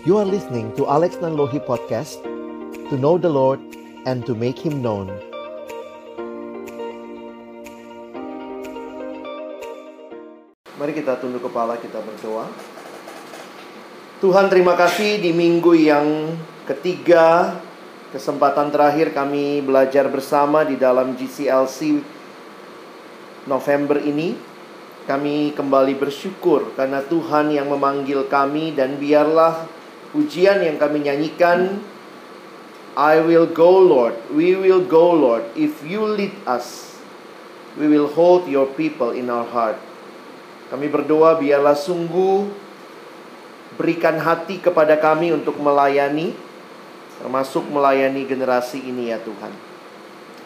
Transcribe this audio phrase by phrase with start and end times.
[0.00, 2.24] You are listening to Alex Nanlohi Podcast
[2.88, 3.60] To know the Lord
[4.08, 5.12] and to make Him known.
[10.80, 12.48] Mari kita tunduk kepala kita berdoa.
[14.24, 16.32] Tuhan terima kasih di minggu yang
[16.64, 17.60] ketiga
[18.08, 22.00] Kesempatan terakhir kami belajar bersama di dalam GCLC
[23.44, 24.32] November ini.
[25.04, 29.79] Kami kembali bersyukur karena Tuhan yang memanggil kami dan biarlah
[30.10, 31.82] pujian yang kami nyanyikan
[32.98, 36.98] I will go Lord, we will go Lord, if you lead us,
[37.78, 39.78] we will hold your people in our heart.
[40.70, 42.50] Kami berdoa biarlah sungguh
[43.78, 46.34] berikan hati kepada kami untuk melayani,
[47.22, 49.54] termasuk melayani generasi ini ya Tuhan.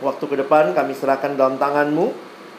[0.04, 2.12] Waktu ke depan kami serahkan dalam tanganmu,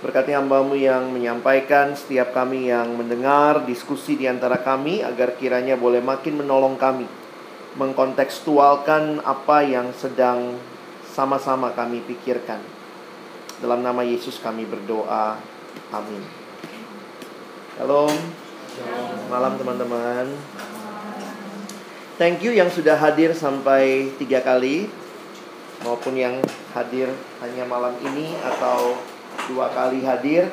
[0.05, 6.05] berkati hambamu yang menyampaikan, setiap kami yang mendengar, diskusi di antara kami, agar kiranya boleh
[6.05, 7.10] makin menolong kami
[7.76, 10.55] mengkontekstualkan apa yang sedang
[11.12, 12.62] sama-sama kami pikirkan.
[13.60, 15.41] Dalam nama Yesus kami berdoa.
[15.91, 16.24] Amin.
[17.82, 18.08] Halo.
[19.27, 20.27] Malam teman-teman.
[22.15, 24.87] Thank you yang sudah hadir sampai tiga kali
[25.84, 26.40] maupun yang
[26.71, 27.12] hadir
[27.43, 28.96] hanya malam ini atau
[29.49, 30.49] dua kali hadir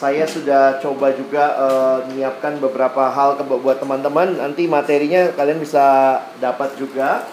[0.00, 4.40] saya sudah coba juga uh, menyiapkan beberapa hal ke buat teman-teman.
[4.40, 7.28] Nanti materinya kalian bisa dapat juga.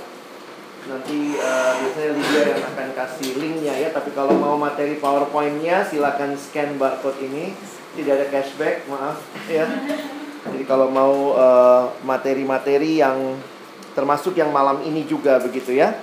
[0.83, 3.89] Nanti uh, biasanya Lydia yang akan kasih linknya ya.
[3.95, 7.55] Tapi kalau mau materi PowerPoint-nya silakan scan barcode ini.
[7.95, 9.64] Tidak ada cashback, maaf ya.
[10.52, 13.39] Jadi kalau mau uh, materi-materi yang
[13.95, 15.97] termasuk yang malam ini juga begitu ya.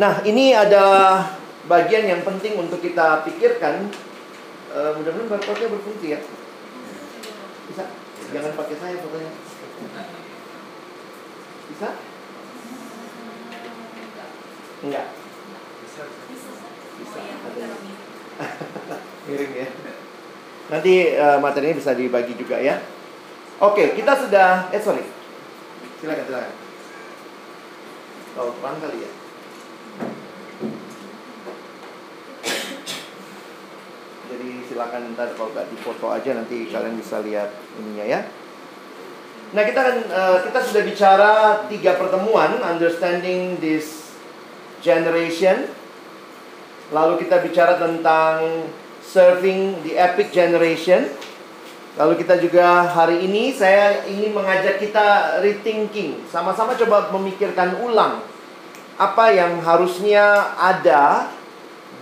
[0.00, 3.88] Nah, ini adalah bagian yang penting untuk kita pikirkan
[4.72, 6.20] uh, mudah-mudahan barcode-nya berfungsi ya.
[7.70, 7.84] Bisa?
[8.32, 9.32] Jangan pakai saya fotonya.
[11.72, 11.88] Bisa?
[14.84, 15.06] Enggak.
[15.80, 16.02] Bisa.
[17.00, 17.20] Bisa.
[19.24, 19.68] Miring ya.
[20.64, 22.82] Nanti uh, materinya bisa dibagi juga ya.
[23.62, 25.06] Oke, kita sudah eh sorry.
[26.02, 26.52] Silakan, silakan.
[28.34, 29.10] Oh, pelan kali ya.
[34.34, 38.20] Jadi silakan ntar kalau nggak difoto aja nanti kalian bisa lihat ininya ya.
[39.54, 41.32] Nah kita kan uh, kita sudah bicara
[41.70, 44.10] tiga pertemuan understanding this
[44.82, 45.70] generation.
[46.90, 48.66] Lalu kita bicara tentang
[48.98, 51.14] serving the epic generation.
[51.94, 58.18] Lalu kita juga hari ini saya ingin mengajak kita rethinking, sama-sama coba memikirkan ulang
[58.98, 61.30] apa yang harusnya ada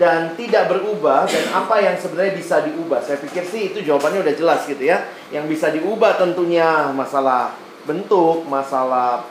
[0.00, 3.04] dan tidak berubah dan apa yang sebenarnya bisa diubah.
[3.04, 5.04] Saya pikir sih itu jawabannya udah jelas gitu ya.
[5.28, 7.52] Yang bisa diubah tentunya masalah
[7.84, 9.26] bentuk, masalah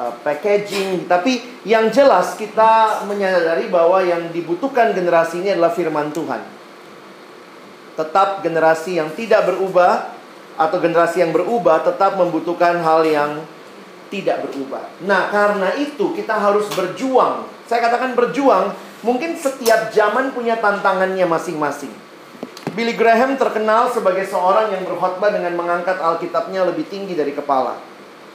[0.00, 6.42] uh, packaging, tapi yang jelas kita menyadari bahwa yang dibutuhkan generasi ini adalah firman Tuhan.
[7.94, 10.10] Tetap generasi yang tidak berubah
[10.54, 13.42] atau generasi yang berubah tetap membutuhkan hal yang
[14.10, 14.86] tidak berubah.
[15.02, 17.50] Nah, karena itu kita harus berjuang.
[17.66, 18.70] Saya katakan berjuang
[19.04, 21.92] Mungkin setiap zaman punya tantangannya masing-masing.
[22.72, 27.76] Billy Graham terkenal sebagai seorang yang berkhotbah dengan mengangkat Alkitabnya lebih tinggi dari kepala.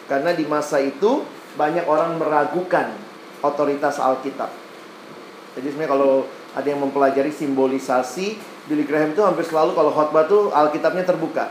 [0.06, 1.26] Karena di masa itu
[1.58, 2.94] banyak orang meragukan
[3.42, 4.54] otoritas Alkitab.
[5.58, 8.38] Jadi sebenarnya kalau ada yang mempelajari simbolisasi,
[8.70, 11.50] Billy Graham itu hampir selalu kalau khotbah tuh Alkitabnya terbuka.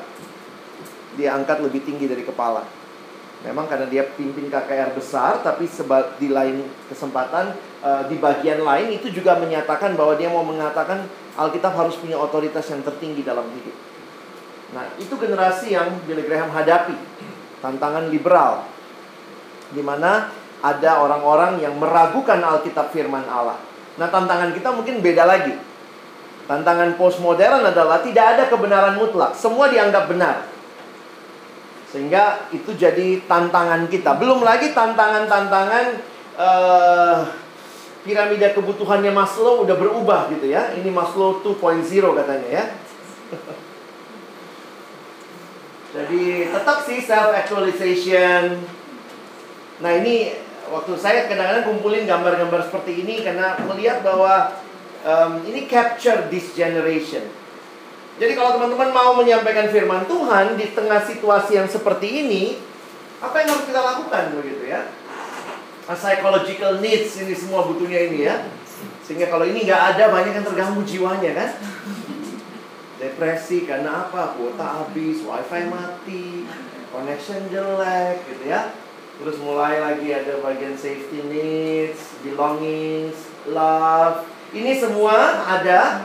[1.19, 2.78] Dia angkat lebih tinggi dari kepala.
[3.47, 5.71] Memang karena dia pimpin KKR besar, tapi
[6.19, 7.55] di lain kesempatan
[7.87, 11.07] uh, di bagian lain itu juga menyatakan bahwa dia mau mengatakan
[11.39, 13.77] Alkitab harus punya otoritas yang tertinggi dalam hidup.
[14.75, 16.99] Nah, itu generasi yang Billy Graham hadapi,
[17.63, 18.67] tantangan liberal,
[19.71, 23.63] di mana ada orang-orang yang meragukan Alkitab Firman Allah.
[24.03, 25.55] Nah, tantangan kita mungkin beda lagi.
[26.51, 30.58] Tantangan postmodern adalah tidak ada kebenaran mutlak, semua dianggap benar.
[31.89, 34.21] Sehingga itu jadi tantangan kita.
[34.21, 35.85] Belum lagi tantangan-tantangan
[36.37, 37.19] uh,
[38.05, 40.77] piramida kebutuhannya Maslow udah berubah gitu ya.
[40.77, 42.65] Ini Maslow 2.0 katanya ya.
[45.89, 48.61] Jadi tetap sih self actualization.
[49.81, 50.37] Nah, ini
[50.69, 54.53] waktu saya kadang-kadang kumpulin gambar-gambar seperti ini karena melihat bahwa
[55.05, 57.25] um, ini capture this generation.
[58.19, 62.59] Jadi kalau teman-teman mau menyampaikan firman Tuhan di tengah situasi yang seperti ini,
[63.23, 64.91] apa yang harus kita lakukan begitu ya?
[65.87, 68.51] A psychological needs ini semua butuhnya ini ya.
[69.07, 71.51] Sehingga kalau ini nggak ada banyak yang terganggu jiwanya kan?
[72.99, 74.35] Depresi karena apa?
[74.35, 76.45] Kuota habis, wifi mati,
[76.91, 78.75] connection jelek gitu ya.
[79.19, 84.27] Terus mulai lagi ada bagian safety needs, belongings, love.
[84.51, 86.03] Ini semua ada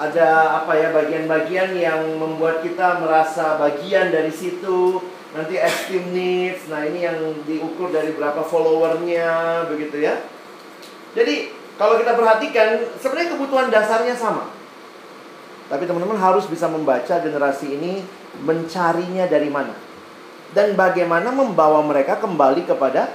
[0.00, 5.00] ada apa ya bagian-bagian yang membuat kita merasa bagian dari situ.
[5.32, 6.68] Nanti esteem needs.
[6.68, 7.16] Nah, ini yang
[7.48, 10.20] diukur dari berapa followernya begitu ya.
[11.16, 14.52] Jadi, kalau kita perhatikan sebenarnya kebutuhan dasarnya sama.
[15.72, 18.04] Tapi teman-teman harus bisa membaca generasi ini
[18.44, 19.72] mencarinya dari mana
[20.52, 23.08] dan bagaimana membawa mereka kembali kepada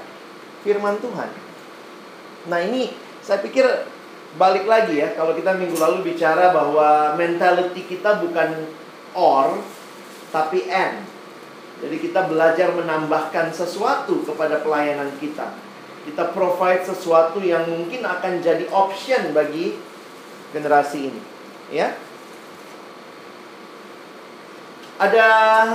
[0.66, 1.30] firman Tuhan.
[2.50, 2.90] Nah, ini
[3.22, 3.66] saya pikir
[4.38, 8.70] balik lagi ya, kalau kita minggu lalu bicara bahwa mentality kita bukan
[9.18, 9.58] or
[10.30, 11.04] tapi and.
[11.78, 15.54] Jadi kita belajar menambahkan sesuatu kepada pelayanan kita.
[16.10, 19.78] Kita provide sesuatu yang mungkin akan jadi option bagi
[20.56, 21.22] generasi ini,
[21.70, 21.94] ya.
[24.98, 25.28] Ada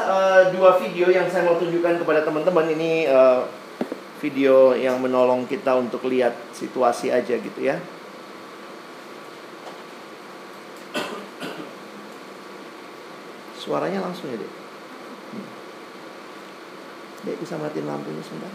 [0.03, 3.47] uh, dua video yang saya mau tunjukkan kepada teman-teman ini uh,
[4.19, 7.79] video yang menolong kita untuk lihat situasi aja gitu ya.
[13.62, 14.53] Suaranya langsung ya, Dek.
[15.31, 15.49] Hmm.
[17.23, 18.50] Dek bisa matiin lampunya sebentar.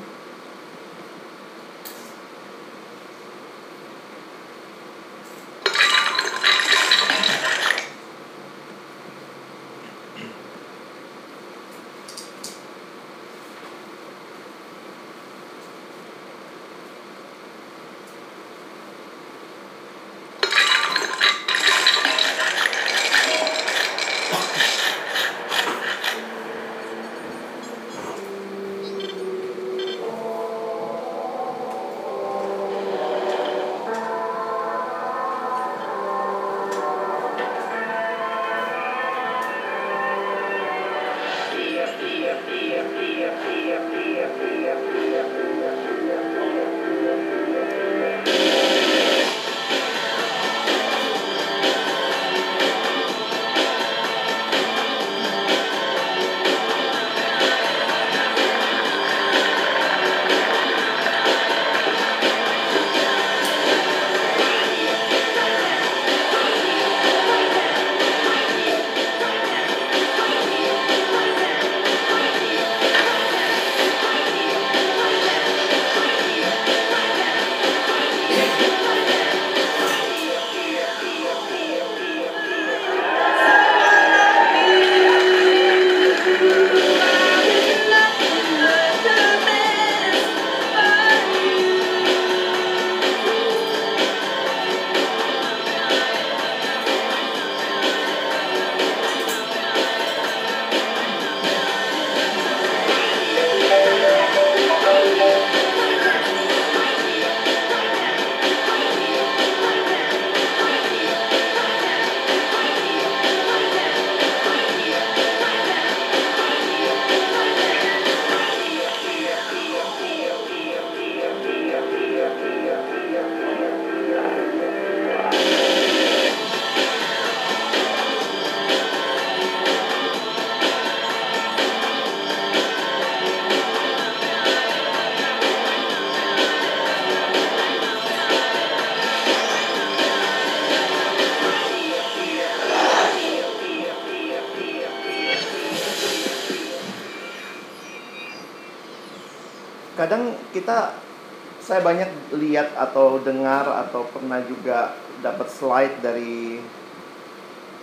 [151.77, 156.57] Saya banyak lihat atau dengar atau pernah juga dapat slide dari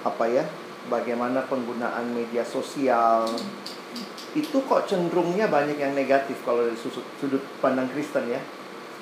[0.03, 0.43] apa ya
[0.91, 3.31] bagaimana penggunaan media sosial.
[4.35, 8.43] Itu kok cenderungnya banyak yang negatif kalau dari sudut, pandang Kristen ya.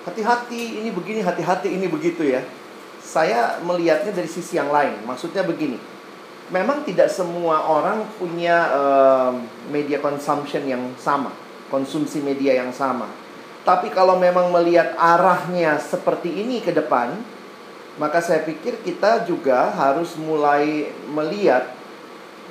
[0.05, 2.45] Hati-hati ini begini hati-hati ini begitu ya.
[3.01, 5.09] Saya melihatnya dari sisi yang lain.
[5.09, 5.81] Maksudnya begini
[6.53, 9.33] memang tidak semua orang punya uh,
[9.73, 11.33] media consumption yang sama
[11.73, 13.09] konsumsi media yang sama
[13.63, 17.15] tapi kalau memang melihat arahnya seperti ini ke depan,
[17.95, 21.71] maka saya pikir kita juga harus mulai melihat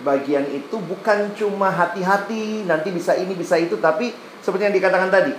[0.08, 5.34] bagian itu bukan cuma hati-hati, nanti bisa ini, bisa itu, tapi seperti yang dikatakan tadi,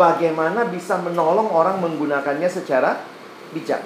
[0.00, 3.04] bagaimana bisa menolong orang menggunakannya secara
[3.52, 3.84] bijak.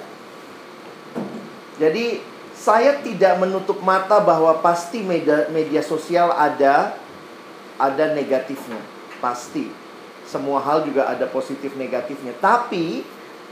[1.77, 2.23] Jadi,
[2.57, 6.97] saya tidak menutup mata bahwa pasti media, media sosial ada
[7.77, 8.81] ada negatifnya,
[9.21, 9.86] pasti
[10.27, 12.35] semua hal juga ada positif negatifnya.
[12.37, 13.01] Tapi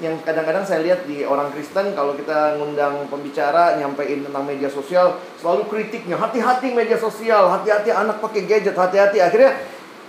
[0.03, 5.15] yang kadang-kadang saya lihat di orang Kristen kalau kita ngundang pembicara nyampein tentang media sosial
[5.39, 9.55] selalu kritiknya hati-hati media sosial hati-hati anak pakai gadget hati-hati akhirnya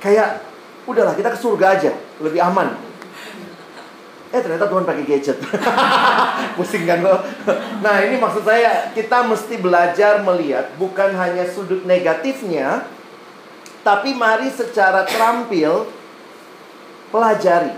[0.03, 0.43] kayak
[0.87, 1.93] udahlah kita ke surga aja,
[2.23, 2.79] lebih aman.
[4.31, 5.39] Eh ternyata Tuhan pakai gadget.
[6.59, 7.23] Pusing kan lo?
[7.83, 12.87] Nah ini maksud saya kita mesti belajar melihat bukan hanya sudut negatifnya,
[13.87, 15.87] tapi mari secara terampil
[17.11, 17.75] pelajari.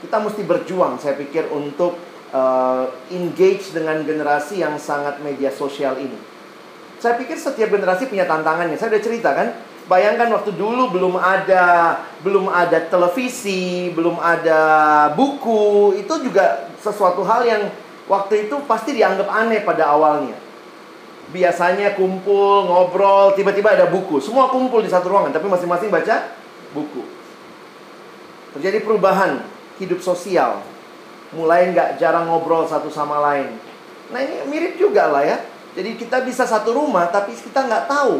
[0.00, 1.96] Kita mesti berjuang, saya pikir untuk
[2.32, 6.16] uh, engage dengan generasi yang sangat media sosial ini.
[7.00, 8.76] Saya pikir setiap generasi punya tantangannya.
[8.80, 9.48] Saya udah cerita kan,
[9.90, 14.60] Bayangkan waktu dulu belum ada belum ada televisi, belum ada
[15.18, 17.66] buku, itu juga sesuatu hal yang
[18.06, 20.38] waktu itu pasti dianggap aneh pada awalnya.
[21.34, 24.22] Biasanya kumpul, ngobrol, tiba-tiba ada buku.
[24.22, 26.38] Semua kumpul di satu ruangan, tapi masing-masing baca
[26.70, 27.02] buku.
[28.56, 29.42] Terjadi perubahan
[29.78, 30.62] hidup sosial.
[31.36, 33.54] Mulai nggak jarang ngobrol satu sama lain.
[34.10, 35.38] Nah ini mirip juga lah ya.
[35.70, 38.18] Jadi kita bisa satu rumah, tapi kita nggak tahu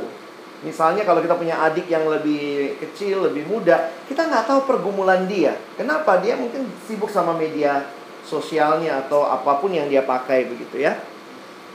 [0.60, 5.56] Misalnya kalau kita punya adik yang lebih kecil, lebih muda, kita nggak tahu pergumulan dia.
[5.80, 6.20] Kenapa?
[6.20, 7.88] Dia mungkin sibuk sama media
[8.28, 11.00] sosialnya atau apa pun yang dia pakai begitu ya.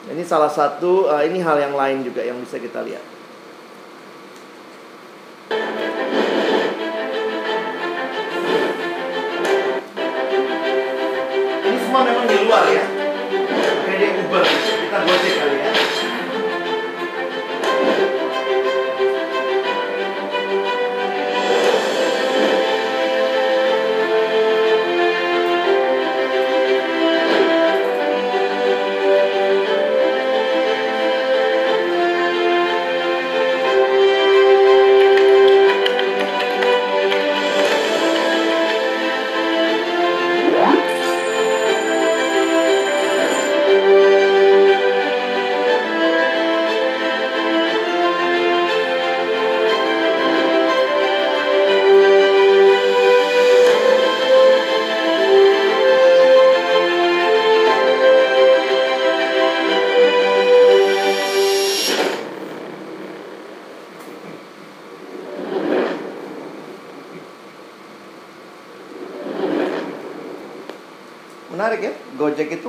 [0.06, 3.02] Ini salah satu, uh, ini hal yang lain juga yang bisa kita lihat.
[14.36, 15.55] Kayak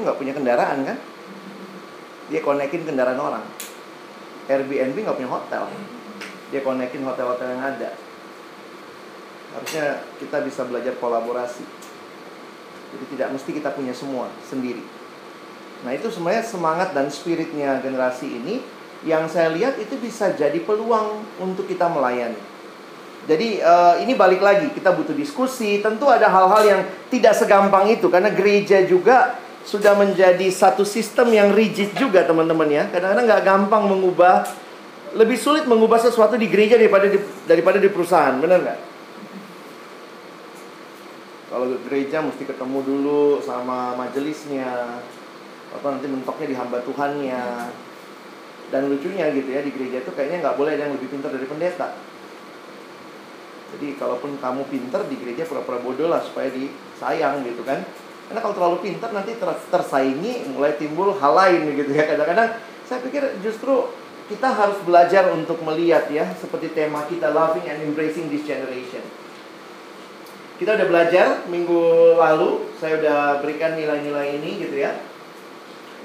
[0.06, 0.34] dia Uber, kita gojek kali ya.
[0.38, 0.98] kendaraan kan?
[2.30, 3.44] Dia konekin kendaraan orang.
[4.46, 5.62] Airbnb nggak punya hotel.
[6.54, 7.90] Dia konekin hotel-hotel yang ada.
[9.58, 9.86] Harusnya
[10.22, 11.66] kita bisa belajar kolaborasi.
[12.94, 14.82] Jadi tidak mesti kita punya semua sendiri.
[15.82, 18.62] Nah itu sebenarnya semangat dan spiritnya generasi ini.
[19.02, 22.38] Yang saya lihat itu bisa jadi peluang untuk kita melayani.
[23.26, 24.70] Jadi uh, ini balik lagi.
[24.70, 25.82] Kita butuh diskusi.
[25.82, 28.06] Tentu ada hal-hal yang tidak segampang itu.
[28.06, 32.86] Karena gereja juga sudah menjadi satu sistem yang rigid juga teman-teman ya.
[32.86, 34.46] Kadang-kadang nggak gampang mengubah,
[35.18, 37.18] lebih sulit mengubah sesuatu di gereja daripada di,
[37.50, 38.80] daripada di perusahaan, benar nggak?
[41.50, 45.02] Kalau gereja mesti ketemu dulu sama majelisnya,
[45.74, 47.44] atau nanti mentoknya di hamba Tuhannya.
[48.66, 51.46] Dan lucunya gitu ya di gereja itu kayaknya nggak boleh ada yang lebih pintar dari
[51.46, 51.94] pendeta.
[53.74, 57.82] Jadi kalaupun kamu pintar di gereja pura-pura bodoh lah supaya disayang gitu kan.
[58.26, 59.38] Karena kalau terlalu pintar nanti
[59.70, 62.10] tersaingi mulai timbul hal lain gitu ya.
[62.10, 63.86] Kadang-kadang saya pikir justru
[64.26, 69.02] kita harus belajar untuk melihat ya seperti tema kita loving and embracing this generation.
[70.56, 74.96] Kita udah belajar minggu lalu, saya udah berikan nilai-nilai ini gitu ya.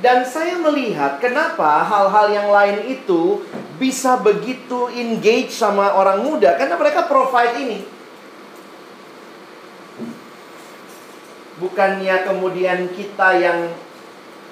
[0.01, 3.45] Dan saya melihat kenapa hal-hal yang lain itu
[3.77, 8.00] bisa begitu engage sama orang muda karena mereka provide ini.
[11.61, 13.69] Bukannya kemudian kita yang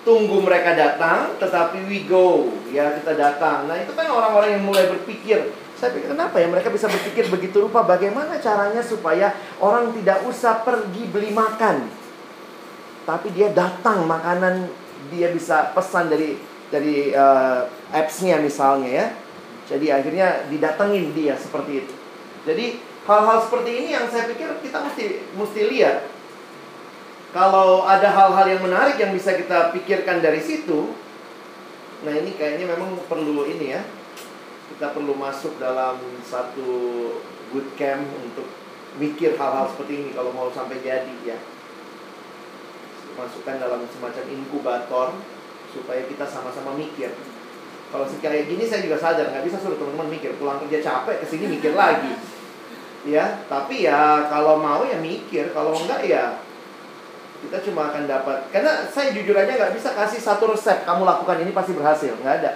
[0.05, 3.67] tunggu mereka datang, tetapi we go, ya kita datang.
[3.67, 5.51] Nah itu kan orang-orang yang mulai berpikir.
[5.75, 7.83] Saya pikir kenapa ya mereka bisa berpikir begitu rupa?
[7.87, 9.31] Bagaimana caranya supaya
[9.63, 11.87] orang tidak usah pergi beli makan,
[13.07, 14.67] tapi dia datang makanan
[15.07, 16.35] dia bisa pesan dari
[16.67, 17.63] dari uh,
[17.95, 19.07] apps-nya misalnya ya.
[19.71, 21.93] Jadi akhirnya didatengin dia seperti itu.
[22.43, 22.65] Jadi
[23.07, 26.18] hal-hal seperti ini yang saya pikir kita mesti mesti lihat
[27.29, 30.98] kalau ada hal-hal yang menarik yang bisa kita pikirkan dari situ,
[32.01, 33.86] nah ini kayaknya memang perlu ini ya.
[34.69, 36.69] Kita perlu masuk dalam satu
[37.53, 38.50] good camp untuk
[38.98, 41.38] mikir hal-hal seperti ini kalau mau sampai jadi ya.
[43.13, 45.07] Masukkan dalam semacam inkubator
[45.69, 47.13] supaya kita sama-sama mikir.
[47.89, 51.25] Kalau kayak gini saya juga sadar nggak bisa suruh teman-teman mikir pulang kerja capek ke
[51.25, 52.13] sini mikir lagi,
[53.05, 53.41] ya.
[53.50, 56.38] Tapi ya kalau mau ya mikir, kalau enggak ya
[57.39, 61.39] kita cuma akan dapat karena saya jujur aja nggak bisa kasih satu resep kamu lakukan
[61.39, 62.51] ini pasti berhasil nggak ada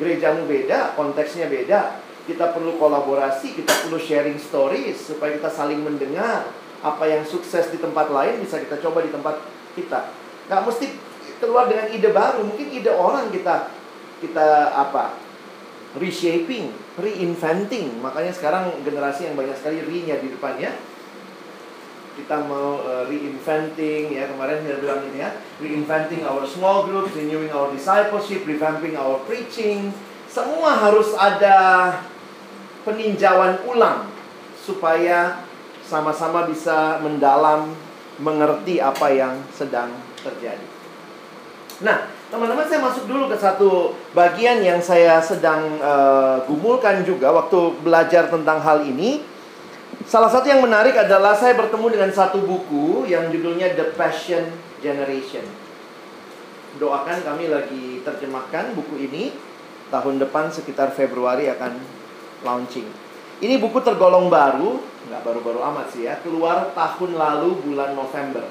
[0.00, 6.46] gerejamu beda konteksnya beda kita perlu kolaborasi, kita perlu sharing stories supaya kita saling mendengar
[6.80, 9.42] apa yang sukses di tempat lain bisa kita coba di tempat
[9.74, 10.14] kita.
[10.46, 10.86] Nggak mesti
[11.42, 13.72] keluar dengan ide baru, mungkin ide orang kita
[14.22, 14.46] kita
[14.76, 15.16] apa
[15.98, 17.98] reshaping, reinventing.
[17.98, 20.70] Makanya sekarang generasi yang banyak sekali re-nya di depan ya.
[22.18, 25.30] Kita mau uh, reinventing ya kemarin saya bilang ini ya,
[25.62, 29.94] reinventing our small groups, renewing our discipleship, revamping our preaching.
[30.30, 31.98] Semua harus ada
[32.86, 34.10] peninjauan ulang
[34.58, 35.42] supaya
[35.82, 37.74] sama-sama bisa mendalam
[38.20, 39.90] mengerti apa yang sedang
[40.22, 40.66] terjadi.
[41.80, 47.74] Nah, Teman-teman saya masuk dulu ke satu bagian yang saya sedang uh, gumulkan juga waktu
[47.82, 49.18] belajar tentang hal ini.
[50.10, 54.42] Salah satu yang menarik adalah saya bertemu dengan satu buku yang judulnya The Passion
[54.82, 55.46] Generation.
[56.82, 59.30] Doakan kami lagi terjemahkan buku ini
[59.86, 61.78] tahun depan sekitar Februari akan
[62.42, 62.90] launching.
[63.38, 68.50] Ini buku tergolong baru, nggak baru-baru amat sih ya, keluar tahun lalu bulan November.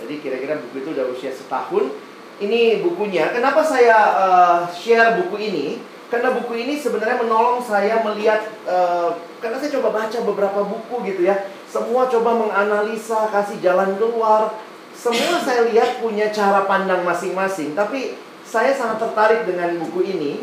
[0.00, 1.92] Jadi kira-kira buku itu udah usia setahun
[2.40, 3.36] ini bukunya.
[3.36, 5.97] Kenapa saya uh, share buku ini?
[6.08, 9.12] Karena buku ini sebenarnya menolong saya melihat uh,
[9.44, 11.36] karena saya coba baca beberapa buku gitu ya.
[11.68, 14.56] Semua coba menganalisa, kasih jalan keluar.
[14.96, 20.42] Semua saya lihat punya cara pandang masing-masing, tapi saya sangat tertarik dengan buku ini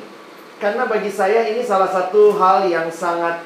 [0.61, 3.43] karena bagi saya ini salah satu hal yang sangat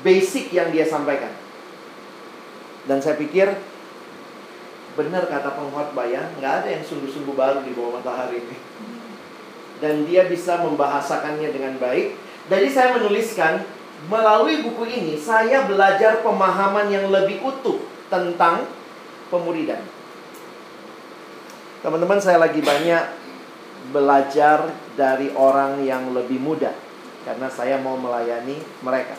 [0.00, 1.30] basic yang dia sampaikan.
[2.88, 3.52] Dan saya pikir
[4.96, 8.69] benar kata pengkhotbah ya, nggak ada yang sungguh-sungguh baru di bawah matahari ini.
[9.80, 12.14] Dan dia bisa membahasakannya dengan baik.
[12.52, 13.64] Jadi saya menuliskan
[14.08, 18.64] melalui buku ini saya belajar pemahaman yang lebih utuh tentang
[19.28, 19.80] pemuridan.
[21.80, 23.04] Teman-teman saya lagi banyak
[23.88, 26.76] belajar dari orang yang lebih muda
[27.24, 29.16] karena saya mau melayani mereka.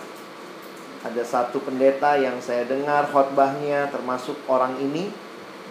[1.01, 5.09] Ada satu pendeta yang saya dengar khotbahnya termasuk orang ini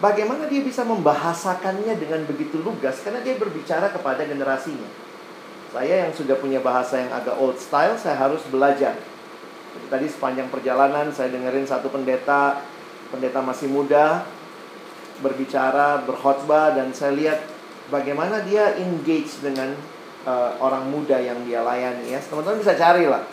[0.01, 4.89] Bagaimana dia bisa membahasakannya dengan begitu lugas karena dia berbicara kepada generasinya.
[5.69, 8.97] Saya yang sudah punya bahasa yang agak old style, saya harus belajar.
[9.87, 12.59] tadi sepanjang perjalanan saya dengerin satu pendeta,
[13.07, 14.27] pendeta masih muda
[15.21, 17.39] berbicara, berkhotbah dan saya lihat
[17.93, 19.71] bagaimana dia engage dengan
[20.25, 22.19] uh, orang muda yang dia layani ya.
[22.19, 23.23] Teman-teman bisa cari lah.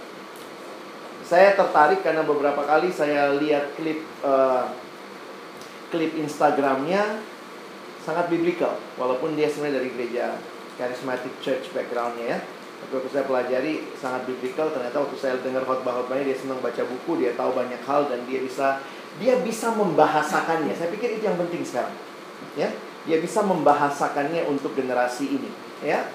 [1.24, 4.68] Saya tertarik karena beberapa kali saya lihat klip uh,
[5.88, 7.20] klip Instagramnya
[8.05, 10.27] sangat biblical walaupun dia sebenarnya dari gereja
[10.81, 12.38] charismatic church backgroundnya ya.
[12.79, 14.70] Tapi waktu saya pelajari sangat biblical.
[14.70, 18.38] Ternyata waktu saya dengar khotbah-khotbahnya dia senang baca buku dia tahu banyak hal dan dia
[18.38, 18.79] bisa
[19.18, 20.72] dia bisa membahasakannya.
[20.79, 21.94] Saya pikir itu yang penting sekarang
[22.55, 22.70] ya.
[23.05, 25.51] Dia bisa membahasakannya untuk generasi ini
[25.83, 26.07] ya.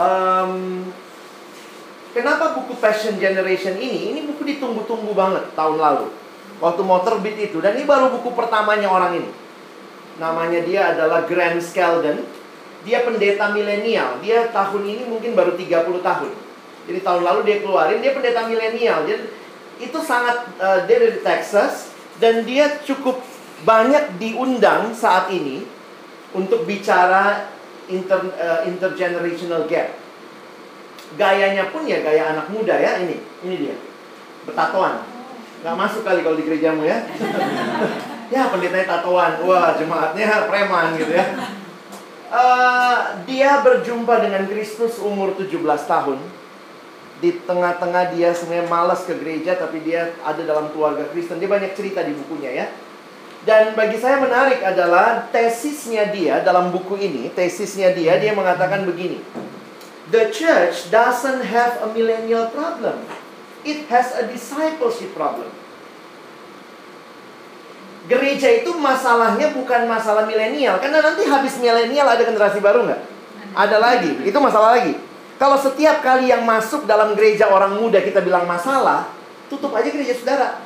[0.00, 0.88] Um,
[2.16, 6.08] kenapa buku Passion Generation ini ini buku ditunggu-tunggu banget tahun lalu
[6.60, 7.58] Waktu mau terbit itu.
[7.64, 9.30] Dan ini baru buku pertamanya orang ini.
[10.20, 12.20] Namanya dia adalah Grant Skeldon.
[12.84, 14.20] Dia pendeta milenial.
[14.20, 16.30] Dia tahun ini mungkin baru 30 tahun.
[16.84, 19.08] Jadi tahun lalu dia keluarin, dia pendeta milenial.
[19.08, 19.24] Jadi
[19.80, 21.96] itu sangat, uh, dia dari Texas.
[22.20, 23.16] Dan dia cukup
[23.64, 25.64] banyak diundang saat ini
[26.36, 27.48] untuk bicara
[27.88, 29.96] inter, uh, intergenerational gap.
[31.16, 33.16] Gayanya pun ya gaya anak muda ya ini.
[33.40, 33.76] Ini dia.
[34.44, 35.19] Betatoan.
[35.60, 37.04] Nggak masuk kali kalau di gerejamu ya.
[38.34, 39.44] ya pendetanya tatoan.
[39.44, 41.24] Wah jemaatnya preman gitu ya.
[42.30, 46.18] Uh, dia berjumpa dengan Kristus umur 17 tahun.
[47.20, 51.36] Di tengah-tengah dia sebenarnya malas ke gereja tapi dia ada dalam keluarga Kristen.
[51.36, 52.66] Dia banyak cerita di bukunya ya.
[53.44, 59.20] Dan bagi saya menarik adalah tesisnya dia dalam buku ini, tesisnya dia dia mengatakan begini.
[60.12, 63.00] The church doesn't have a millennial problem.
[63.60, 65.52] It has a discipleship problem.
[68.08, 73.00] Gereja itu masalahnya bukan masalah milenial, karena nanti habis milenial ada generasi baru nggak?
[73.54, 74.98] Ada lagi, itu masalah lagi.
[75.36, 79.12] Kalau setiap kali yang masuk dalam gereja orang muda kita bilang masalah,
[79.52, 80.64] tutup aja gereja saudara.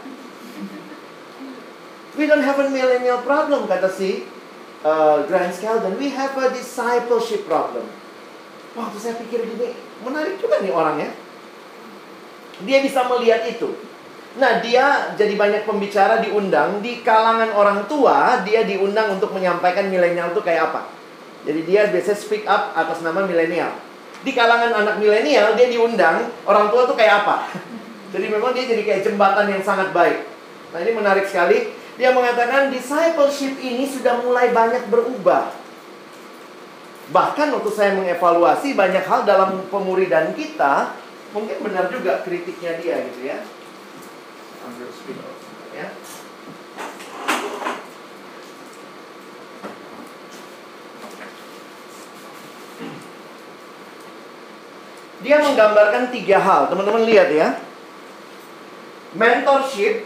[2.14, 4.22] We don't have a millennial problem, kata si
[4.86, 5.98] uh, Grant Skeldon.
[5.98, 7.90] We have a discipleship problem.
[8.78, 11.10] Waktu saya pikir gini, menarik juga nih orangnya.
[12.62, 13.74] Dia bisa melihat itu.
[14.34, 20.34] Nah, dia jadi banyak pembicara diundang di kalangan orang tua, dia diundang untuk menyampaikan milenial
[20.34, 20.90] itu kayak apa.
[21.46, 23.70] Jadi dia biasanya speak up atas nama milenial.
[24.26, 27.46] Di kalangan anak milenial dia diundang, orang tua tuh kayak apa.
[28.14, 30.22] Jadi memang dia jadi kayak jembatan yang sangat baik.
[30.70, 31.74] Nah, ini menarik sekali.
[31.98, 35.50] Dia mengatakan discipleship ini sudah mulai banyak berubah.
[37.10, 40.94] Bahkan waktu saya mengevaluasi banyak hal dalam pemuridan kita,
[41.34, 43.42] mungkin benar juga kritiknya dia gitu ya.
[44.64, 45.18] Ambil speed
[45.74, 45.90] ya.
[55.24, 57.48] Dia menggambarkan tiga hal, teman-teman lihat ya.
[59.16, 60.04] Mentorship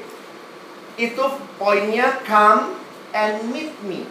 [0.95, 1.25] itu
[1.59, 2.79] poinnya come
[3.11, 4.07] and meet me.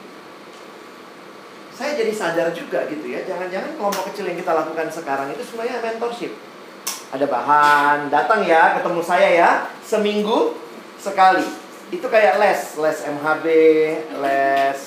[1.72, 5.80] Saya jadi sadar juga gitu ya, jangan-jangan kelompok kecil yang kita lakukan sekarang itu sebenarnya
[5.80, 6.34] mentorship.
[7.08, 10.60] Ada bahan, datang ya, ketemu saya ya, seminggu
[11.00, 11.48] sekali.
[11.88, 13.46] Itu kayak les, les MHB,
[14.20, 14.80] les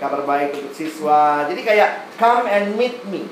[0.00, 1.44] kabar baik untuk siswa.
[1.46, 3.28] Jadi kayak come and meet me.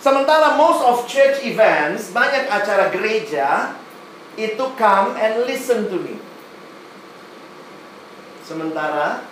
[0.00, 3.76] Sementara most of church events, banyak acara gereja
[4.38, 6.16] itu come and listen to me.
[8.46, 9.26] Sementara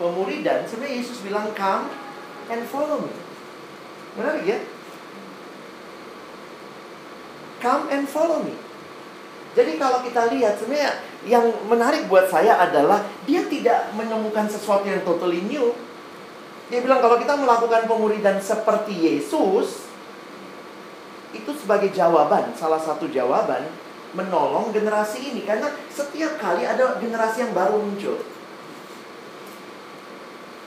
[0.00, 1.92] pemuridan sebenarnya Yesus bilang come
[2.48, 3.12] and follow me.
[4.16, 4.58] Menarik ya?
[7.58, 8.54] Come and follow me.
[9.58, 15.02] Jadi kalau kita lihat sebenarnya yang menarik buat saya adalah dia tidak menemukan sesuatu yang
[15.02, 15.74] totally new.
[16.70, 19.88] Dia bilang kalau kita melakukan pemuridan seperti Yesus
[21.34, 23.66] itu sebagai jawaban, salah satu jawaban
[24.16, 28.16] menolong generasi ini karena setiap kali ada generasi yang baru muncul.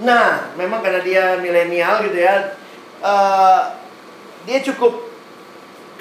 [0.02, 2.58] Nah, memang karena dia milenial gitu ya,
[3.06, 3.78] uh,
[4.46, 5.11] dia cukup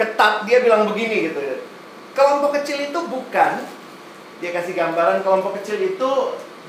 [0.00, 0.48] ketat.
[0.48, 1.40] Dia bilang begini gitu.
[2.16, 3.52] Kelompok kecil itu bukan
[4.40, 6.10] dia kasih gambaran kelompok kecil itu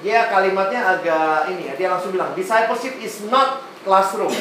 [0.04, 1.74] dia kalimatnya agak ini ya.
[1.80, 4.34] Dia langsung bilang discipleship is not classroom.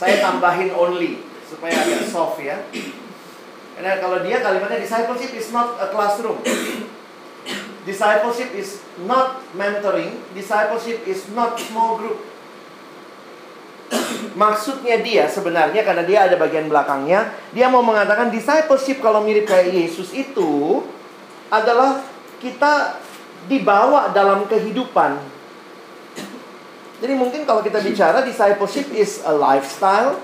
[0.00, 2.64] Saya tambahin only supaya agak soft ya.
[3.76, 6.40] Karena kalau dia kalimatnya discipleship is not a classroom.
[7.84, 12.29] Discipleship is not mentoring, discipleship is not small group.
[14.42, 19.74] Maksudnya dia sebenarnya karena dia ada bagian belakangnya, dia mau mengatakan discipleship kalau mirip kayak
[19.74, 20.84] Yesus itu
[21.50, 22.02] adalah
[22.38, 23.02] kita
[23.50, 25.18] dibawa dalam kehidupan.
[27.00, 30.20] Jadi mungkin kalau kita bicara discipleship is a lifestyle,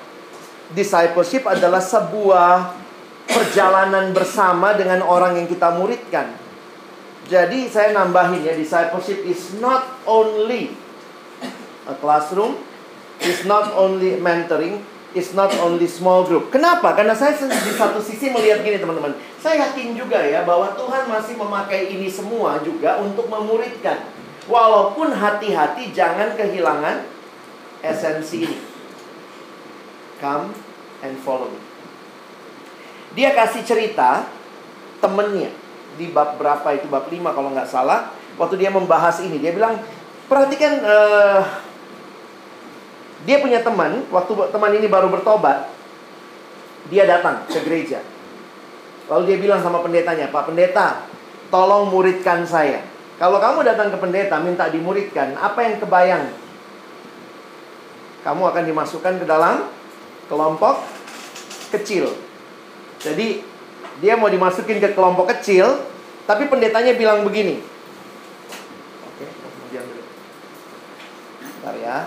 [0.76, 2.76] discipleship adalah sebuah
[3.26, 6.36] perjalanan bersama dengan orang yang kita muridkan.
[7.26, 10.70] Jadi saya nambahin ya discipleship is not only
[11.88, 12.54] a classroom,
[13.24, 14.82] is not only mentoring,
[15.16, 16.52] is not only small group.
[16.52, 16.92] Kenapa?
[16.92, 19.16] Karena saya di satu sisi melihat gini teman-teman.
[19.40, 24.04] Saya yakin juga ya bahwa Tuhan masih memakai ini semua juga untuk memuridkan.
[24.46, 27.02] Walaupun hati-hati jangan kehilangan
[27.82, 28.58] esensi ini.
[30.20, 30.52] Come
[31.02, 31.60] and follow me.
[33.16, 34.28] Dia kasih cerita
[35.00, 35.48] temennya
[35.96, 39.80] di bab berapa itu bab 5 kalau nggak salah waktu dia membahas ini dia bilang
[40.28, 41.40] perhatikan uh,
[43.24, 45.72] dia punya teman waktu teman ini baru bertobat
[46.92, 48.04] dia datang ke gereja
[49.08, 51.06] lalu dia bilang sama pendetanya pak pendeta
[51.48, 52.84] tolong muridkan saya
[53.16, 56.24] kalau kamu datang ke pendeta minta dimuridkan apa yang kebayang
[58.26, 59.70] kamu akan dimasukkan ke dalam
[60.28, 60.82] kelompok
[61.72, 62.12] kecil
[63.00, 63.40] jadi
[64.00, 65.84] dia mau dimasukin ke kelompok kecil,
[66.28, 67.62] tapi pendetanya bilang begini.
[69.08, 70.02] Oke, kemudian dulu.
[71.40, 71.98] Bentar ya.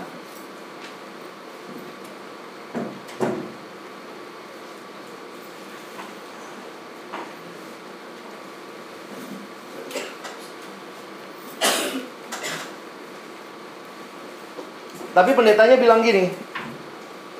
[15.09, 16.29] Tapi pendetanya bilang gini,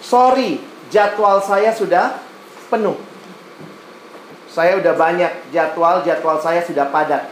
[0.02, 0.58] sorry,
[0.90, 2.18] jadwal saya sudah
[2.74, 2.98] penuh.
[4.50, 7.30] Saya udah banyak jadwal, jadwal saya sudah padat.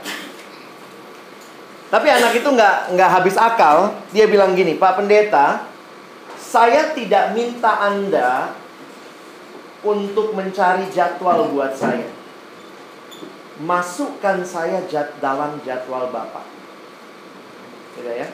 [1.87, 3.97] Tapi anak itu nggak nggak habis akal.
[4.13, 5.65] Dia bilang gini, Pak Pendeta,
[6.37, 8.53] saya tidak minta Anda
[9.81, 12.13] untuk mencari jadwal buat saya.
[13.57, 16.45] Masukkan saya jad dalam jadwal Bapak.
[17.97, 18.29] Tidak ya?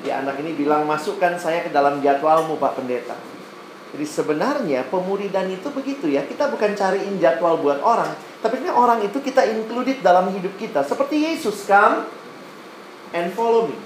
[0.00, 3.14] Jadi anak ini bilang, masukkan saya ke dalam jadwalmu Pak Pendeta.
[3.94, 6.26] Jadi sebenarnya pemuridan itu begitu ya.
[6.26, 8.10] Kita bukan cariin jadwal buat orang,
[8.42, 10.82] tapi ini orang itu kita included dalam hidup kita.
[10.82, 12.10] Seperti Yesus, come
[13.14, 13.78] and follow me.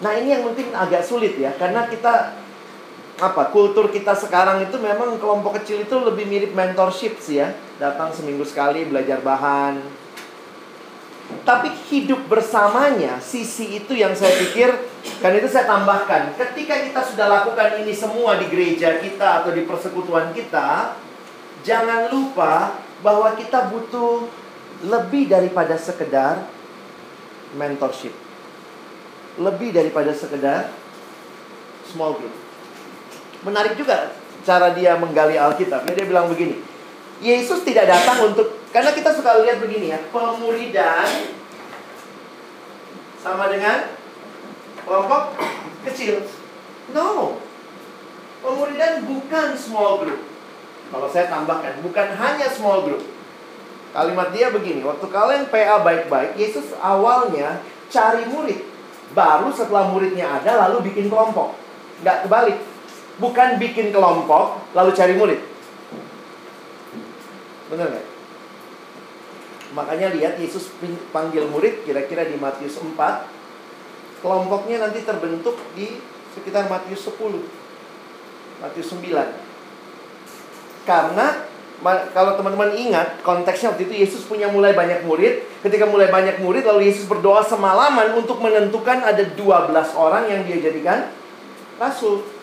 [0.00, 2.32] Nah, ini yang mungkin agak sulit ya, karena kita
[3.20, 3.52] apa?
[3.52, 7.52] Kultur kita sekarang itu memang kelompok kecil itu lebih mirip mentorship sih ya.
[7.76, 9.76] Datang seminggu sekali belajar bahan,
[11.44, 14.68] tapi hidup bersamanya, sisi itu yang saya pikir,
[15.20, 16.36] kan itu saya tambahkan.
[16.36, 20.96] Ketika kita sudah lakukan ini semua di gereja kita atau di persekutuan kita,
[21.64, 24.28] jangan lupa bahwa kita butuh
[24.88, 26.44] lebih daripada sekedar
[27.56, 28.12] mentorship.
[29.40, 30.72] Lebih daripada sekedar
[31.88, 32.34] small group.
[33.44, 34.12] Menarik juga
[34.44, 35.88] cara dia menggali Alkitab.
[35.88, 36.60] Dia bilang begini,
[37.24, 41.34] Yesus tidak datang untuk karena kita suka lihat begini ya, pemuridan
[43.18, 43.90] sama dengan
[44.86, 45.34] kelompok
[45.82, 46.22] kecil.
[46.94, 47.42] No.
[48.38, 50.22] Pemuridan bukan small group.
[50.94, 53.02] Kalau saya tambahkan, bukan hanya small group.
[53.90, 57.58] Kalimat dia begini, waktu kalian PA baik-baik, Yesus awalnya
[57.90, 58.62] cari murid.
[59.10, 61.58] Baru setelah muridnya ada, lalu bikin kelompok.
[62.06, 62.62] Nggak kebalik.
[63.18, 65.42] Bukan bikin kelompok, lalu cari murid.
[67.74, 68.17] Benar nggak?
[69.76, 70.72] Makanya lihat Yesus
[71.12, 72.94] panggil murid kira-kira di Matius 4.
[74.24, 76.00] Kelompoknya nanti terbentuk di
[76.32, 78.64] sekitar Matius 10.
[78.64, 80.88] Matius 9.
[80.88, 81.44] Karena
[82.10, 85.46] kalau teman-teman ingat konteksnya waktu itu Yesus punya mulai banyak murid.
[85.62, 89.38] Ketika mulai banyak murid lalu Yesus berdoa semalaman untuk menentukan ada 12
[89.94, 91.12] orang yang dia jadikan
[91.78, 92.37] rasul.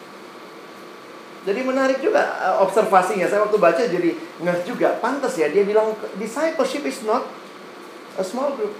[1.45, 3.29] Jadi menarik juga uh, observasinya.
[3.29, 4.97] Saya waktu baca jadi ngeh juga.
[4.97, 7.29] Pantas ya dia bilang discipleship is not
[8.17, 8.73] a small group.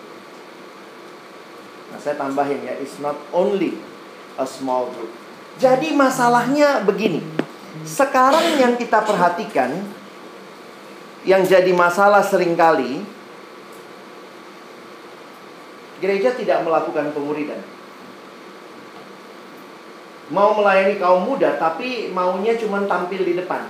[1.94, 3.78] Nah, saya tambahin ya, it's not only
[4.42, 5.14] a small group.
[5.62, 7.22] Jadi masalahnya begini.
[7.86, 9.86] Sekarang yang kita perhatikan
[11.26, 13.02] yang jadi masalah sering kali
[16.00, 17.60] gereja tidak melakukan pemuridan
[20.34, 23.70] mau melayani kaum muda tapi maunya cuma tampil di depan.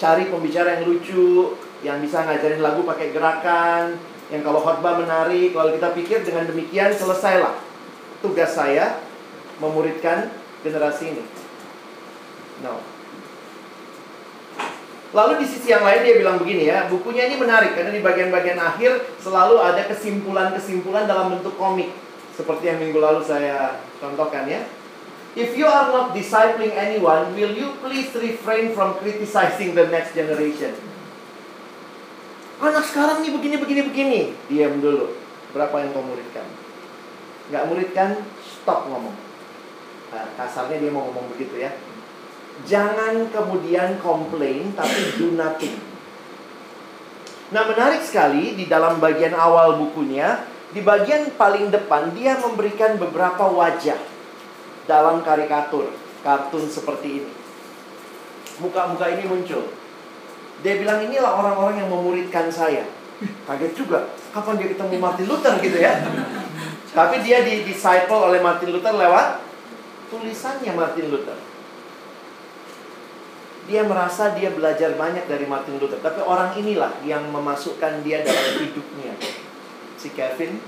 [0.00, 4.00] Cari pembicara yang lucu, yang bisa ngajarin lagu pakai gerakan,
[4.32, 7.54] yang kalau khotbah menarik, kalau kita pikir dengan demikian selesailah
[8.24, 8.98] tugas saya
[9.60, 10.32] memuridkan
[10.64, 11.24] generasi ini.
[12.64, 12.80] No.
[15.14, 18.58] Lalu di sisi yang lain dia bilang begini ya, bukunya ini menarik karena di bagian-bagian
[18.58, 21.94] akhir selalu ada kesimpulan-kesimpulan dalam bentuk komik.
[22.34, 24.60] Seperti yang minggu lalu saya contohkan ya.
[25.34, 30.76] If you are not discipling anyone, will you please refrain from criticizing the next generation?
[32.62, 34.20] Anak sekarang nih begini, begini, begini.
[34.46, 35.10] Diam dulu.
[35.50, 36.46] Berapa yang kau muridkan?
[37.50, 38.10] Nggak muridkan,
[38.46, 39.16] stop ngomong.
[40.14, 41.74] Nah, kasarnya dia mau ngomong begitu ya.
[42.62, 45.94] Jangan kemudian komplain, tapi do nothing.
[47.52, 53.44] Nah menarik sekali di dalam bagian awal bukunya di bagian paling depan dia memberikan beberapa
[53.50, 53.98] wajah
[54.88, 55.92] dalam karikatur,
[56.24, 57.32] kartun seperti ini.
[58.62, 59.70] Muka-muka ini muncul.
[60.62, 62.86] Dia bilang inilah orang-orang yang memuridkan saya.
[63.20, 64.08] Kaget juga.
[64.30, 66.00] Kapan dia ketemu Martin Luther gitu ya?
[66.94, 69.42] Tapi dia di disciple oleh Martin Luther lewat
[70.14, 71.38] tulisannya Martin Luther.
[73.64, 75.98] Dia merasa dia belajar banyak dari Martin Luther.
[75.98, 79.14] Tapi orang inilah yang memasukkan dia dalam hidupnya
[80.04, 80.60] si Kevin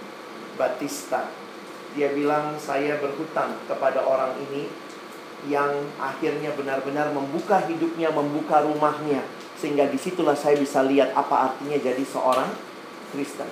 [0.57, 1.29] Batista.
[1.92, 4.64] Dia bilang saya berhutang kepada orang ini
[5.53, 5.68] yang
[6.01, 9.20] akhirnya benar-benar membuka hidupnya, membuka rumahnya.
[9.61, 12.49] Sehingga di situlah saya bisa lihat apa artinya jadi seorang
[13.12, 13.49] Kristen.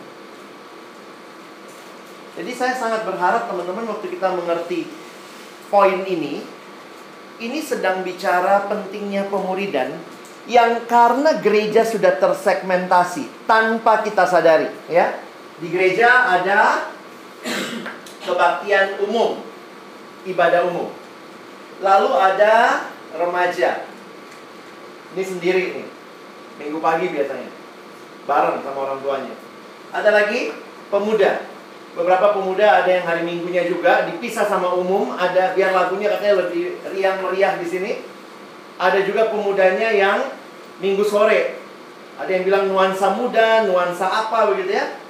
[2.34, 4.88] Jadi saya sangat berharap teman-teman waktu kita mengerti
[5.70, 6.42] poin ini,
[7.38, 9.94] ini sedang bicara pentingnya pemuridan
[10.44, 15.14] yang karena gereja sudah tersegmentasi tanpa kita sadari, ya.
[15.64, 16.92] Di gereja ada
[18.20, 19.40] kebaktian umum,
[20.28, 20.92] ibadah umum.
[21.80, 22.84] Lalu ada
[23.16, 23.88] remaja.
[25.16, 25.88] Ini sendiri nih.
[26.60, 27.48] Minggu pagi biasanya.
[28.28, 29.32] Bareng sama orang tuanya.
[29.88, 30.52] Ada lagi
[30.92, 31.48] pemuda.
[31.96, 36.76] Beberapa pemuda ada yang hari minggunya juga dipisah sama umum, ada biar lagunya katanya lebih
[36.92, 38.04] riang meriah di sini.
[38.76, 40.28] Ada juga pemudanya yang
[40.84, 41.56] minggu sore.
[42.20, 45.03] Ada yang bilang nuansa muda, nuansa apa begitu ya.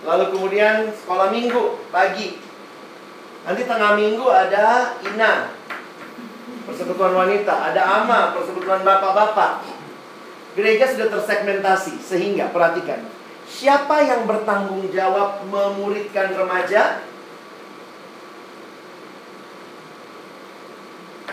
[0.00, 2.40] Lalu kemudian sekolah minggu pagi.
[3.44, 5.52] Nanti tengah minggu ada Ina,
[6.64, 9.64] persekutuan wanita, ada Ama, persekutuan bapak-bapak.
[10.56, 13.06] Gereja sudah tersegmentasi sehingga perhatikan,
[13.48, 17.06] siapa yang bertanggung jawab memuridkan remaja?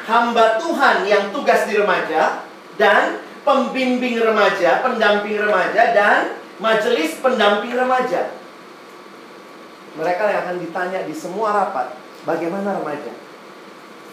[0.07, 2.47] Hamba Tuhan yang tugas di remaja
[2.79, 8.31] dan pembimbing remaja, pendamping remaja dan majelis pendamping remaja.
[9.97, 13.09] Mereka yang akan ditanya di semua rapat, bagaimana remaja?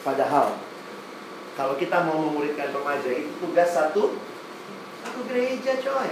[0.01, 0.57] Padahal,
[1.55, 4.17] kalau kita mau memuridkan remaja itu tugas satu,
[5.05, 6.11] satu gereja coy.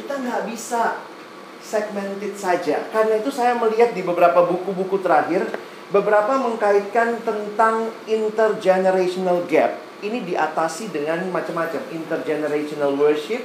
[0.00, 1.04] Kita nggak bisa
[1.60, 2.88] segmented saja.
[2.88, 5.44] Karena itu saya melihat di beberapa buku-buku terakhir,
[5.92, 9.76] beberapa mengkaitkan tentang intergenerational gap.
[10.00, 11.84] Ini diatasi dengan macam-macam.
[11.92, 13.44] Intergenerational worship,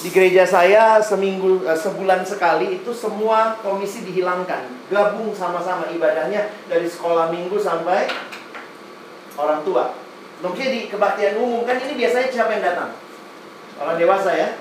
[0.00, 6.88] Di gereja saya seminggu eh, sebulan sekali itu semua komisi dihilangkan, gabung sama-sama ibadahnya dari
[6.88, 8.08] sekolah minggu sampai
[9.36, 9.92] orang tua.
[10.40, 12.96] Maksudnya di kebaktian umum kan ini biasanya siapa yang datang?
[13.76, 14.56] Orang dewasa ya.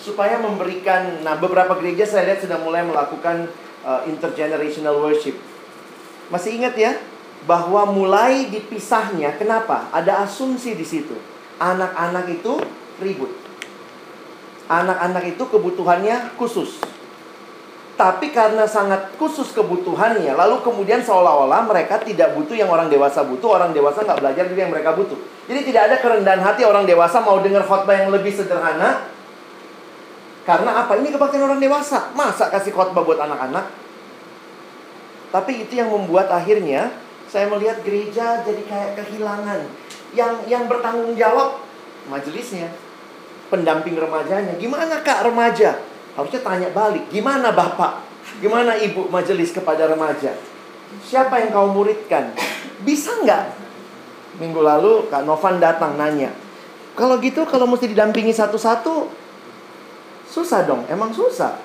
[0.00, 3.44] Supaya memberikan, nah beberapa gereja saya lihat sudah mulai melakukan
[3.84, 5.36] uh, intergenerational worship.
[6.32, 6.96] Masih ingat ya
[7.44, 9.92] bahwa mulai dipisahnya, kenapa?
[9.92, 11.16] Ada asumsi di situ.
[11.60, 12.56] Anak-anak itu
[13.02, 13.30] ribut.
[14.68, 16.76] Anak-anak itu kebutuhannya khusus.
[17.98, 23.58] Tapi karena sangat khusus kebutuhannya, lalu kemudian seolah-olah mereka tidak butuh yang orang dewasa butuh,
[23.58, 25.18] orang dewasa nggak belajar juga yang mereka butuh.
[25.50, 29.10] Jadi tidak ada kerendahan hati orang dewasa mau dengar khotbah yang lebih sederhana.
[30.46, 30.94] Karena apa?
[30.94, 32.14] Ini kebaktian orang dewasa.
[32.14, 33.66] Masa kasih khotbah buat anak-anak?
[35.34, 36.94] Tapi itu yang membuat akhirnya
[37.26, 39.66] saya melihat gereja jadi kayak kehilangan.
[40.14, 41.60] Yang yang bertanggung jawab
[42.08, 42.72] majelisnya
[43.48, 44.54] pendamping remajanya.
[44.56, 45.80] Gimana kak remaja?
[46.16, 47.08] Harusnya tanya balik.
[47.12, 48.04] Gimana bapak?
[48.38, 50.36] Gimana ibu majelis kepada remaja?
[51.04, 52.32] Siapa yang kau muridkan?
[52.84, 53.44] Bisa nggak?
[54.38, 56.30] Minggu lalu Kak Novan datang nanya.
[56.94, 59.10] Kalau gitu kalau mesti didampingi satu-satu,
[60.30, 60.86] susah dong.
[60.86, 61.58] Emang susah.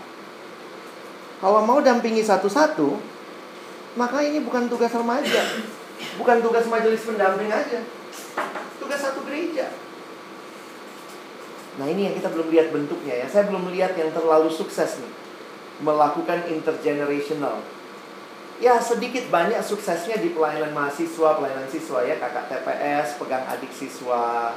[1.42, 2.98] Kalau mau dampingi satu-satu,
[4.00, 5.44] maka ini bukan tugas remaja.
[6.18, 7.80] Bukan tugas majelis pendamping aja.
[8.82, 9.70] Tugas satu gereja.
[11.82, 13.28] Nah ini yang kita belum lihat bentuknya ya.
[13.30, 15.14] Saya belum melihat yang terlalu sukses nih.
[15.82, 17.66] Melakukan intergenerational.
[18.62, 22.22] Ya sedikit banyak suksesnya di pelayanan mahasiswa, pelayanan siswa ya.
[22.22, 24.54] Kakak TPS, pegang adik siswa.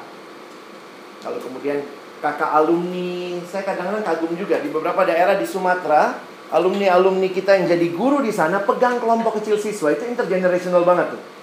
[1.25, 1.81] Kalau kemudian
[2.21, 3.41] kakak alumni.
[3.49, 6.21] Saya kadang-kadang kagum juga di beberapa daerah di Sumatera.
[6.47, 9.91] Alumni-alumni kita yang jadi guru di sana pegang kelompok kecil siswa.
[9.91, 11.36] Itu intergenerational banget tuh.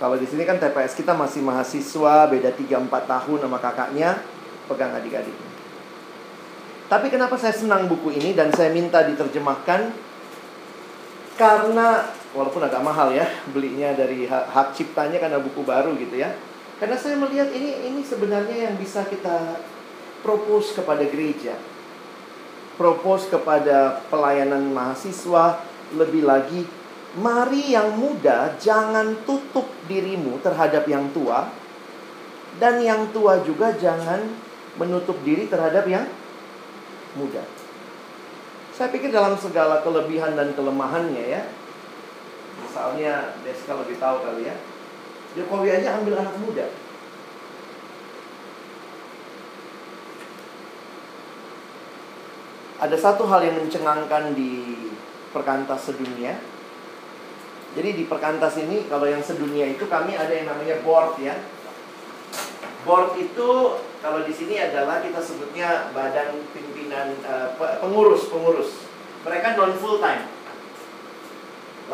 [0.00, 4.16] Kalau di sini kan TPS kita masih mahasiswa, beda 3-4 tahun sama kakaknya,
[4.64, 5.50] pegang adik-adiknya.
[6.88, 9.92] Tapi kenapa saya senang buku ini dan saya minta diterjemahkan?
[11.36, 16.32] Karena, walaupun agak mahal ya, belinya dari hak, hak ciptanya karena buku baru gitu ya.
[16.80, 19.60] Karena saya melihat ini ini sebenarnya yang bisa kita
[20.24, 21.60] propose kepada gereja.
[22.80, 25.60] Propose kepada pelayanan mahasiswa,
[25.92, 26.64] lebih lagi
[27.10, 31.50] Mari yang muda jangan tutup dirimu terhadap yang tua
[32.62, 34.30] dan yang tua juga jangan
[34.78, 36.06] menutup diri terhadap yang
[37.18, 37.42] muda.
[38.70, 41.42] Saya pikir dalam segala kelebihan dan kelemahannya ya.
[42.62, 44.54] Misalnya Deska lebih tahu kali ya.
[45.34, 46.70] Jokowi aja ambil anak muda.
[52.80, 54.78] Ada satu hal yang mencengangkan di
[55.34, 56.38] perkantas sedunia
[57.70, 61.38] jadi di perkantas ini kalau yang sedunia itu kami ada yang namanya board ya.
[62.82, 68.90] Board itu kalau di sini adalah kita sebutnya badan pimpinan uh, pengurus pengurus.
[69.22, 70.26] Mereka non full time.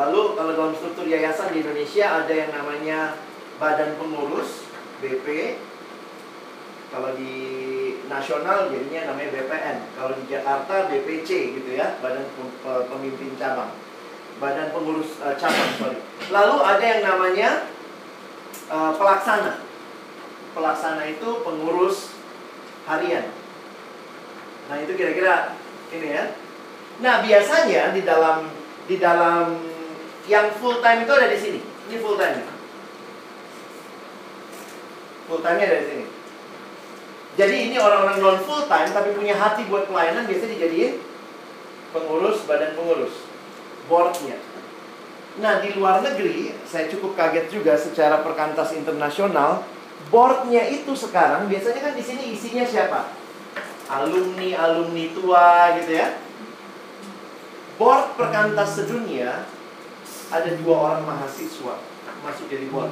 [0.01, 3.21] Lalu kalau dalam struktur yayasan di Indonesia ada yang namanya
[3.61, 4.65] badan pengurus
[5.05, 5.61] BP.
[6.89, 7.37] Kalau di
[8.09, 9.77] nasional jadinya namanya BPN.
[9.93, 12.25] Kalau di Jakarta BPC gitu ya, Badan
[12.63, 13.86] Pemimpin Cabang
[14.37, 15.99] badan pengurus uh, cabang sorry.
[16.29, 17.49] Lalu ada yang namanya
[18.69, 19.65] uh, pelaksana.
[20.53, 22.17] Pelaksana itu pengurus
[22.89, 23.33] harian.
[24.69, 25.57] Nah itu kira-kira
[25.93, 26.25] ini ya.
[27.01, 28.49] Nah biasanya di dalam
[28.89, 29.57] di dalam
[30.27, 31.61] yang full time itu ada di sini.
[31.89, 32.45] Ini full time.
[35.27, 36.05] Full time-nya ada di sini.
[37.37, 41.05] Jadi ini orang-orang non full time tapi punya hati buat pelayanan biasanya dijadiin
[41.93, 43.26] pengurus badan pengurus
[43.87, 44.39] boardnya.
[45.37, 49.65] Nah di luar negeri, saya cukup kaget juga secara perkantas internasional,
[50.09, 53.13] boardnya itu sekarang biasanya kan di sini isinya siapa?
[53.87, 56.19] Alumni, alumni tua gitu ya.
[57.77, 59.45] Board perkantas sedunia
[60.33, 61.77] ada dua orang mahasiswa
[62.25, 62.91] masuk jadi board.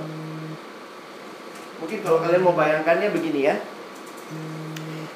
[1.83, 3.57] Mungkin kalau kalian mau bayangkannya begini ya.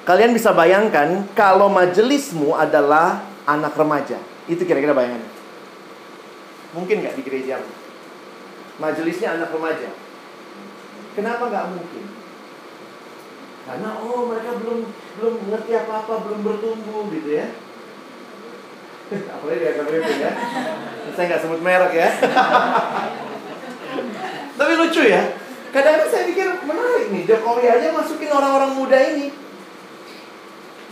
[0.03, 4.16] Kalian bisa bayangkan kalau majelismu adalah anak remaja.
[4.49, 5.38] Itu kira-kira bayangannya.
[6.77, 7.62] Mungkin nggak di gereja?
[8.77, 9.89] Majelisnya anak remaja.
[11.16, 12.05] Kenapa nggak mungkin?
[13.69, 14.81] Karena oh mereka belum
[15.21, 17.47] belum ngerti apa-apa, belum bertumbuh gitu ya.
[19.35, 20.33] Apalagi dia itu ya.
[21.16, 22.09] Saya nggak sebut merek ya.
[24.59, 25.23] Tapi lucu ya.
[25.69, 27.23] Kadang-kadang saya pikir menarik nih.
[27.29, 29.47] Jokowi aja masukin orang-orang muda ini.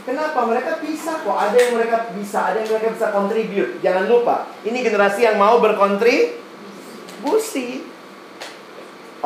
[0.07, 0.47] Kenapa?
[0.47, 1.35] Mereka bisa kok.
[1.35, 3.83] Ada yang mereka bisa, ada yang mereka bisa contribute.
[3.83, 7.83] Jangan lupa, ini generasi yang mau berkontribusi.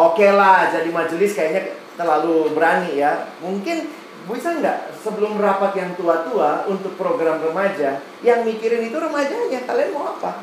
[0.00, 3.28] Oke lah, jadi majelis kayaknya terlalu berani ya.
[3.44, 3.92] Mungkin
[4.24, 10.16] bisa nggak sebelum rapat yang tua-tua untuk program remaja, yang mikirin itu remajanya, kalian mau
[10.16, 10.40] apa?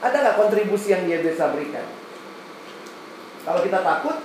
[0.00, 1.84] Ada nggak kontribusi yang dia bisa berikan?
[3.44, 4.16] Kalau kita takut,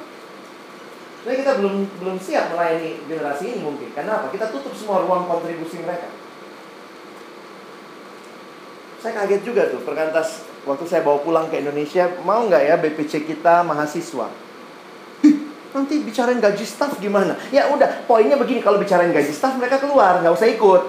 [1.26, 3.90] nah kita belum belum siap melayani generasi ini mungkin.
[3.98, 4.30] Karena apa?
[4.30, 6.06] Kita tutup semua ruang kontribusi mereka.
[9.02, 13.26] Saya kaget juga tuh perkantas waktu saya bawa pulang ke Indonesia, mau nggak ya BPC
[13.26, 14.46] kita mahasiswa?
[15.76, 17.36] nanti bicarain gaji staff gimana?
[17.52, 20.82] Ya udah, poinnya begini, kalau bicarain gaji staff mereka keluar, nggak usah ikut.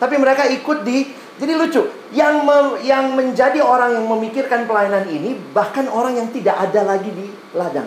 [0.00, 1.86] Tapi mereka ikut di jadi lucu.
[2.10, 7.12] Yang me, yang menjadi orang yang memikirkan pelayanan ini bahkan orang yang tidak ada lagi
[7.12, 7.86] di ladang.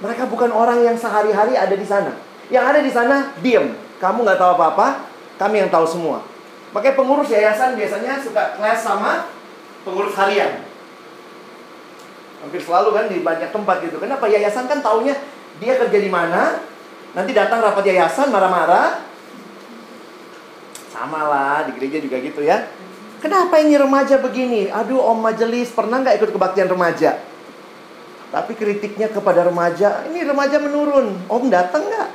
[0.00, 2.16] Mereka bukan orang yang sehari-hari ada di sana.
[2.48, 3.76] Yang ada di sana diem.
[4.00, 5.04] Kamu nggak tahu apa-apa,
[5.36, 6.24] kami yang tahu semua.
[6.72, 9.28] Pakai pengurus yayasan biasanya suka kelas sama
[9.84, 10.64] pengurus harian.
[12.40, 14.00] Hampir selalu kan di banyak tempat gitu.
[14.00, 15.12] Kenapa yayasan kan taunya
[15.60, 16.64] dia kerja di mana,
[17.12, 19.04] nanti datang rapat yayasan marah-marah.
[20.88, 22.64] Sama lah di gereja juga gitu ya.
[23.20, 24.72] Kenapa ini remaja begini?
[24.72, 27.20] Aduh om majelis pernah nggak ikut kebaktian remaja?
[28.30, 31.18] Tapi kritiknya kepada remaja, ini remaja menurun.
[31.26, 32.10] Om datang nggak?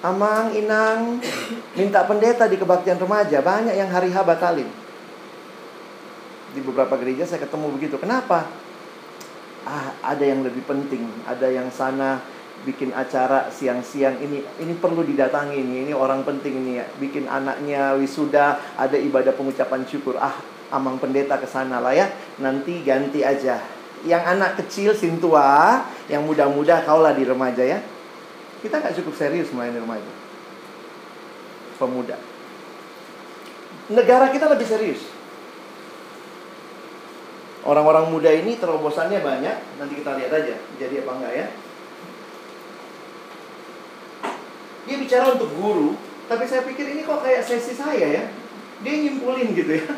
[0.00, 1.20] Amang, Inang,
[1.76, 3.40] minta pendeta di kebaktian remaja.
[3.40, 4.68] Banyak yang hari H batalin
[6.50, 7.96] di beberapa gereja saya ketemu begitu.
[8.00, 8.46] Kenapa?
[9.64, 12.18] Ah, ada yang lebih penting, ada yang sana
[12.60, 17.96] bikin acara siang-siang ini ini perlu didatangi ini ini orang penting ini ya bikin anaknya
[17.96, 20.36] wisuda ada ibadah pengucapan syukur ah
[20.70, 22.10] amang pendeta ke sana lah ya.
[22.38, 23.60] Nanti ganti aja.
[24.06, 27.78] Yang anak kecil sintua yang muda-muda kaulah di remaja ya.
[28.64, 30.12] Kita nggak cukup serius melayani remaja.
[31.76, 32.16] Pemuda.
[33.90, 35.02] Negara kita lebih serius.
[37.60, 41.46] Orang-orang muda ini terobosannya banyak, nanti kita lihat aja jadi apa enggak ya.
[44.88, 45.92] Dia bicara untuk guru,
[46.24, 48.24] tapi saya pikir ini kok kayak sesi saya ya.
[48.80, 49.92] Dia nyimpulin gitu ya.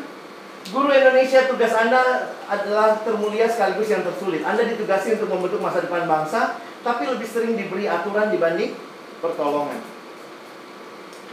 [0.71, 4.47] Guru Indonesia tugas Anda adalah termulia sekaligus yang tersulit.
[4.47, 8.71] Anda ditugasi untuk membentuk masa depan bangsa, tapi lebih sering diberi aturan dibanding
[9.19, 9.83] pertolongan.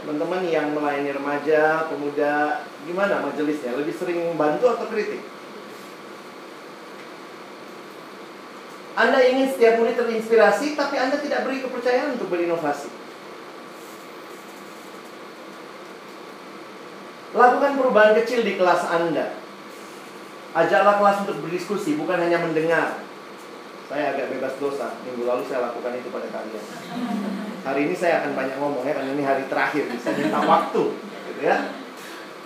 [0.03, 3.77] Teman-teman yang melayani remaja, pemuda, gimana majelisnya?
[3.79, 5.23] Lebih sering bantu atau kritik?
[8.91, 13.00] Anda ingin setiap murid terinspirasi, tapi Anda tidak beri kepercayaan untuk berinovasi.
[17.31, 19.39] Lakukan perubahan kecil di kelas Anda.
[20.51, 22.99] Ajaklah kelas untuk berdiskusi, bukan hanya mendengar.
[23.87, 24.99] Saya agak bebas dosa.
[25.07, 26.65] Minggu lalu saya lakukan itu pada kalian.
[27.63, 29.87] Hari ini saya akan banyak ngomong ya, karena ini hari terakhir.
[30.03, 30.83] Saya minta waktu,
[31.31, 31.71] gitu ya.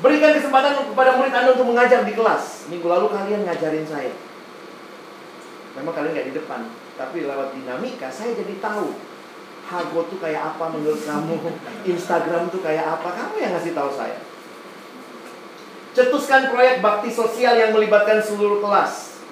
[0.05, 2.69] Berikan kesempatan kepada murid Anda untuk mengajar di kelas.
[2.69, 4.13] Minggu lalu kalian ngajarin saya.
[5.81, 6.61] Memang kalian nggak di depan,
[6.93, 8.95] tapi lewat dinamika saya jadi tahu
[9.65, 11.41] Hago tuh kayak apa menurut kamu,
[11.89, 14.13] Instagram tuh kayak apa, kamu yang ngasih tahu saya.
[15.95, 19.23] Cetuskan proyek bakti sosial yang melibatkan seluruh kelas.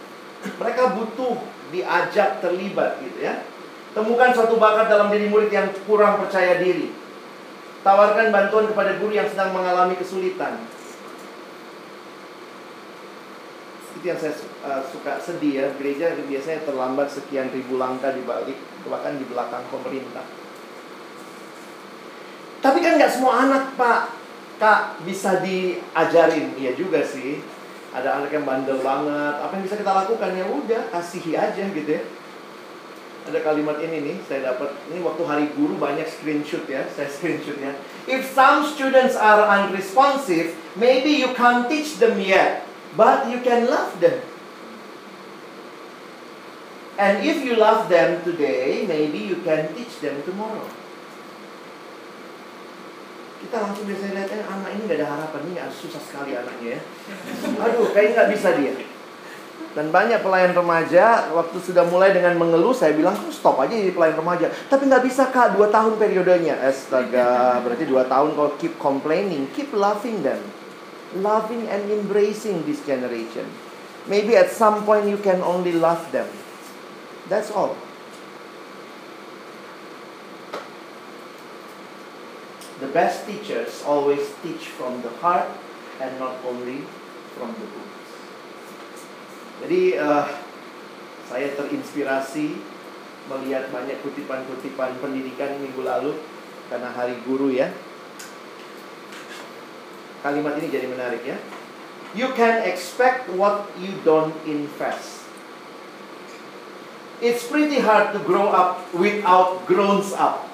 [0.56, 1.36] Mereka butuh
[1.76, 3.44] diajak terlibat gitu ya.
[3.92, 6.90] Temukan suatu bakat dalam diri murid yang kurang percaya diri.
[7.84, 10.64] Tawarkan bantuan kepada guru yang sedang mengalami kesulitan.
[14.04, 14.36] itu yang saya
[14.68, 19.64] uh, suka sedih ya gereja biasanya terlambat sekian ribu langkah di balik bahkan di belakang
[19.72, 20.28] pemerintah
[22.60, 24.12] tapi kan nggak semua anak pak
[24.58, 26.54] kak bisa diajarin.
[26.58, 27.42] Iya juga sih.
[27.94, 29.36] Ada anak yang bandel banget.
[29.38, 30.34] Apa yang bisa kita lakukan?
[30.34, 32.04] Ya udah kasihi aja gitu ya.
[33.24, 34.76] Ada kalimat ini nih saya dapat.
[34.92, 36.84] Ini waktu hari guru banyak screenshot ya.
[36.92, 37.72] Saya screenshot ya.
[38.10, 42.66] If some students are unresponsive maybe you can't teach them yet
[43.00, 44.20] but you can love them.
[46.94, 50.70] And if you love them today, maybe you can teach them tomorrow.
[53.44, 56.80] Kita langsung biasanya lihat, eh, anak ini gak ada harapan, ini susah sekali anaknya ya.
[57.60, 58.74] Aduh, kayaknya gak bisa dia.
[59.74, 64.22] Dan banyak pelayan remaja, waktu sudah mulai dengan mengeluh, saya bilang, stop aja jadi pelayan
[64.22, 64.54] remaja.
[64.70, 66.62] Tapi nggak bisa kak, dua tahun periodenya.
[66.62, 70.38] Astaga, berarti dua tahun kalau keep complaining, keep loving them
[71.16, 73.46] loving and embracing this generation.
[74.08, 76.28] Maybe at some point you can only love them.
[77.30, 77.78] That's all.
[82.82, 85.50] The best teachers always teach from the heart
[86.02, 86.86] and not only
[87.38, 88.10] from the books.
[89.64, 90.26] Jadi uh,
[91.30, 92.58] saya terinspirasi
[93.30, 96.18] melihat banyak kutipan-kutipan pendidikan minggu lalu
[96.68, 97.72] karena hari guru ya
[100.24, 101.36] Kalimat ini jadi menarik ya.
[102.16, 105.28] You can expect what you don't invest.
[107.20, 110.48] It's pretty hard to grow up without grown up.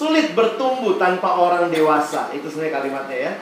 [0.00, 2.32] Sulit bertumbuh tanpa orang dewasa.
[2.32, 3.32] Itu sebenarnya kalimatnya ya.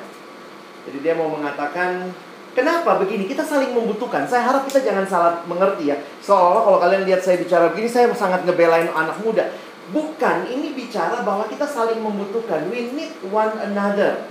[0.91, 2.11] Jadi dia mau mengatakan
[2.59, 3.31] Kenapa begini?
[3.31, 4.27] Kita saling membutuhkan.
[4.27, 5.97] Saya harap kita jangan salah mengerti ya.
[6.19, 9.55] Seolah-olah kalau kalian lihat saya bicara begini, saya sangat ngebelain anak muda.
[9.95, 12.67] Bukan, ini bicara bahwa kita saling membutuhkan.
[12.67, 14.27] We need one another.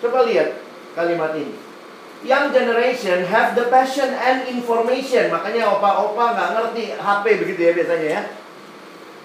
[0.00, 0.64] Coba lihat
[0.96, 1.52] kalimat ini.
[2.24, 5.28] Young generation have the passion and information.
[5.28, 8.22] Makanya opa-opa nggak ngerti HP begitu ya biasanya ya.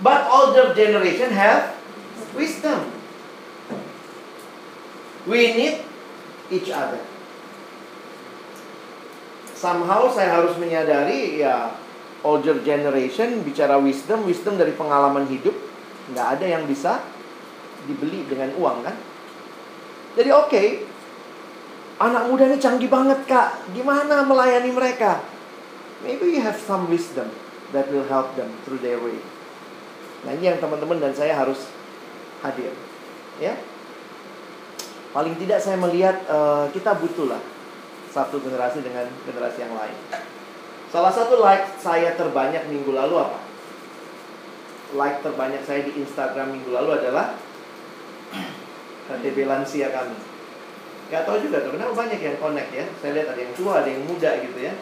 [0.03, 1.71] But older generation have
[2.35, 2.91] wisdom.
[5.25, 5.81] We need
[6.53, 7.01] each other
[9.65, 11.73] somehow saya harus menyadari ya
[12.21, 15.57] older generation bicara wisdom, wisdom dari pengalaman hidup
[16.13, 17.01] nggak ada yang bisa
[17.89, 18.93] dibeli dengan uang kan?
[20.13, 20.67] Jadi oke, okay,
[21.97, 25.25] anak muda ini canggih banget kak, gimana melayani mereka?
[26.05, 27.31] Maybe you have some wisdom
[27.73, 29.17] that will help them through their way.
[30.27, 31.65] Nah ini yang teman-teman dan saya harus
[32.49, 32.73] hadir,
[33.41, 33.53] ya.
[35.15, 37.39] Paling tidak saya melihat uh, kita butuh lah
[38.11, 39.95] satu generasi dengan generasi yang lain.
[40.91, 43.39] Salah satu like saya terbanyak minggu lalu apa?
[44.95, 47.35] Like terbanyak saya di Instagram minggu lalu adalah
[49.11, 50.15] KTB lansia kami.
[51.11, 52.85] Gak tahu juga tuh, kenapa banyak yang connect ya.
[53.03, 54.73] Saya lihat ada yang tua, ada yang muda gitu ya.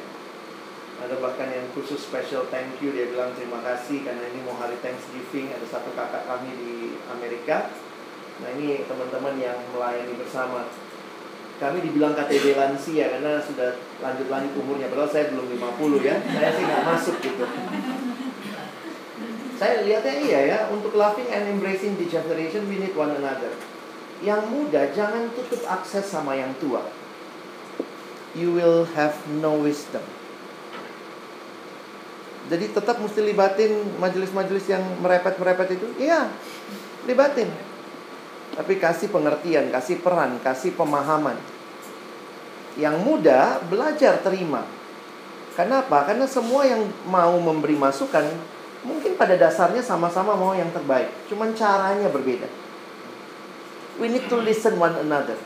[1.01, 4.77] Ada bahkan yang khusus special thank you Dia bilang terima kasih karena ini mau hari
[4.77, 6.73] Thanksgiving Ada satu kakak kami di
[7.09, 7.73] Amerika.
[8.43, 10.69] Nah ini teman-teman yang melayani bersama.
[11.61, 16.15] Kami dibilang KTB lansia karena sudah lanjut-lanjut umurnya padahal saya belum 50 ya.
[16.17, 17.45] Saya sih nggak masuk gitu.
[19.53, 23.53] Saya lihatnya iya ya untuk loving and embracing the generation we need one another.
[24.25, 26.89] Yang muda jangan tutup akses sama yang tua.
[28.33, 30.01] You will have no wisdom
[32.51, 36.27] jadi tetap mesti libatin majelis-majelis yang merepet-merepet itu iya
[37.07, 37.47] libatin
[38.53, 41.33] tapi kasih pengertian, kasih peran, kasih pemahaman.
[42.77, 44.65] Yang muda belajar terima.
[45.57, 46.05] Kenapa?
[46.05, 48.25] Karena semua yang mau memberi masukan
[48.85, 51.09] mungkin pada dasarnya sama-sama mau yang terbaik.
[51.29, 52.49] Cuman caranya berbeda.
[54.01, 55.37] We need to listen one another.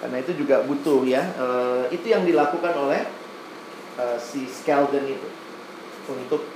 [0.00, 1.32] Karena itu juga butuh ya.
[1.36, 3.04] Uh, itu yang dilakukan oleh
[3.98, 5.28] uh, si Skelden itu.
[6.08, 6.46] Untuk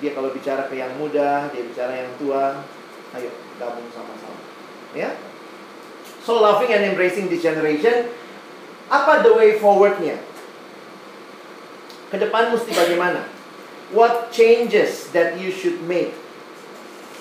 [0.00, 2.64] dia kalau bicara ke yang muda, dia bicara yang tua,
[3.16, 3.30] ayo
[3.60, 4.40] gabung sama-sama.
[4.96, 5.14] Ya.
[6.24, 8.08] So loving and embracing this generation,
[8.88, 10.20] apa the way forwardnya?
[12.10, 13.22] Ke depan mesti bagaimana?
[13.94, 16.14] What changes that you should make?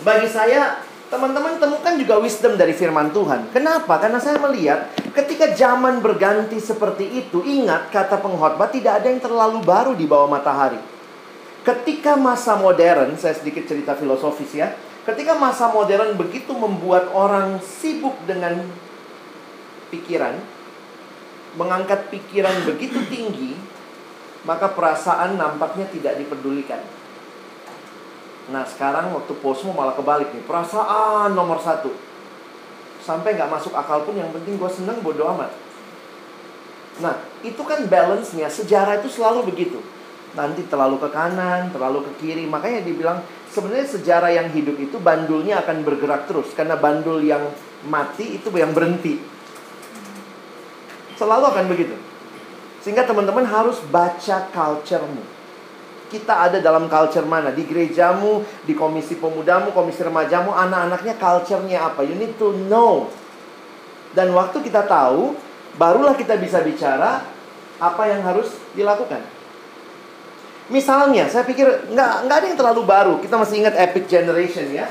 [0.02, 3.50] Bagi saya, teman-teman temukan juga wisdom dari firman Tuhan.
[3.50, 3.98] Kenapa?
[3.98, 9.60] Karena saya melihat ketika zaman berganti seperti itu, ingat kata pengkhotbah tidak ada yang terlalu
[9.66, 10.78] baru di bawah matahari.
[11.66, 14.72] Ketika masa modern, saya sedikit cerita filosofis ya.
[15.04, 18.62] Ketika masa modern begitu membuat orang sibuk dengan
[19.90, 20.38] pikiran,
[21.58, 23.58] mengangkat pikiran begitu tinggi,
[24.46, 26.80] maka perasaan nampaknya tidak dipedulikan.
[28.50, 31.94] Nah sekarang waktu posmo malah kebalik nih, perasaan nomor satu.
[33.06, 35.54] Sampai nggak masuk akal pun yang penting gue seneng bodo amat.
[37.00, 39.80] Nah itu kan balance-nya, sejarah itu selalu begitu.
[40.34, 45.62] Nanti terlalu ke kanan, terlalu ke kiri, makanya dibilang sebenarnya sejarah yang hidup itu bandulnya
[45.66, 47.50] akan bergerak terus karena bandul yang
[47.86, 49.22] mati itu yang berhenti.
[51.18, 51.96] Selalu akan begitu.
[52.80, 55.39] Sehingga teman-teman harus baca culture-mu.
[56.10, 57.54] Kita ada dalam culture mana?
[57.54, 62.02] Di gerejamu, di komisi pemudamu, komisi remajamu, anak-anaknya culture-nya apa?
[62.02, 63.14] You need to know.
[64.18, 65.38] Dan waktu kita tahu,
[65.78, 67.22] barulah kita bisa bicara
[67.78, 69.22] apa yang harus dilakukan.
[70.70, 73.18] Misalnya, saya pikir nggak nggak ada yang terlalu baru.
[73.22, 74.90] Kita masih ingat epic generation ya.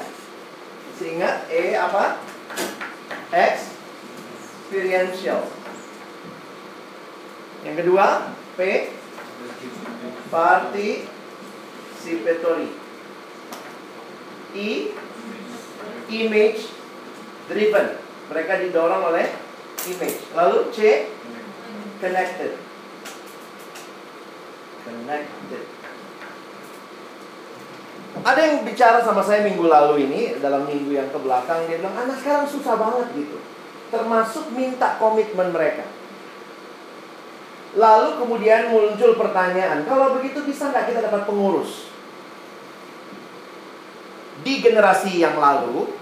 [0.94, 2.16] Masih ingat E apa?
[3.30, 5.42] Experiential.
[7.62, 8.06] Yang kedua,
[8.58, 8.90] P
[10.32, 12.72] participatory.
[14.56, 14.88] I
[16.08, 16.72] image
[17.48, 17.88] driven.
[18.28, 19.28] Mereka didorong oleh
[19.88, 20.20] image.
[20.36, 21.08] Lalu C
[22.00, 22.68] connected
[24.88, 25.64] connected.
[28.24, 31.94] Ada yang bicara sama saya minggu lalu ini dalam minggu yang ke belakang dia bilang
[31.94, 33.38] anak sekarang susah banget gitu.
[33.92, 35.86] Termasuk minta komitmen mereka.
[37.76, 41.92] Lalu kemudian muncul pertanyaan, kalau begitu bisa nggak kita dapat pengurus?
[44.40, 45.92] Di generasi yang lalu,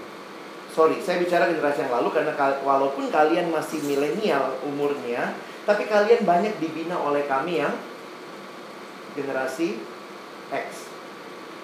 [0.71, 2.31] sorry, saya bicara generasi yang lalu karena
[2.63, 5.35] walaupun kalian masih milenial umurnya,
[5.67, 7.75] tapi kalian banyak dibina oleh kami yang
[9.17, 9.75] generasi
[10.53, 10.87] X.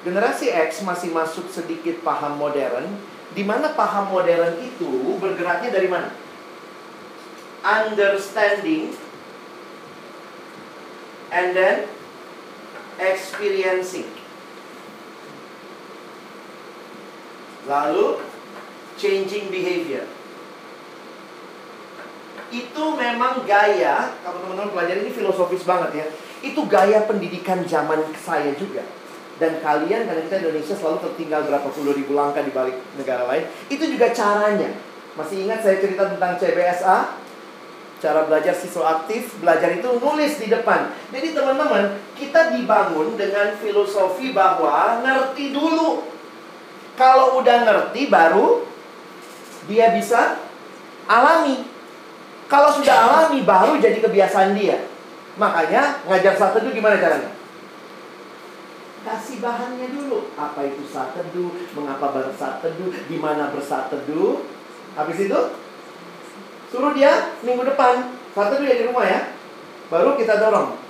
[0.04, 2.92] Generasi X masih masuk sedikit paham modern,
[3.32, 6.12] di mana paham modern itu bergeraknya dari mana?
[7.64, 8.92] Understanding
[11.34, 11.90] and then
[13.02, 14.08] experiencing.
[17.66, 18.22] Lalu
[19.02, 20.06] changing behavior.
[22.54, 26.08] Itu memang gaya, kalau teman-teman pelajari ini filosofis banget ya.
[26.46, 28.86] Itu gaya pendidikan zaman saya juga
[29.42, 33.50] dan kalian karena kita Indonesia selalu tertinggal berapa puluh ribu langkah di balik negara lain
[33.66, 34.70] itu juga caranya
[35.18, 36.98] masih ingat saya cerita tentang CBSA
[38.04, 40.92] cara belajar siswa aktif belajar itu nulis di depan.
[41.16, 46.04] Jadi teman-teman kita dibangun dengan filosofi bahwa ngerti dulu.
[47.00, 48.68] Kalau udah ngerti baru
[49.72, 50.36] dia bisa
[51.08, 51.64] alami.
[52.52, 54.84] Kalau sudah alami baru jadi kebiasaan dia.
[55.40, 57.32] Makanya ngajar satu itu gimana caranya?
[59.08, 60.28] Kasih bahannya dulu.
[60.36, 64.44] Apa itu saat teduh, mengapa bersaat teduh, di mana bersaat teduh.
[64.94, 65.40] Habis itu
[66.74, 69.38] suruh dia minggu depan saat teduh ya di rumah ya.
[69.94, 70.82] Baru kita dorong.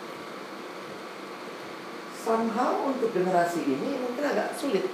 [2.23, 4.87] Somehow untuk generasi ini mungkin agak sulit.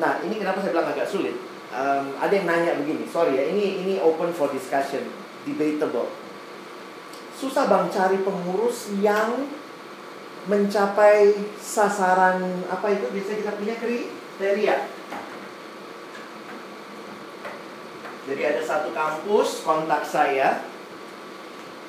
[0.00, 1.36] Nah, ini kenapa saya bilang agak sulit?
[1.74, 5.04] Um, ada yang nanya begini, sorry ya, ini ini open for discussion,
[5.44, 6.08] debatable.
[7.34, 9.44] Susah bang cari pengurus yang
[10.48, 14.93] mencapai sasaran apa itu bisa kita punya kriteria.
[18.24, 20.64] Jadi ada satu kampus kontak saya.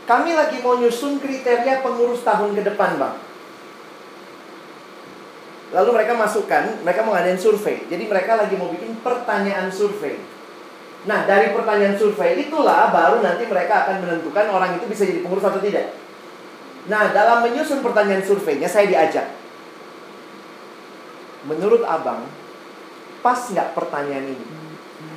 [0.06, 3.16] Kami lagi mau nyusun kriteria pengurus tahun ke depan, Bang.
[5.74, 7.84] Lalu mereka masukkan, mereka mau ngadain survei.
[7.90, 10.20] Jadi mereka lagi mau bikin pertanyaan survei.
[11.10, 15.46] Nah, dari pertanyaan survei itulah baru nanti mereka akan menentukan orang itu bisa jadi pengurus
[15.46, 15.94] atau tidak.
[16.86, 19.26] Nah, dalam menyusun pertanyaan surveinya saya diajak.
[21.50, 22.26] Menurut abang,
[23.26, 24.65] pas nggak pertanyaan ini?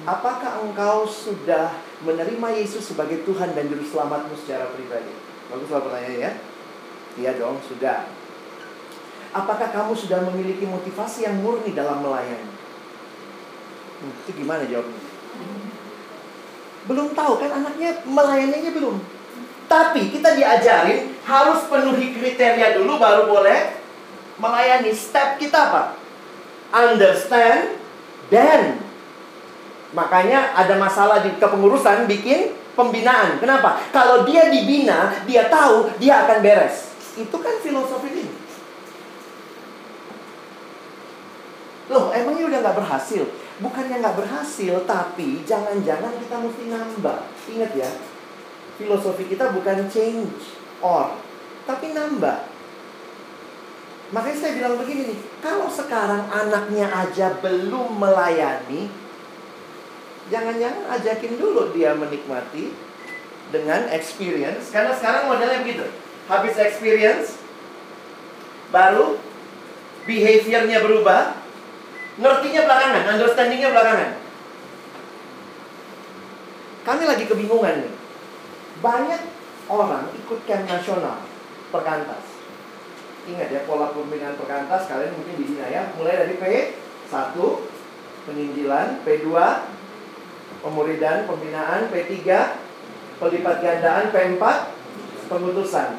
[0.09, 1.69] Apakah engkau sudah
[2.01, 5.13] menerima Yesus sebagai Tuhan dan Juru Selamatmu secara pribadi?
[5.53, 6.33] Bagus lah pertanyaannya ya.
[7.21, 8.09] Iya dong, sudah.
[9.37, 12.49] Apakah kamu sudah memiliki motivasi yang murni dalam melayani?
[14.01, 14.97] Hmm, itu gimana jawabnya?
[16.89, 18.97] Belum tahu kan anaknya melayaninya belum.
[19.69, 23.77] Tapi kita diajarin harus penuhi kriteria dulu baru boleh
[24.41, 24.89] melayani.
[24.97, 26.01] Step kita apa?
[26.73, 27.77] Understand
[28.33, 28.88] dan
[29.97, 33.43] makanya ada masalah di kepengurusan bikin pembinaan.
[33.43, 33.81] Kenapa?
[33.91, 36.95] Kalau dia dibina, dia tahu dia akan beres.
[37.19, 38.27] Itu kan filosofi ini.
[41.89, 43.25] Loh, emangnya udah nggak berhasil?
[43.59, 47.19] Bukannya nggak berhasil, tapi jangan-jangan kita mesti nambah.
[47.49, 47.91] Ingat ya,
[48.79, 51.17] filosofi kita bukan change or,
[51.67, 52.45] tapi nambah.
[54.09, 59.08] Makanya saya bilang begini nih, kalau sekarang anaknya aja belum melayani,
[60.29, 62.73] jangan-jangan ajakin dulu dia menikmati
[63.49, 64.71] dengan experience.
[64.73, 65.85] Karena sekarang modelnya begitu.
[66.29, 67.41] Habis experience,
[68.69, 69.17] baru
[70.05, 71.37] behaviornya berubah,
[72.21, 74.11] ngertinya belakangan, understandingnya belakangan.
[76.85, 77.93] Kami lagi kebingungan nih
[78.81, 79.21] banyak
[79.69, 81.21] orang ikut camp nasional
[81.69, 82.25] perkantas.
[83.29, 85.93] Ingat ya pola pembinaan perkantas kalian mungkin di sini ya.
[86.01, 87.37] Mulai dari P1
[88.25, 89.29] penginjilan, P2
[90.63, 92.15] pemuridan, pembinaan, P3
[93.19, 94.43] pelipat gandaan, P4
[95.27, 95.99] pengutusan.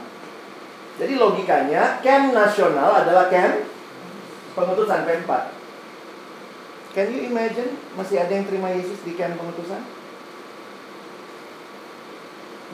[0.99, 3.64] Jadi logikanya camp nasional adalah camp
[4.55, 5.32] pengutusan P4.
[6.91, 9.80] Can you imagine masih ada yang terima Yesus di camp pengutusan?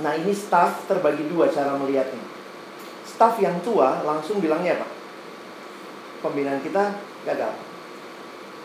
[0.02, 2.24] Nah ini staff terbagi dua cara melihatnya.
[3.06, 4.88] Staff yang tua langsung bilangnya apa?
[6.26, 7.54] Pembinaan kita gagal.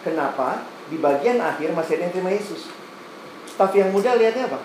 [0.00, 0.64] Kenapa?
[0.88, 2.79] Di bagian akhir masih ada yang terima Yesus.
[3.60, 4.56] Staff yang muda lihatnya apa?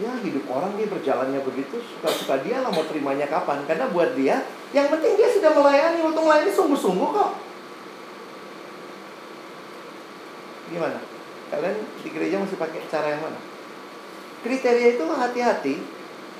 [0.00, 4.40] Ya hidup orang dia berjalannya begitu Suka-suka dia lah mau terimanya kapan Karena buat dia
[4.72, 7.30] Yang penting dia sudah melayani Waktu melayani sungguh-sungguh kok
[10.72, 10.96] Gimana?
[11.52, 13.40] Kalian di gereja masih pakai cara yang mana?
[14.44, 15.74] Kriteria itu hati-hati.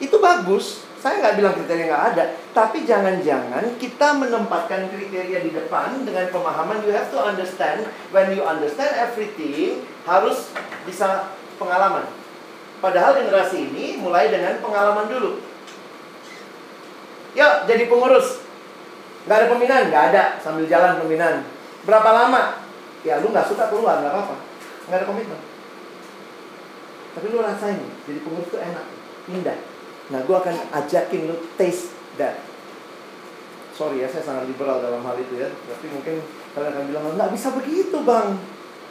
[0.00, 0.87] Itu bagus.
[0.98, 2.24] Saya nggak bilang kriteria nggak ada.
[2.50, 7.86] Tapi jangan-jangan kita menempatkan kriteria di depan dengan pemahaman you have to understand.
[8.10, 10.50] When you understand everything, harus
[10.82, 12.10] bisa pengalaman.
[12.82, 15.38] Padahal generasi ini mulai dengan pengalaman dulu.
[17.38, 18.42] Yuk, jadi pengurus.
[19.26, 19.84] Nggak ada pembinaan?
[19.90, 20.22] Nggak ada.
[20.42, 21.46] Sambil jalan pembinaan.
[21.86, 22.62] Berapa lama?
[23.06, 24.48] Ya, lu nggak suka keluar, nggak apa-apa
[24.88, 25.40] nggak ada komitmen
[27.12, 28.84] tapi lu rasain jadi pengurus itu enak
[29.28, 29.58] indah
[30.08, 32.40] Nah, gue akan ajakin lu taste that.
[33.76, 35.48] Sorry ya, saya sangat liberal dalam hal itu ya.
[35.52, 36.24] Tapi mungkin
[36.56, 38.34] kalian akan bilang, nggak bisa begitu bang.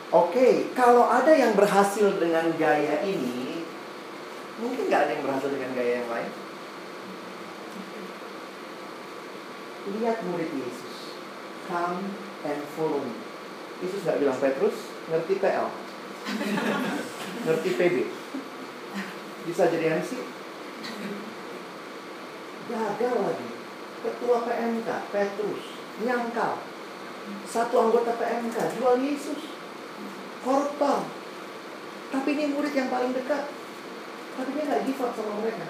[0.08, 3.60] Oke, okay, kalau ada yang berhasil dengan gaya ini,
[4.62, 6.32] mungkin nggak ada yang berhasil dengan gaya yang lain.
[9.88, 10.96] Lihat murid Yesus.
[11.68, 12.16] Come
[12.48, 13.16] and follow me.
[13.84, 14.78] Yesus nggak bilang Petrus,
[15.12, 15.68] ngerti PL.
[17.48, 17.96] ngerti PB.
[19.44, 20.37] Bisa jadi MC.
[22.68, 23.50] Gagal lagi.
[23.98, 25.64] Ketua PMK, Petrus,
[26.04, 26.62] nyangkal.
[27.48, 29.42] Satu anggota PMK, jual Yesus.
[30.46, 31.08] Koruptor.
[32.08, 33.52] Tapi ini murid yang paling dekat.
[34.38, 35.68] Tapi dia nggak give up sama mereka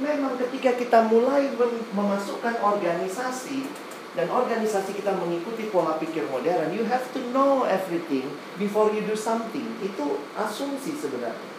[0.00, 1.52] memang ketika kita mulai
[1.92, 3.68] memasukkan organisasi
[4.16, 9.16] dan organisasi kita mengikuti pola pikir modern, you have to know everything before you do
[9.16, 9.64] something.
[9.84, 11.51] Itu asumsi sebenarnya.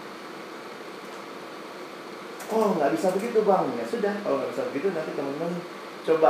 [2.52, 3.66] Oh, nggak bisa begitu bang.
[3.78, 5.52] Ya sudah, kalau nggak bisa begitu nanti teman-teman
[6.04, 6.30] coba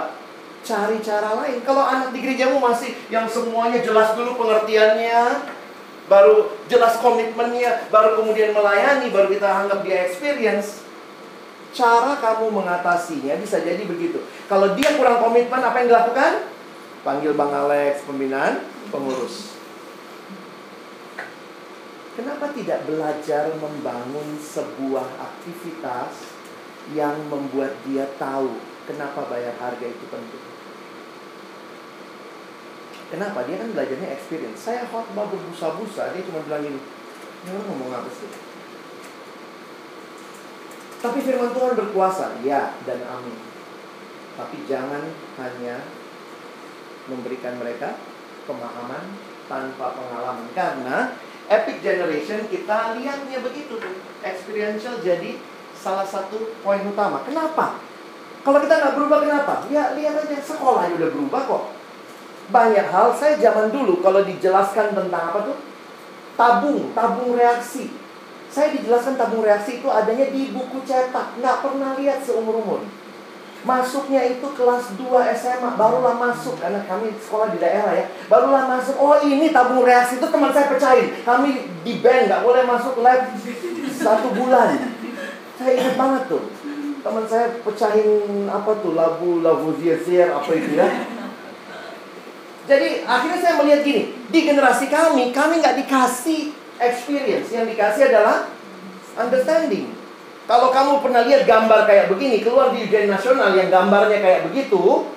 [0.63, 1.59] cari cara lain.
[1.65, 5.49] Kalau anak di gerejamu masih yang semuanya jelas dulu pengertiannya,
[6.07, 10.83] baru jelas komitmennya, baru kemudian melayani, baru kita anggap dia experience
[11.73, 14.21] cara kamu mengatasinya bisa jadi begitu.
[14.45, 16.45] Kalau dia kurang komitmen, apa yang dilakukan?
[17.03, 19.52] Panggil Bang Alex, pembinaan, pengurus.
[22.13, 26.29] Kenapa tidak belajar membangun sebuah aktivitas
[26.93, 28.53] yang membuat dia tahu
[28.85, 30.45] kenapa bayar harga itu penting?
[33.09, 33.45] Kenapa?
[33.45, 34.61] Dia kan belajarnya experience.
[34.61, 38.29] Saya khotbah berbusa-busa, dia cuma bilang gini, ini orang ngomong apa sih?
[40.97, 43.37] Tapi firman Tuhan berkuasa, ya dan amin.
[44.33, 45.03] Tapi jangan
[45.37, 45.85] hanya
[47.05, 48.01] memberikan mereka
[48.49, 49.13] pemahaman
[49.45, 50.49] tanpa pengalaman.
[50.57, 51.13] Karena
[51.49, 53.95] epic generation kita lihatnya begitu tuh.
[54.23, 55.39] Experiential jadi
[55.75, 57.23] salah satu poin utama.
[57.27, 57.79] Kenapa?
[58.43, 59.53] Kalau kita nggak berubah kenapa?
[59.71, 61.63] Ya lihat aja sekolah udah berubah kok.
[62.51, 65.57] Banyak hal saya zaman dulu kalau dijelaskan tentang apa tuh?
[66.35, 68.03] Tabung, tabung reaksi
[68.53, 71.41] saya dijelaskan tabung reaksi itu adanya di buku cetak.
[71.41, 72.85] Nggak pernah lihat seumur-umur.
[73.63, 75.07] Masuknya itu kelas 2
[75.39, 78.11] SMA, barulah masuk karena kami sekolah di daerah ya.
[78.27, 78.99] Barulah masuk.
[78.99, 81.15] Oh, ini tabung reaksi itu teman saya pecahin.
[81.23, 83.31] Kami di band nggak boleh masuk lab
[83.87, 84.75] satu bulan.
[85.55, 86.43] Saya ingat banget tuh.
[87.07, 90.87] Teman saya pecahin apa tuh labu labu zier apa itu ya.
[92.67, 96.51] Jadi akhirnya saya melihat gini, di generasi kami, kami nggak dikasih
[96.83, 97.47] experience.
[97.47, 98.51] Yang dikasih adalah
[99.15, 99.92] understanding.
[100.43, 105.07] Kalau kamu pernah lihat gambar kayak begini keluar di ujian nasional yang gambarnya kayak begitu,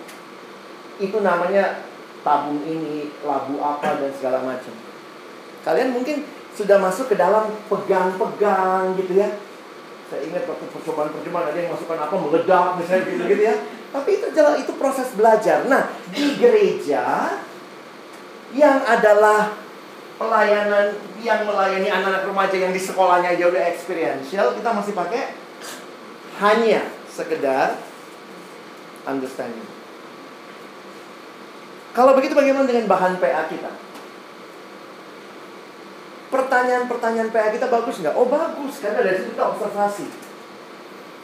[1.02, 1.82] itu namanya
[2.22, 4.74] tabung ini, labu apa dan segala macam.
[5.66, 6.22] Kalian mungkin
[6.54, 9.34] sudah masuk ke dalam pegang-pegang gitu ya.
[10.06, 13.54] Saya ingat waktu percobaan-percobaan ada yang masukkan apa meledak misalnya gitu-gitu ya.
[13.90, 15.66] Tapi itu jelas itu proses belajar.
[15.66, 17.34] Nah, di gereja
[18.54, 19.58] yang adalah
[20.16, 25.32] pelayanan yang melayani anak-anak remaja yang di sekolahnya aja udah experiential, kita masih pakai
[26.42, 27.80] hanya sekedar
[29.08, 29.64] understanding.
[31.96, 33.72] Kalau begitu bagaimana dengan bahan PA kita?
[36.28, 38.12] Pertanyaan-pertanyaan PA kita bagus nggak?
[38.12, 40.06] Oh bagus, karena dari situ kita observasi.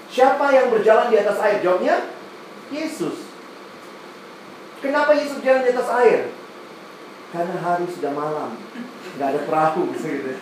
[0.09, 1.61] Siapa yang berjalan di atas air?
[1.61, 2.09] Jawabnya,
[2.73, 3.29] Yesus.
[4.81, 6.33] Kenapa Yesus jalan di atas air?
[7.33, 8.57] Karena hari sudah malam
[9.17, 10.37] nggak ada perahu gitu.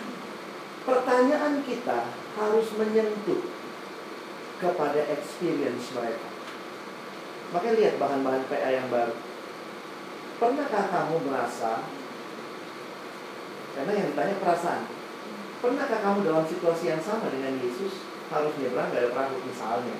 [0.81, 1.99] Pertanyaan kita
[2.39, 3.41] harus menyentuh
[4.61, 6.29] kepada experience mereka.
[7.51, 9.15] Makanya lihat bahan-bahan PA yang baru.
[10.39, 11.85] Pernahkah kamu merasa
[13.71, 14.83] karena yang ditanya perasaan.
[15.61, 18.01] Pernahkah kamu dalam situasi yang sama dengan Yesus
[18.33, 19.97] harus nyebrang ada perahu misalnya?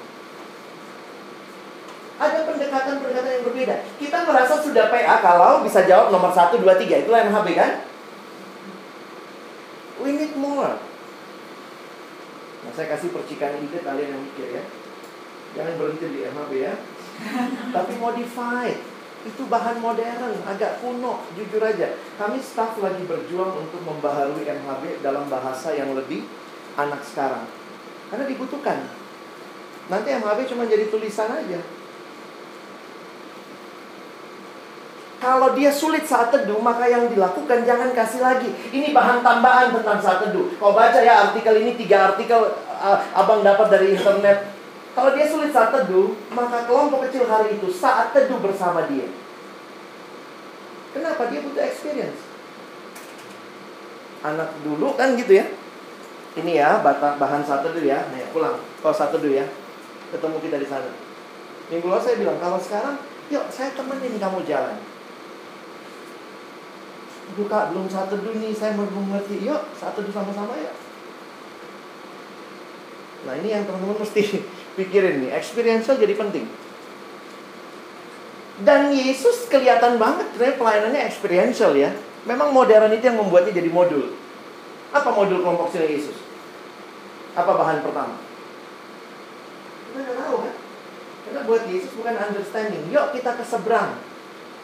[2.22, 3.76] Ada pendekatan-pendekatan yang berbeda.
[3.98, 7.06] Kita merasa sudah PA kalau bisa jawab nomor 1, 2, 3.
[7.06, 7.91] Itulah MHB kan?
[10.02, 10.82] We need more.
[12.62, 14.64] Nah, saya kasih percikan ide kalian yang mikir ya.
[15.58, 16.74] Jangan berhenti di MHB ya.
[17.76, 18.80] Tapi modified.
[19.22, 21.94] Itu bahan modern, agak kuno, jujur aja.
[22.18, 26.26] Kami staff lagi berjuang untuk membaharui MHB dalam bahasa yang lebih
[26.74, 27.46] anak sekarang.
[28.10, 28.90] Karena dibutuhkan.
[29.94, 31.62] Nanti MHB cuma jadi tulisan aja.
[35.22, 38.50] Kalau dia sulit saat teduh, maka yang dilakukan jangan kasih lagi.
[38.74, 40.50] Ini bahan tambahan tentang saat teduh.
[40.58, 44.50] Kau baca ya artikel ini, tiga artikel uh, abang dapat dari internet.
[44.98, 49.06] Kalau dia sulit saat teduh, maka kelompok kecil hari itu saat teduh bersama dia.
[50.98, 51.30] Kenapa?
[51.30, 52.18] Dia butuh experience.
[54.26, 55.46] Anak dulu kan gitu ya.
[56.32, 58.10] ini ya bahan satu dulu ya.
[58.10, 58.58] Nih, pulang.
[58.82, 59.46] Kalau satu dulu ya.
[60.10, 60.90] Ketemu kita di sana.
[61.70, 62.98] Minggu lalu saya bilang, kalau sekarang,
[63.30, 64.76] yuk saya temenin kamu jalan.
[67.32, 69.48] Buka belum satu dulu nih, saya belum ngerti.
[69.48, 70.74] Yuk, satu dulu sama-sama ya.
[73.22, 74.42] Nah ini yang teman-teman mesti
[74.78, 76.46] pikirin nih, experiential jadi penting.
[78.62, 81.90] Dan Yesus kelihatan banget sebenarnya pelayanannya experiential ya.
[82.30, 84.14] Memang modern itu yang membuatnya jadi modul.
[84.94, 86.14] Apa modul kelompok sini Yesus?
[87.34, 88.22] Apa bahan pertama?
[89.90, 90.54] Kita nggak tahu kan?
[91.26, 92.84] Karena buat Yesus bukan understanding.
[92.94, 93.98] Yuk kita ke seberang.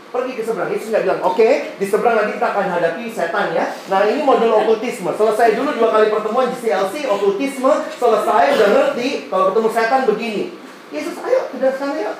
[0.08, 0.72] Pergi ke seberang.
[0.72, 3.68] Yesus nggak bilang, oke, okay, di seberang nanti kita akan hadapi setan ya.
[3.92, 5.12] Nah ini modul okultisme.
[5.12, 7.74] Selesai dulu dua kali pertemuan GCLC, okultisme.
[7.92, 9.28] Selesai, udah ngerti.
[9.28, 10.44] Kalau ketemu setan begini.
[10.96, 12.16] Yesus, ayo ke sana yuk.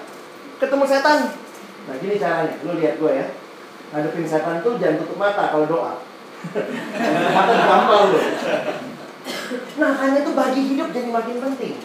[0.60, 1.20] Ketemu setan.
[1.88, 3.28] Nah gini caranya, lu lihat gue ya.
[3.96, 5.94] Ngadepin setan tuh jangan tutup mata kalau doa.
[7.36, 8.24] mata gampang loh.
[9.80, 11.76] Nah hanya tuh bagi hidup jadi makin penting.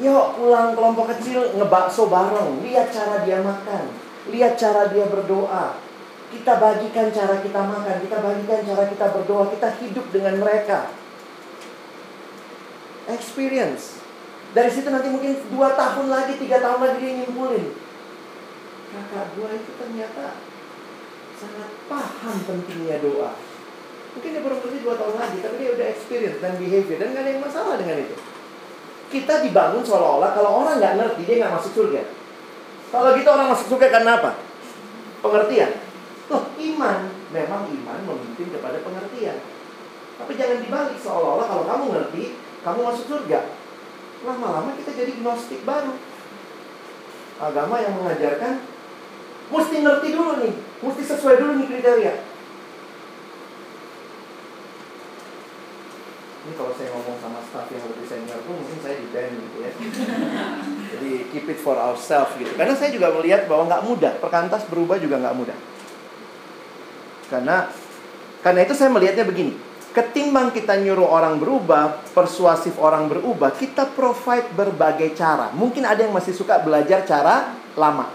[0.00, 3.84] Yuk pulang kelompok kecil ngebakso bareng, lihat cara dia makan,
[4.30, 5.78] lihat cara dia berdoa.
[6.30, 10.94] Kita bagikan cara kita makan, kita bagikan cara kita berdoa, kita hidup dengan mereka.
[13.10, 13.98] Experience.
[14.54, 17.90] Dari situ nanti mungkin dua tahun lagi, tiga tahun lagi dia nyimpulin
[18.90, 20.42] kakak gua itu ternyata
[21.38, 23.32] sangat paham pentingnya doa.
[24.10, 27.22] Mungkin dia baru berusia dua tahun lagi, tapi dia udah experience dan behavior dan gak
[27.22, 28.16] ada yang masalah dengan itu.
[29.10, 32.02] Kita dibangun seolah-olah kalau orang nggak ngerti dia nggak masuk surga.
[32.90, 34.30] Kalau gitu orang masuk surga karena apa?
[35.22, 35.72] Pengertian.
[36.26, 36.98] Tuh iman,
[37.30, 39.38] memang iman memimpin kepada pengertian.
[40.18, 42.22] Tapi jangan dibalik seolah-olah kalau kamu ngerti,
[42.66, 43.40] kamu masuk surga.
[44.26, 45.96] Lama-lama kita jadi gnostik baru.
[47.40, 48.60] Agama yang mengajarkan
[49.50, 52.14] Mesti ngerti dulu nih, mesti sesuai dulu nih kriteria.
[56.40, 59.56] Ini kalau saya ngomong sama staff yang lebih senior pun mungkin saya di band gitu
[59.60, 59.72] ya.
[60.96, 62.48] Jadi keep it for ourselves gitu.
[62.56, 65.58] Karena saya juga melihat bahwa nggak mudah, perkantas berubah juga nggak mudah.
[67.28, 67.68] Karena
[68.40, 69.52] karena itu saya melihatnya begini.
[69.90, 75.52] Ketimbang kita nyuruh orang berubah, persuasif orang berubah, kita provide berbagai cara.
[75.52, 78.06] Mungkin ada yang masih suka belajar cara lama.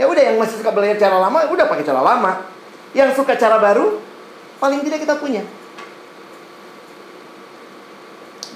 [0.00, 2.46] Ya udah yang masih suka belajar cara lama, udah pakai cara lama.
[2.94, 3.98] Yang suka cara baru,
[4.62, 5.42] paling tidak kita punya.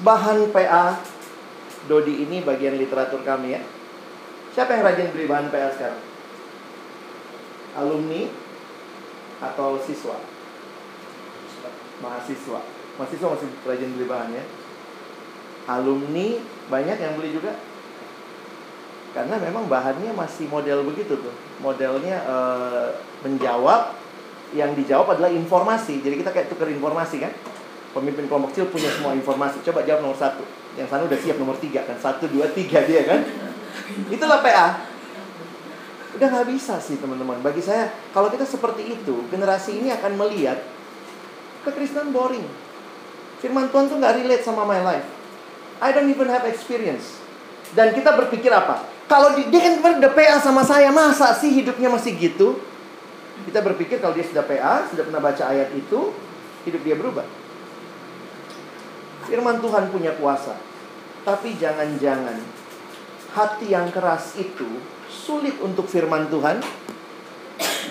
[0.07, 0.99] Bahan PA
[1.89, 3.63] Dodi ini bagian literatur kami ya.
[4.53, 6.03] Siapa yang rajin beli bahan PA sekarang?
[7.79, 8.29] Alumni
[9.41, 10.19] atau siswa?
[12.03, 12.61] Mahasiswa.
[12.99, 14.45] Mahasiswa masih rajin beli bahan ya.
[15.69, 16.39] Alumni
[16.69, 17.57] banyak yang beli juga?
[19.17, 21.35] karena memang bahannya masih model begitu tuh
[21.65, 22.37] modelnya e,
[23.25, 23.97] menjawab
[24.53, 27.33] yang dijawab adalah informasi jadi kita kayak tukar informasi kan
[27.99, 29.61] pemimpin kelompok kecil punya semua informasi.
[29.67, 30.47] Coba jawab nomor satu.
[30.79, 31.99] Yang sana udah siap nomor tiga kan.
[31.99, 33.21] Satu dua tiga dia kan.
[34.09, 34.89] Itulah PA
[36.19, 37.39] udah nggak bisa sih teman-teman.
[37.39, 40.59] Bagi saya kalau kita seperti itu generasi ini akan melihat
[41.63, 42.43] kekristenan boring.
[43.39, 45.07] Firman Tuhan tuh nggak relate sama my life.
[45.79, 47.23] I don't even have experience.
[47.71, 48.83] Dan kita berpikir apa?
[49.07, 52.59] Kalau di, dia kan udah PA sama saya, masa sih hidupnya masih gitu?
[53.47, 56.13] Kita berpikir kalau dia sudah PA, sudah pernah baca ayat itu,
[56.67, 57.25] hidup dia berubah.
[59.29, 60.57] Firman Tuhan punya kuasa.
[61.22, 62.41] Tapi jangan-jangan
[63.37, 64.81] hati yang keras itu
[65.12, 66.64] sulit untuk firman Tuhan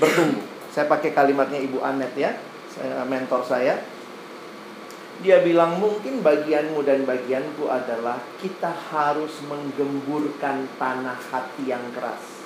[0.02, 0.42] bertumbuh.
[0.74, 2.34] Saya pakai kalimatnya Ibu Anet ya,
[3.06, 3.78] mentor saya.
[5.18, 12.46] Dia bilang mungkin bagianmu dan bagianku adalah kita harus menggemburkan tanah hati yang keras.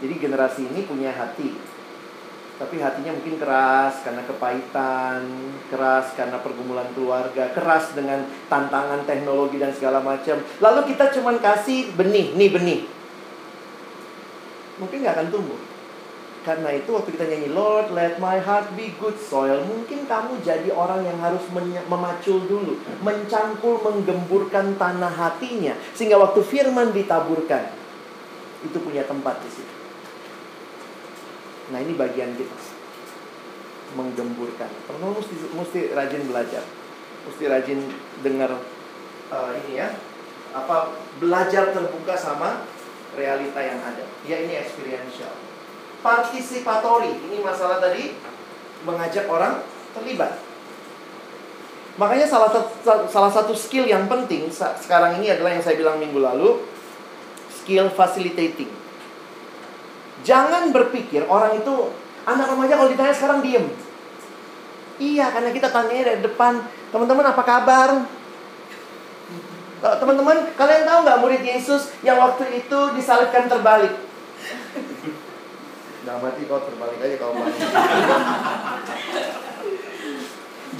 [0.00, 1.56] Jadi generasi ini punya hati.
[2.60, 5.24] Tapi hatinya mungkin keras karena kepahitan,
[5.72, 8.20] keras karena pergumulan keluarga, keras dengan
[8.52, 10.36] tantangan teknologi dan segala macam.
[10.60, 12.80] Lalu kita cuman kasih benih, nih benih.
[14.76, 15.60] Mungkin nggak akan tumbuh.
[16.40, 20.72] Karena itu waktu kita nyanyi Lord let my heart be good soil Mungkin kamu jadi
[20.72, 27.68] orang yang harus memacul dulu Mencangkul, menggemburkan tanah hatinya Sehingga waktu firman ditaburkan
[28.64, 29.79] Itu punya tempat di situ
[31.70, 32.56] Nah ini bagian kita
[33.98, 36.64] Menggemburkan Teman-teman mesti, mesti rajin belajar
[37.26, 37.80] Mesti rajin
[38.22, 38.58] dengar
[39.30, 39.88] uh, Ini ya
[40.50, 40.90] apa
[41.22, 42.66] Belajar terbuka sama
[43.14, 45.30] realita yang ada Ya ini experiential
[46.00, 47.12] participatory.
[47.30, 48.16] Ini masalah tadi
[48.84, 49.60] mengajak orang
[49.92, 50.40] terlibat.
[52.00, 52.68] Makanya salah satu,
[53.12, 56.64] salah satu skill yang penting sekarang ini adalah yang saya bilang minggu lalu,
[57.52, 58.72] skill facilitating.
[60.20, 61.74] Jangan berpikir orang itu
[62.28, 63.66] anak remaja kalau ditanya sekarang diem.
[65.00, 66.60] Iya, karena kita tanya dari depan,
[66.92, 68.04] teman-teman apa kabar?
[69.80, 73.96] Teman-teman, kalian tahu nggak murid Yesus yang waktu itu disalibkan terbalik?
[76.04, 77.56] Dalam hati kau terbalik aja kau balik.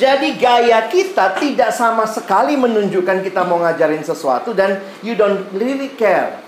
[0.00, 5.92] Jadi gaya kita tidak sama sekali menunjukkan kita mau ngajarin sesuatu dan you don't really
[5.96, 6.40] care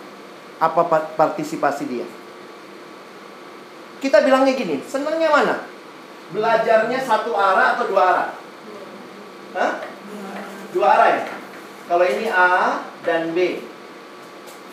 [0.56, 2.06] apa partisipasi dia.
[4.02, 5.62] Kita bilangnya gini, senangnya mana?
[6.34, 8.28] Belajarnya satu arah atau dua arah?
[9.54, 9.72] Hah?
[10.74, 11.22] Dua arah ya?
[11.86, 13.62] Kalau ini A dan B.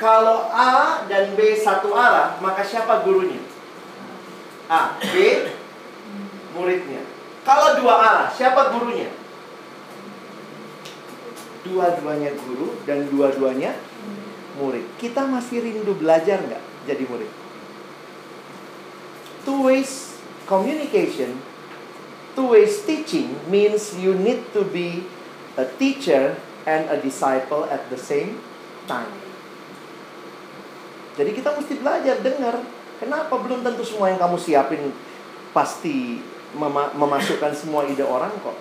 [0.01, 3.37] Kalau A dan B satu arah, maka siapa gurunya?
[4.65, 5.13] A, B,
[6.57, 7.05] muridnya.
[7.45, 9.13] Kalau dua arah, siapa gurunya?
[11.69, 13.77] Dua-duanya guru dan dua-duanya
[14.57, 14.89] murid.
[14.97, 17.38] Kita masih rindu belajar nggak jadi murid?
[19.47, 20.19] Two ways
[20.49, 21.39] communication,
[22.35, 25.05] two ways teaching means you need to be
[25.55, 28.41] a teacher and a disciple at the same
[28.89, 29.13] time.
[31.19, 32.63] Jadi kita mesti belajar dengar.
[32.99, 34.91] Kenapa belum tentu semua yang kamu siapin
[35.55, 36.19] pasti
[36.55, 38.57] mem memasukkan semua ide orang kok.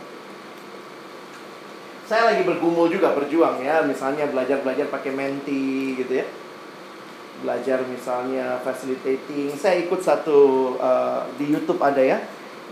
[2.09, 6.27] Saya lagi bergumul juga berjuang ya, misalnya belajar-belajar pakai menti gitu ya.
[7.39, 9.55] Belajar misalnya facilitating.
[9.55, 12.19] Saya ikut satu uh, di YouTube ada ya.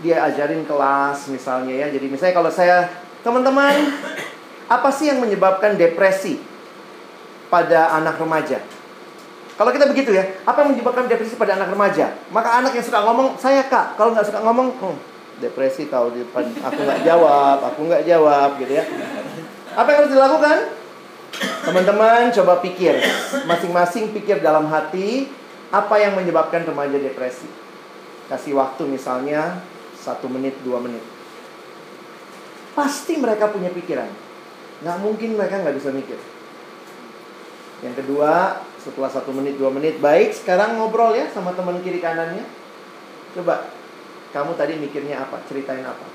[0.03, 1.87] Dia ajarin kelas misalnya ya.
[1.89, 2.91] Jadi misalnya kalau saya
[3.23, 3.73] teman-teman
[4.67, 6.37] apa sih yang menyebabkan depresi
[7.47, 8.59] pada anak remaja?
[9.57, 12.13] Kalau kita begitu ya, apa yang menyebabkan depresi pada anak remaja?
[12.29, 13.97] Maka anak yang suka ngomong, saya kak.
[13.97, 14.97] Kalau nggak suka ngomong, hmm,
[15.41, 16.45] depresi tahu di depan.
[16.61, 18.85] Aku nggak jawab, aku nggak jawab, gitu ya.
[19.73, 20.76] Apa yang harus dilakukan?
[21.67, 22.95] Teman-teman coba pikir,
[23.43, 25.27] masing-masing pikir dalam hati
[25.67, 27.43] apa yang menyebabkan remaja depresi.
[28.31, 29.59] Kasih waktu misalnya
[29.99, 31.03] satu menit, dua menit.
[32.71, 34.07] Pasti mereka punya pikiran.
[34.79, 36.15] Nggak mungkin mereka nggak bisa mikir.
[37.83, 42.47] Yang kedua, setelah satu menit dua menit baik sekarang ngobrol ya sama teman kiri kanannya
[43.35, 43.67] coba
[44.31, 46.07] kamu tadi mikirnya apa ceritain apa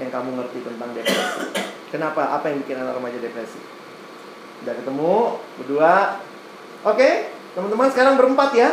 [0.00, 1.52] yang kamu ngerti tentang depresi
[1.92, 3.60] kenapa apa yang bikin anak remaja depresi
[4.62, 5.14] udah ketemu
[5.58, 5.92] berdua
[6.86, 7.08] oke
[7.58, 8.70] teman-teman sekarang berempat ya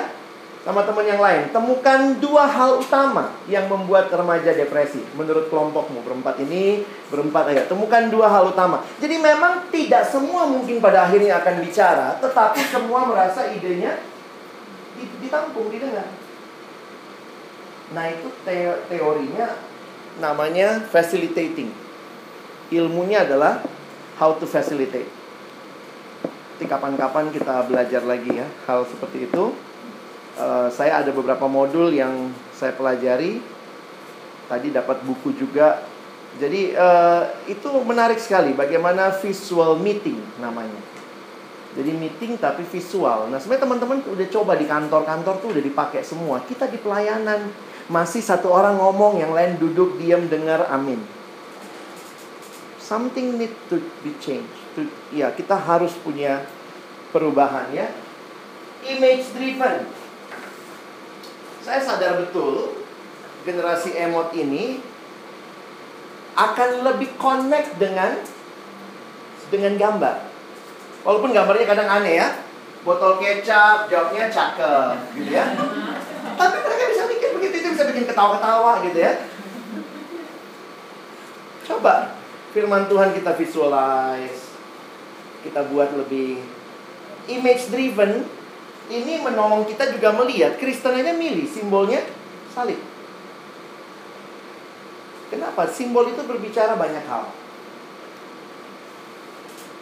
[0.62, 1.50] sama teman yang lain.
[1.50, 7.66] Temukan dua hal utama yang membuat remaja depresi menurut kelompokmu berempat ini berempat aja.
[7.66, 8.86] Temukan dua hal utama.
[9.02, 13.98] Jadi memang tidak semua mungkin pada akhirnya akan bicara, tetapi semua merasa idenya
[15.18, 16.06] ditampung, didengar.
[17.98, 18.30] Nah itu
[18.86, 19.58] teorinya
[20.22, 21.74] namanya facilitating.
[22.70, 23.66] Ilmunya adalah
[24.22, 25.10] how to facilitate.
[26.62, 29.50] Nanti kapan-kapan kita belajar lagi ya hal seperti itu.
[30.38, 33.42] Eh, saya ada beberapa modul yang saya pelajari.
[34.46, 35.82] Tadi dapat buku juga.
[36.38, 40.78] Jadi uh, itu menarik sekali bagaimana visual meeting namanya.
[41.74, 43.26] Jadi meeting tapi visual.
[43.34, 46.46] Nah sebenarnya teman-teman udah coba di kantor-kantor tuh udah dipakai semua.
[46.46, 47.50] Kita di pelayanan
[47.90, 51.02] masih satu orang ngomong, yang lain duduk diam dengar amin.
[52.78, 54.61] Something need to be changed.
[55.12, 56.48] Ya kita harus punya
[57.12, 57.92] perubahan ya.
[58.82, 60.02] Image driven
[61.62, 62.74] saya sadar betul
[63.46, 64.82] generasi emot ini
[66.34, 68.18] akan lebih connect dengan
[69.54, 70.16] dengan gambar.
[71.06, 72.30] Walaupun gambarnya kadang aneh ya.
[72.82, 75.54] Botol kecap, jawabnya cakep gitu ya.
[76.34, 79.14] Tapi mereka bisa mikir begitu itu bisa bikin ketawa-ketawa gitu ya.
[81.70, 82.18] Coba
[82.58, 84.41] firman Tuhan kita visualize.
[85.42, 86.38] Kita buat lebih
[87.30, 88.26] image driven
[88.92, 92.04] ini menolong kita juga melihat Kristen milih simbolnya
[92.52, 92.78] salib.
[95.32, 95.64] Kenapa?
[95.72, 97.32] Simbol itu berbicara banyak hal.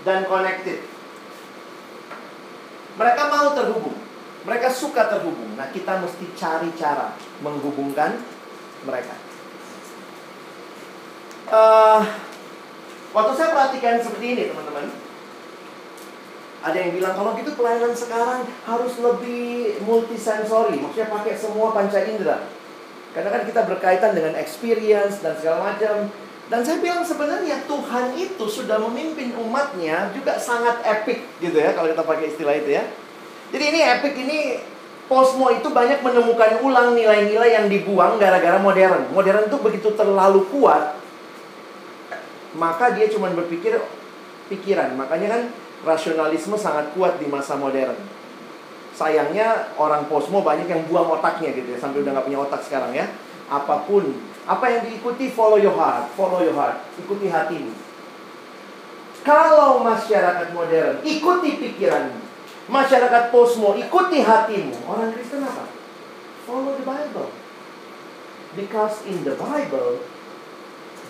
[0.05, 0.85] Dan connected.
[3.01, 3.97] Mereka mau terhubung.
[4.45, 5.57] Mereka suka terhubung.
[5.57, 8.21] Nah, kita mesti cari cara menghubungkan
[8.85, 9.17] mereka.
[11.49, 12.05] Uh,
[13.09, 14.85] waktu saya perhatikan seperti ini, teman-teman
[16.59, 22.43] ada yang bilang kalau gitu pelayanan sekarang harus lebih multisensori, maksudnya pakai semua panca indera.
[23.15, 26.11] Karena kan kita berkaitan dengan experience dan segala macam.
[26.49, 31.93] Dan saya bilang sebenarnya Tuhan itu sudah memimpin umatnya juga sangat epic gitu ya kalau
[31.93, 32.83] kita pakai istilah itu ya.
[33.53, 34.39] Jadi ini epic ini
[35.09, 39.09] Posmo itu banyak menemukan ulang nilai-nilai yang dibuang gara-gara modern.
[39.09, 41.01] Modern itu begitu terlalu kuat,
[42.53, 43.73] maka dia cuma berpikir
[44.53, 44.93] pikiran.
[44.93, 45.41] Makanya kan
[45.83, 47.95] rasionalisme sangat kuat di masa modern.
[48.95, 52.91] Sayangnya orang posmo banyak yang buang otaknya gitu ya, sampai udah nggak punya otak sekarang
[52.91, 53.07] ya.
[53.47, 54.11] Apa pun
[54.49, 57.69] Apa yang diikuti follow your heart, follow your heart, ikuti hatimu.
[59.21, 62.17] Kalau masyarakat modern ikuti pikiranmu,
[62.65, 65.69] masyarakat posmo ikuti hatimu, orang Kristen apa?
[66.49, 67.29] Follow the Bible.
[68.57, 70.01] Because in the Bible,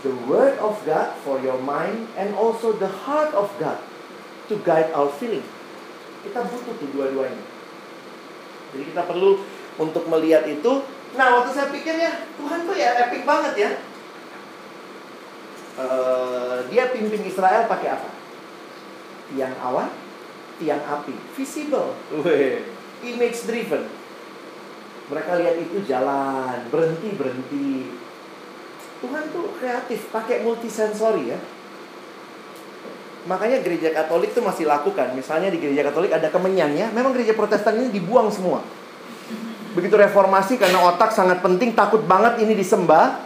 [0.03, 3.79] the word of God for your mind and also the heart of God
[4.49, 5.45] to guide our feeling.
[6.25, 7.45] Kita butuh tuh dua-duanya.
[8.75, 9.39] Jadi kita perlu
[9.79, 10.83] untuk melihat itu.
[11.15, 13.71] Nah, waktu saya pikir ya, Tuhan tuh ya epic banget ya.
[15.79, 18.09] Uh, dia pimpin Israel pakai apa?
[19.31, 19.89] Tiang awan,
[20.59, 21.95] tiang api, visible,
[22.99, 23.87] image driven.
[25.09, 27.95] Mereka lihat itu jalan, berhenti berhenti.
[28.99, 31.39] Tuhan tuh kreatif, pakai multisensori ya.
[33.29, 35.13] Makanya gereja Katolik tuh masih lakukan.
[35.13, 36.89] Misalnya di gereja Katolik ada kemenyan ya.
[36.89, 38.65] Memang gereja Protestan ini dibuang semua.
[39.77, 43.21] Begitu reformasi karena otak sangat penting, takut banget ini disembah,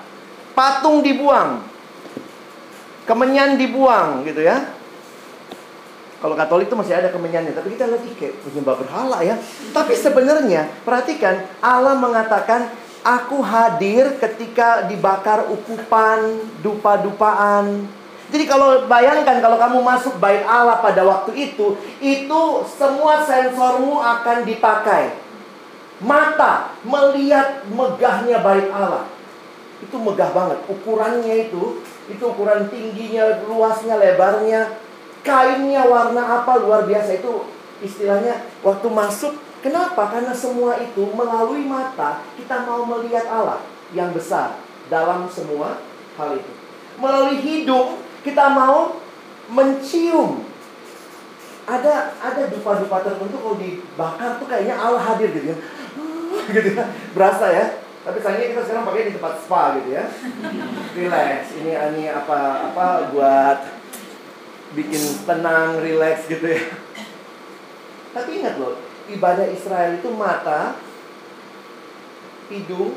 [0.51, 1.64] patung dibuang.
[3.08, 4.60] Kemenyan dibuang gitu ya.
[6.20, 9.39] Kalau Katolik itu masih ada kemenyannya, tapi kita lihat kayak penyembah berhala ya.
[9.72, 12.72] Tapi sebenarnya perhatikan Allah mengatakan
[13.04, 17.88] aku hadir ketika dibakar ukupan, dupa-dupaan,
[18.34, 24.41] jadi kalau bayangkan kalau kamu masuk bait Allah pada waktu itu, itu semua sensormu akan
[24.41, 25.21] dipakai.
[26.01, 29.05] Mata melihat megahnya bait Allah.
[29.86, 30.65] Itu megah banget.
[30.65, 34.81] Ukurannya itu, itu ukuran tingginya, luasnya, lebarnya,
[35.21, 37.45] kainnya warna apa luar biasa itu
[37.86, 40.09] istilahnya waktu masuk kenapa?
[40.09, 43.61] Karena semua itu melalui mata kita mau melihat Allah
[43.93, 44.57] yang besar
[44.89, 45.77] dalam semua
[46.17, 46.53] hal itu.
[46.97, 49.03] Melalui hidung kita mau
[49.51, 50.47] mencium.
[51.63, 55.57] Ada ada dupa-dupa tertentu kalau dibakar tuh kayaknya Allah hadir gitu ya.
[56.55, 56.84] Gitu ya.
[57.15, 57.65] Berasa ya.
[58.03, 60.03] Tapi sayangnya kita sekarang pakai di tempat spa gitu ya.
[60.99, 61.55] Relax.
[61.55, 63.59] Ini ini apa apa buat
[64.76, 66.65] bikin tenang relax gitu ya.
[68.11, 68.76] Tapi ingat loh
[69.07, 70.76] ibadah Israel itu mata
[72.51, 72.91] hidung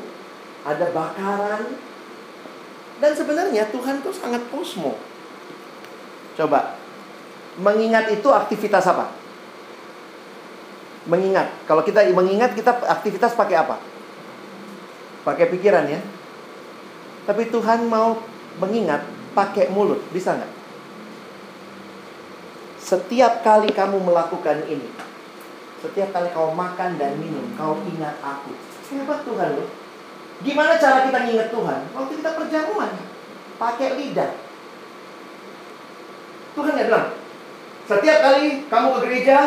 [0.67, 1.63] ada bakaran.
[2.97, 4.97] Dan sebenarnya Tuhan tuh sangat kosmo
[6.37, 6.77] Coba.
[7.57, 9.09] Mengingat itu aktivitas apa?
[11.09, 11.49] Mengingat.
[11.65, 13.81] Kalau kita mengingat kita aktivitas pakai apa?
[15.25, 15.97] Pakai pikiran ya.
[17.25, 18.21] Tapi Tuhan mau
[18.61, 20.53] mengingat pakai mulut, bisa nggak?
[22.79, 24.87] Setiap kali kamu melakukan ini,
[25.83, 28.55] setiap kali kau makan dan minum, kau ingat aku.
[28.87, 29.67] Hebat Tuhan loh.
[30.39, 31.81] Gimana cara kita ingat Tuhan?
[31.91, 32.95] Waktu kita perjamuan,
[33.59, 34.46] pakai lidah.
[36.57, 37.07] Tuhan nggak bilang,
[37.85, 39.37] setiap kali kamu ke gereja,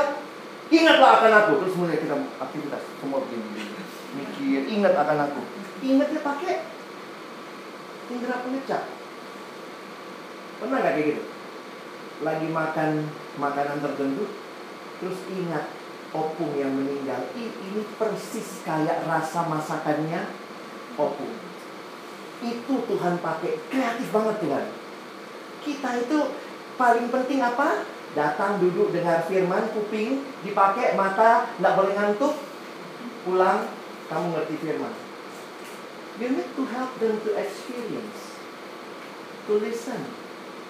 [0.71, 1.53] ingatlah akan aku.
[1.67, 3.67] Terus mulai kita aktivitas, semua begini,
[4.15, 5.43] mikir, ingat akan aku.
[5.83, 6.63] Ingatnya pakai
[8.15, 8.83] indera pengecap.
[10.63, 11.23] Pernah nggak kayak gitu?
[12.23, 12.91] Lagi makan
[13.43, 14.31] makanan tertentu,
[15.03, 15.67] terus ingat
[16.15, 17.27] opung yang meninggal.
[17.35, 20.31] Ini persis kayak rasa masakannya
[20.95, 21.35] opung.
[22.41, 24.65] Itu Tuhan pakai kreatif banget Tuhan.
[25.61, 26.19] Kita itu
[26.81, 27.85] paling penting apa?
[28.17, 32.35] Datang duduk dengar firman, kuping dipakai, mata nggak boleh ngantuk.
[33.29, 33.69] Pulang,
[34.09, 34.95] kamu ngerti firman.
[36.17, 38.41] You need to help them to experience,
[39.45, 40.09] to listen.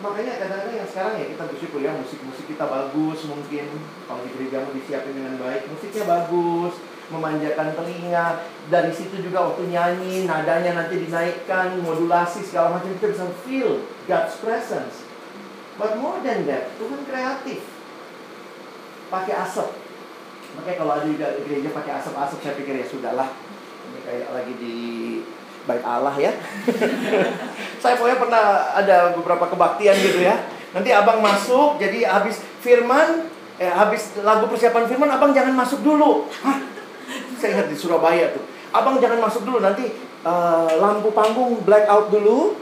[0.00, 3.68] Makanya kadang-kadang yang sekarang ya kita bersyukur ya musik-musik kita bagus mungkin
[4.08, 6.80] kalau di gereja disiapin dengan baik musiknya bagus
[7.12, 13.28] memanjakan telinga dari situ juga waktu nyanyi nadanya nanti dinaikkan modulasi segala macam kita bisa
[13.44, 15.09] feel God's presence
[15.80, 17.64] But more than that, Tuhan kreatif.
[19.08, 19.72] Pakai asap.
[20.60, 23.28] Makanya kalau ada juga gereja pakai asap-asap, saya pikir ya sudahlah.
[23.88, 24.76] Ini kayak lagi di
[25.64, 26.36] baik Allah ya.
[27.82, 28.44] saya pokoknya pernah
[28.76, 30.36] ada beberapa kebaktian gitu ya.
[30.76, 36.28] Nanti abang masuk, jadi habis firman, eh, habis lagu persiapan firman, abang jangan masuk dulu.
[36.44, 36.60] Hah?
[37.40, 38.44] Saya ingat di Surabaya tuh.
[38.70, 39.90] Abang jangan masuk dulu, nanti
[40.22, 42.54] uh, lampu panggung black out dulu,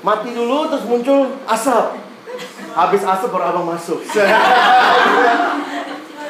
[0.00, 2.09] mati dulu, terus muncul asap.
[2.70, 3.98] Habis asap baru abang masuk.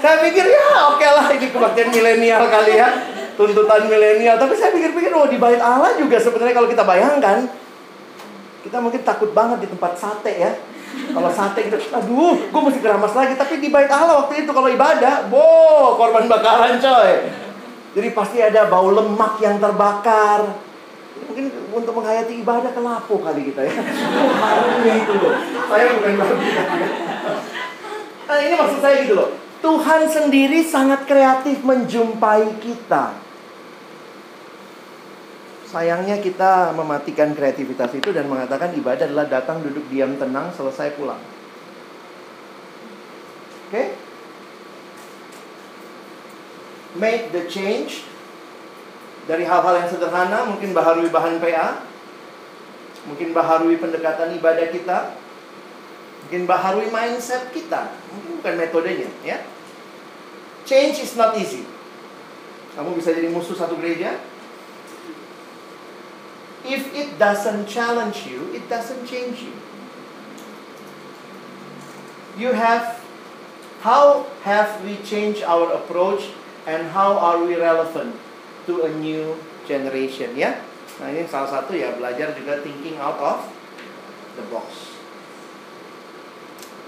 [0.00, 2.88] saya pikir ya oke okay lah ini kebaktian milenial kali ya.
[3.36, 4.36] Tuntutan milenial.
[4.40, 7.48] Tapi saya pikir-pikir oh di bait Allah juga sebenarnya kalau kita bayangkan.
[8.60, 10.52] Kita mungkin takut banget di tempat sate ya.
[10.90, 13.32] Kalau sate gitu, aduh, gue mesti keramas lagi.
[13.38, 17.12] Tapi di bait Allah waktu itu kalau ibadah, wow, korban bakaran coy.
[17.90, 20.69] Jadi pasti ada bau lemak yang terbakar
[21.28, 23.74] mungkin untuk menghayati ibadah ke lapo kali kita ya.
[24.40, 25.34] Harumnya itu loh.
[25.68, 26.48] Saya bukan babi.
[28.30, 29.30] Nah, ini maksud saya gitu loh.
[29.60, 33.12] Tuhan sendiri sangat kreatif menjumpai kita.
[35.70, 41.20] Sayangnya kita mematikan kreativitas itu dan mengatakan ibadah adalah datang duduk diam tenang selesai pulang.
[43.70, 43.70] Oke?
[43.70, 43.86] Okay?
[46.98, 48.09] Make the change
[49.30, 51.86] dari hal-hal yang sederhana, mungkin baharui bahan PA,
[53.06, 55.14] mungkin baharui pendekatan ibadah kita,
[56.26, 59.38] mungkin baharui mindset kita, mungkin bukan metodenya, ya.
[60.66, 61.62] Change is not easy.
[62.74, 64.18] Kamu bisa jadi musuh satu gereja,
[66.60, 69.56] If it doesn't challenge you, it doesn't change you.
[72.36, 73.00] You have,
[73.80, 76.28] how have we changed our approach
[76.68, 78.12] and how are we relevant
[78.70, 79.34] to a new
[79.66, 80.62] generation ya?
[81.02, 83.50] Nah ini salah satu ya belajar juga thinking out of
[84.38, 84.94] the box.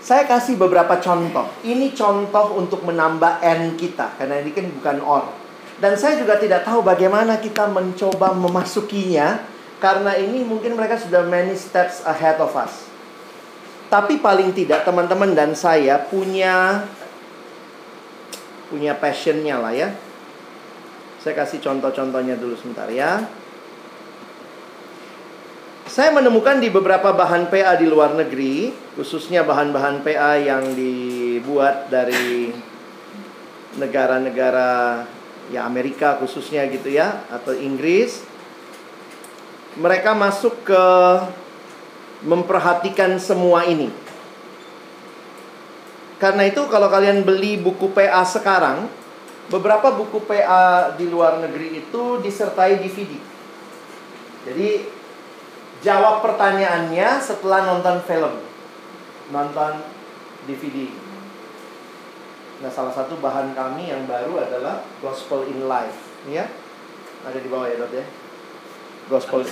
[0.03, 1.51] Saya kasih beberapa contoh.
[1.67, 5.27] Ini contoh untuk menambah N kita karena ini kan bukan OR.
[5.83, 9.43] Dan saya juga tidak tahu bagaimana kita mencoba memasukinya
[9.83, 12.87] karena ini mungkin mereka sudah many steps ahead of us.
[13.91, 16.87] Tapi paling tidak teman-teman dan saya punya
[18.71, 19.93] punya passionnya lah ya.
[21.23, 23.23] Saya kasih contoh-contohnya dulu sebentar ya.
[25.87, 32.51] Saya menemukan di beberapa bahan PA di luar negeri, khususnya bahan-bahan PA yang dibuat dari
[33.79, 35.05] negara-negara
[35.55, 38.25] ya Amerika khususnya gitu ya atau Inggris
[39.81, 40.85] mereka masuk ke
[42.23, 43.89] memperhatikan semua ini.
[46.21, 48.87] Karena itu kalau kalian beli buku PA sekarang,
[49.53, 53.13] beberapa buku PA di luar negeri itu disertai DVD.
[54.49, 54.69] Jadi
[55.85, 58.35] jawab pertanyaannya setelah nonton film.
[59.29, 59.85] Nonton
[60.49, 60.89] DVD.
[62.65, 66.47] Nah, salah satu bahan kami yang baru adalah Gospel in Life, ya.
[67.27, 68.07] Ada di bawah ya, Dot ya
[69.11, 69.43] gospel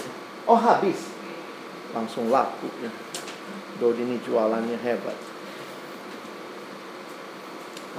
[0.47, 1.11] oh habis
[1.91, 2.93] langsung laku ya
[3.81, 5.17] Dodi ini jualannya hebat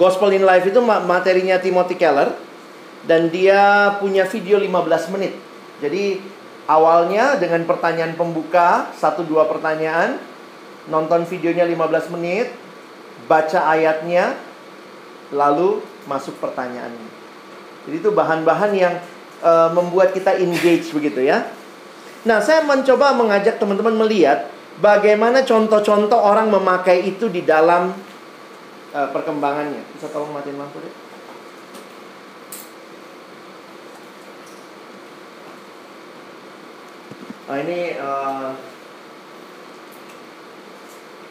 [0.00, 2.32] Gospel in Life itu materinya Timothy Keller
[3.04, 5.36] dan dia punya video 15 menit.
[5.82, 6.22] Jadi
[6.70, 10.16] awalnya dengan pertanyaan pembuka, satu dua pertanyaan,
[10.86, 12.54] nonton videonya 15 menit,
[13.26, 14.38] baca ayatnya,
[15.34, 17.10] lalu masuk pertanyaannya.
[17.88, 18.94] Jadi itu bahan-bahan yang
[19.42, 21.50] uh, membuat kita engage begitu ya.
[22.22, 24.46] Nah, saya mencoba mengajak teman-teman melihat
[24.78, 27.90] bagaimana contoh-contoh orang memakai itu di dalam
[28.94, 29.82] uh, perkembangannya.
[29.96, 30.94] Bisa tolong matiin lampu deh.
[37.52, 38.56] Nah, ini uh,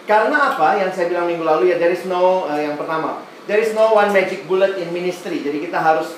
[0.05, 3.57] karena apa yang saya bilang minggu lalu ya there is no uh, yang pertama there
[3.57, 5.41] is no one magic bullet in ministry.
[5.41, 6.13] Jadi kita harus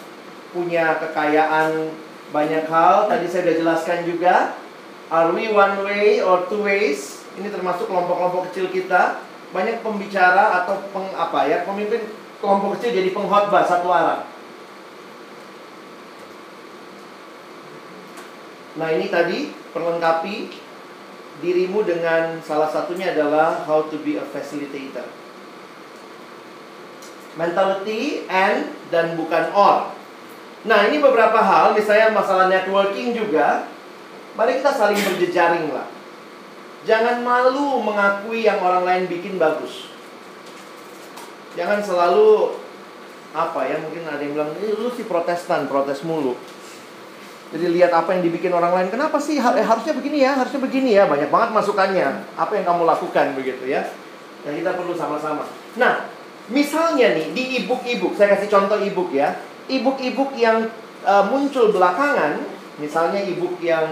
[0.52, 1.94] punya kekayaan
[2.36, 3.08] banyak hal.
[3.08, 4.36] Tadi saya sudah jelaskan juga.
[5.14, 7.22] Are we one way or two ways?
[7.38, 9.22] Ini termasuk kelompok-kelompok kecil kita.
[9.54, 12.10] Banyak pembicara atau peng, apa ya pemimpin
[12.42, 14.26] kelompok kecil jadi pengkhotbah satu arah.
[18.74, 20.36] Nah ini tadi perlengkapi
[21.46, 25.06] dirimu dengan salah satunya adalah how to be a facilitator.
[27.38, 29.94] Mentality and dan bukan or.
[30.64, 33.68] Nah, ini beberapa hal, misalnya masalah networking juga.
[34.40, 35.92] Mari kita saling berjejaring lah.
[36.84, 39.88] Jangan malu mengakui yang orang lain bikin bagus.
[41.56, 42.60] Jangan selalu
[43.34, 46.36] apa ya, mungkin ada yang bilang, eh, lu si protestan, protes mulu.
[47.54, 48.88] Jadi lihat apa yang dibikin orang lain.
[48.90, 51.06] Kenapa sih eh, harusnya begini ya, harusnya begini ya.
[51.06, 52.26] Banyak banget masukannya.
[52.34, 53.88] Apa yang kamu lakukan begitu ya.
[54.42, 55.46] Dan kita perlu sama-sama.
[55.78, 56.10] Nah,
[56.50, 59.38] misalnya nih di ebook-ebook, saya kasih contoh ebook ya
[59.72, 60.68] ebook-ebook yang
[61.08, 62.44] uh, muncul belakangan,
[62.80, 63.88] misalnya ebook yang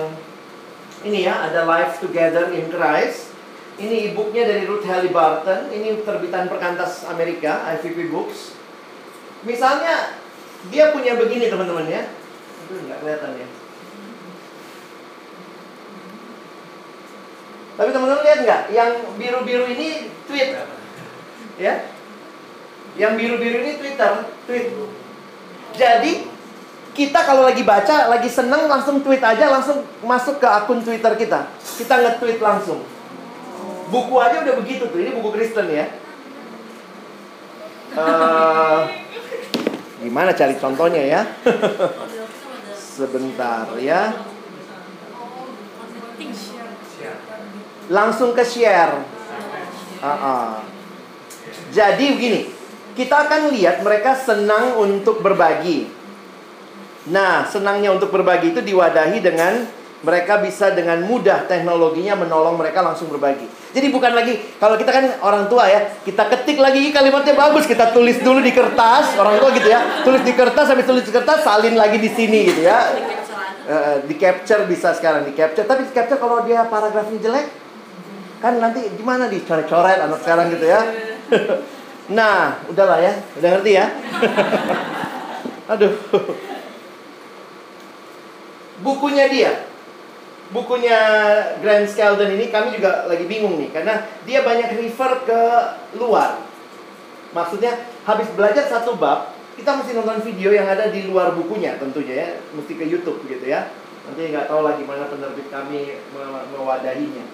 [1.01, 3.33] ini ya, ada Life Together in Christ.
[3.81, 5.73] Ini ebooknya dari Ruth Halliburton.
[5.73, 8.53] Ini terbitan perkantas Amerika, IVP Books.
[9.41, 10.13] Misalnya,
[10.69, 12.05] dia punya begini teman-teman ya.
[12.69, 13.47] Itu nggak kelihatan ya.
[17.81, 18.61] Tapi teman-teman lihat nggak?
[18.69, 19.89] Yang biru-biru ini
[20.29, 20.53] tweet.
[21.57, 21.89] Ya.
[22.93, 24.13] Yang biru-biru ini Twitter,
[24.45, 24.69] tweet.
[25.73, 26.30] Jadi
[26.91, 31.47] kita kalau lagi baca, lagi seneng langsung tweet aja, langsung masuk ke akun Twitter kita.
[31.79, 32.83] Kita nge-tweet langsung.
[33.87, 34.99] Buku aja udah begitu tuh.
[34.99, 35.87] Ini buku Kristen ya.
[37.91, 38.87] Uh,
[40.03, 41.21] gimana cari contohnya ya?
[42.75, 44.11] Sebentar ya.
[47.91, 48.99] Langsung ke share.
[49.99, 50.51] Uh -uh.
[51.71, 52.41] Jadi begini,
[52.99, 56.00] kita akan lihat mereka senang untuk berbagi.
[57.09, 59.65] Nah, senangnya untuk berbagi itu diwadahi dengan
[60.01, 63.45] mereka bisa dengan mudah teknologinya menolong mereka langsung berbagi.
[63.73, 67.93] Jadi bukan lagi kalau kita kan orang tua ya, kita ketik lagi kalimatnya bagus, kita
[67.93, 71.45] tulis dulu di kertas, orang tua gitu ya, tulis di kertas habis tulis di kertas
[71.45, 72.77] salin lagi di sini gitu ya.
[73.61, 77.47] Uh, di capture bisa sekarang di capture, tapi di capture kalau dia paragrafnya jelek,
[78.41, 80.81] kan nanti gimana dicoret-coret anak sekarang gitu ya.
[82.17, 83.85] nah, udahlah ya, udah ngerti ya.
[85.77, 85.93] Aduh.
[88.81, 89.69] Bukunya dia,
[90.49, 90.97] bukunya
[91.61, 95.41] Grant Skeldon ini kami juga lagi bingung nih karena dia banyak refer ke
[96.01, 96.41] luar.
[97.31, 97.77] Maksudnya
[98.09, 102.29] habis belajar satu bab, kita mesti nonton video yang ada di luar bukunya tentunya ya,
[102.57, 103.69] mesti ke YouTube gitu ya.
[104.09, 106.01] Nanti nggak tahu lagi mana penerbit kami
[106.57, 107.25] mewadahinya.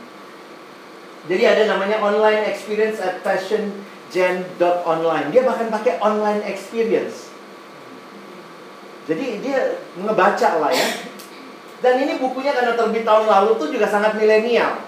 [1.32, 5.32] Jadi ada namanya online experience at fashiongen.online.
[5.32, 7.32] Dia bahkan pakai online experience.
[9.08, 11.16] Jadi dia ngebaca lah ya
[11.78, 14.82] dan ini bukunya karena terbit tahun lalu tuh juga sangat milenial.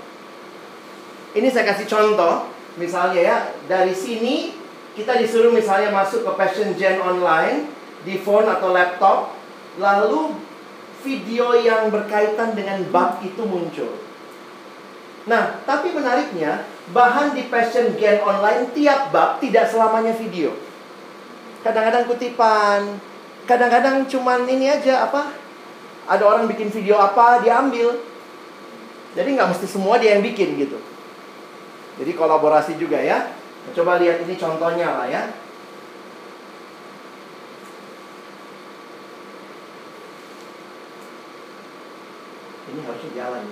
[1.38, 2.50] Ini saya kasih contoh,
[2.82, 3.38] misalnya ya,
[3.70, 4.58] dari sini
[4.98, 7.70] kita disuruh misalnya masuk ke Passion Gen online
[8.02, 9.38] di phone atau laptop,
[9.78, 10.34] lalu
[11.06, 14.02] video yang berkaitan dengan bab itu muncul.
[15.30, 20.58] Nah, tapi menariknya, bahan di Passion Gen online tiap bab tidak selamanya video.
[21.62, 22.98] Kadang-kadang kutipan,
[23.46, 25.49] kadang-kadang cuman ini aja apa?
[26.10, 28.02] Ada orang bikin video apa dia ambil.
[29.14, 30.82] Jadi nggak mesti semua dia yang bikin gitu.
[32.02, 33.30] Jadi kolaborasi juga ya.
[33.78, 35.30] Coba lihat ini contohnya lah ya.
[42.74, 43.44] Ini harusnya jalan.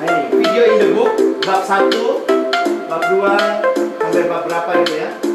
[0.00, 1.12] Nah ini video in the book
[1.44, 3.68] bab 1 bab 2
[4.00, 5.27] sampai bab berapa gitu ya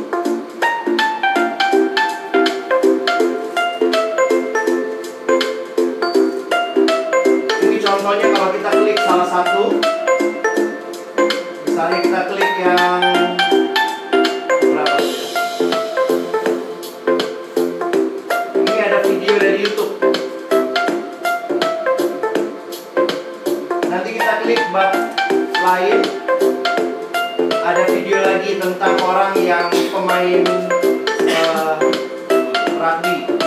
[25.63, 25.99] lain.
[27.63, 30.43] Ada video lagi tentang orang yang pemain
[31.23, 31.79] uh,
[32.75, 33.43] rugby.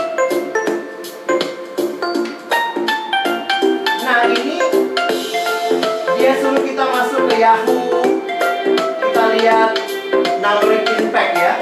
[7.37, 8.01] Yahoo.
[8.97, 9.77] Kita lihat
[10.41, 11.55] numeric impact ya.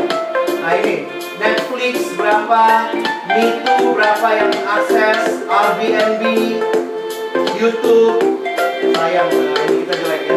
[0.63, 2.95] Nah ini Netflix berapa
[3.35, 6.23] Mitu berapa yang akses Airbnb
[7.59, 8.23] YouTube.
[8.95, 10.37] Sayang nah ini kita jelek ya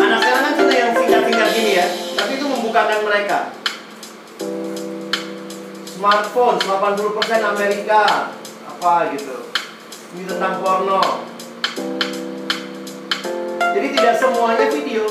[0.00, 1.86] anak sekarang kan sudah yang singkat-singkat gini ya
[2.16, 3.38] tapi itu membukakan mereka
[5.92, 8.32] smartphone 80% Amerika
[8.64, 9.54] apa gitu
[10.14, 11.26] ini tentang porno.
[13.74, 15.10] Jadi tidak semuanya video.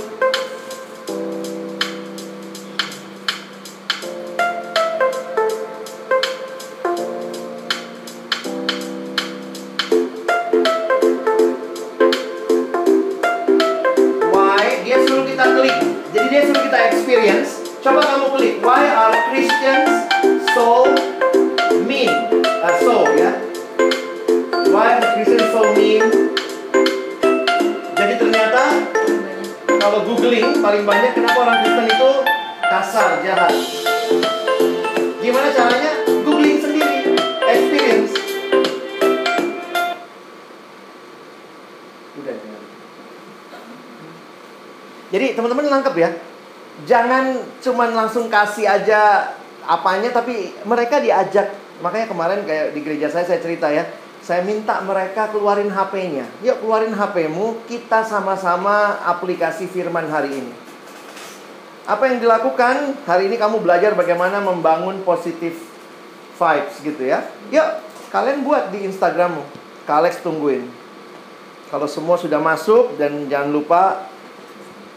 [17.23, 17.79] Experience.
[17.79, 18.53] Coba kamu klik.
[18.59, 20.11] Why are Christians
[20.51, 20.91] so
[21.87, 22.11] mean?
[22.43, 23.31] Uh, so ya.
[24.67, 26.03] Why the Christian so mean?
[27.95, 28.63] Jadi ternyata
[29.79, 32.11] kalau googling paling banyak kenapa orang Kristen itu
[32.67, 33.55] kasar, jahat.
[35.23, 35.91] Gimana caranya?
[36.27, 37.15] Googling sendiri,
[37.47, 38.11] experience.
[42.19, 42.35] Udah,
[45.15, 46.11] Jadi teman-teman nangkep ya.
[46.89, 49.31] Jangan cuman langsung kasih aja
[49.63, 51.53] apanya tapi mereka diajak.
[51.85, 53.85] Makanya kemarin kayak di gereja saya saya cerita ya
[54.23, 56.23] saya minta mereka keluarin HP-nya.
[56.47, 60.53] Yuk keluarin HP-mu, kita sama-sama aplikasi firman hari ini.
[61.83, 63.03] Apa yang dilakukan?
[63.03, 65.59] Hari ini kamu belajar bagaimana membangun positif
[66.39, 67.27] vibes gitu ya.
[67.51, 67.67] Yuk,
[68.15, 69.43] kalian buat di Instagrammu.
[69.83, 70.71] Kalex tungguin.
[71.67, 74.07] Kalau semua sudah masuk dan jangan lupa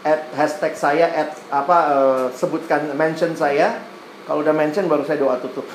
[0.07, 3.83] add hashtag saya, add apa uh, sebutkan mention saya.
[4.23, 5.67] Kalau udah mention baru saya doa tutup.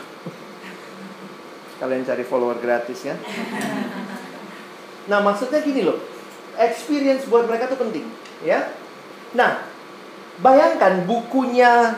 [1.80, 3.16] Kalian cari follower gratis ya.
[5.08, 6.00] Nah, maksudnya gini loh.
[6.56, 8.04] Experience buat mereka tuh penting,
[8.44, 8.68] ya.
[9.32, 9.64] Nah,
[10.44, 11.96] bayangkan bukunya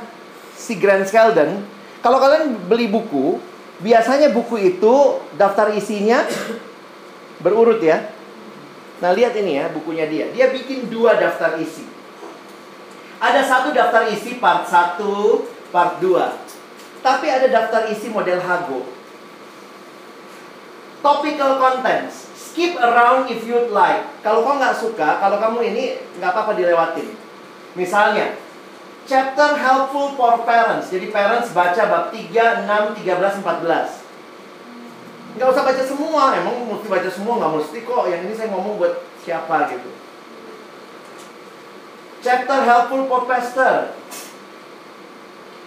[0.54, 1.66] si Grant Skeldon.
[2.00, 3.42] Kalau kalian beli buku,
[3.82, 6.22] biasanya buku itu daftar isinya
[7.44, 8.14] berurut ya.
[9.02, 10.30] Nah, lihat ini ya bukunya dia.
[10.30, 11.93] Dia bikin dua daftar isi.
[13.22, 14.98] Ada satu daftar isi part 1,
[15.70, 17.02] part 2.
[17.04, 18.88] Tapi ada daftar isi model Hago.
[21.04, 22.32] Topical contents.
[22.32, 24.08] Skip around if you'd like.
[24.24, 25.84] Kalau kau nggak suka, kalau kamu ini
[26.16, 27.12] nggak apa-apa dilewatin.
[27.76, 28.38] Misalnya,
[29.04, 30.88] chapter helpful for parents.
[30.88, 34.04] Jadi parents baca bab 3, 6, 13, 14.
[35.34, 38.04] Nggak usah baca semua, emang mesti baca semua nggak mesti kok.
[38.06, 39.90] Yang ini saya ngomong buat siapa gitu.
[42.24, 43.92] Chapter helpful for pastor.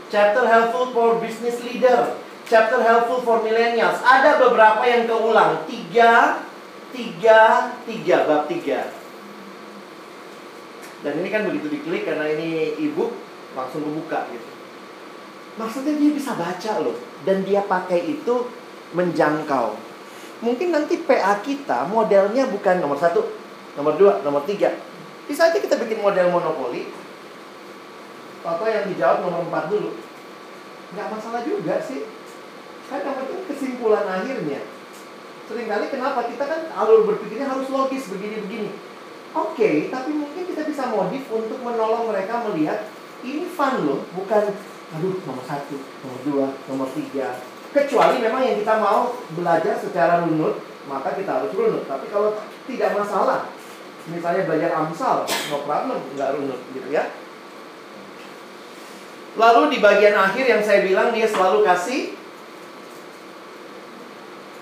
[0.10, 2.18] Chapter helpful for business leader.
[2.50, 4.02] Chapter helpful for millennials.
[4.02, 5.70] Ada beberapa yang keulang.
[5.70, 6.42] Tiga,
[6.90, 8.90] tiga, tiga, bab tiga.
[11.06, 13.14] Dan ini kan begitu diklik karena ini ebook
[13.54, 14.50] langsung kebuka gitu.
[15.62, 16.98] Maksudnya dia bisa baca loh.
[17.22, 18.50] Dan dia pakai itu
[18.98, 19.78] menjangkau.
[20.42, 23.30] Mungkin nanti PA kita modelnya bukan nomor satu,
[23.78, 24.97] nomor dua, nomor tiga.
[25.28, 26.88] Bisa aja kita bikin model monopoli.
[28.48, 29.92] Atau yang dijawab nomor empat dulu.
[30.96, 32.08] Nggak masalah juga sih.
[32.88, 34.64] Kan yang kesimpulan akhirnya.
[35.48, 38.72] Seringkali kenapa kita kan alur berpikirnya harus logis begini-begini.
[39.36, 42.88] Oke, okay, tapi mungkin kita bisa modif untuk menolong mereka melihat
[43.24, 44.56] ini fun loh, bukan
[44.96, 47.36] aduh nomor satu, nomor dua, nomor tiga.
[47.76, 51.84] Kecuali memang yang kita mau belajar secara runut, maka kita harus runut.
[51.86, 53.52] Tapi kalau tidak masalah,
[54.08, 57.12] misalnya belajar Amsal, no problem, nggak runut gitu ya.
[59.38, 62.18] Lalu di bagian akhir yang saya bilang dia selalu kasih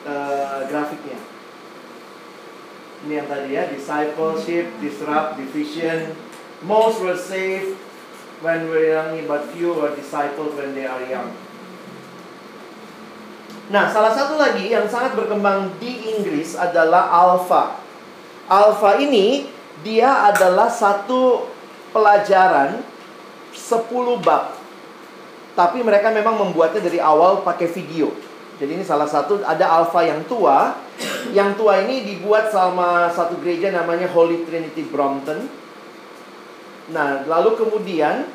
[0.04, 1.16] uh, grafiknya.
[3.06, 6.18] Ini yang tadi ya, discipleship, disrupt, division.
[6.66, 7.78] Most were saved
[8.42, 11.30] when we young, but few were disciples when they are young.
[13.70, 17.85] Nah, salah satu lagi yang sangat berkembang di Inggris adalah alpha.
[18.46, 19.50] Alpha ini
[19.82, 21.50] dia adalah satu
[21.90, 22.82] pelajaran
[23.54, 24.54] 10 bab.
[25.56, 28.12] Tapi mereka memang membuatnya dari awal pakai video.
[28.56, 30.78] Jadi ini salah satu ada alfa yang tua.
[31.32, 35.48] Yang tua ini dibuat sama satu gereja namanya Holy Trinity Brompton.
[36.92, 38.30] Nah, lalu kemudian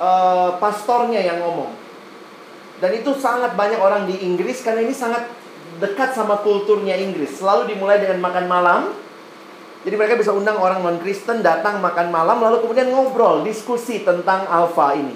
[0.00, 1.76] uh, pastornya yang ngomong.
[2.80, 5.28] Dan itu sangat banyak orang di Inggris karena ini sangat
[5.82, 7.38] dekat sama kulturnya Inggris.
[7.40, 8.82] Selalu dimulai dengan makan malam.
[9.84, 14.96] Jadi mereka bisa undang orang non-Kristen datang makan malam lalu kemudian ngobrol, diskusi tentang alfa
[14.96, 15.12] ini.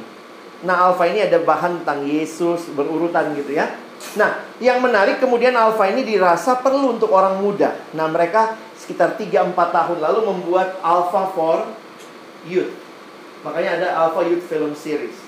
[0.69, 3.73] Nah, alfa ini ada bahan tentang Yesus berurutan gitu ya.
[4.15, 7.75] Nah, yang menarik kemudian Alpha ini dirasa perlu untuk orang muda.
[7.99, 11.67] Nah, mereka sekitar 3-4 tahun lalu membuat Alpha for
[12.47, 12.73] Youth.
[13.43, 15.19] Makanya ada Alpha Youth Film Series.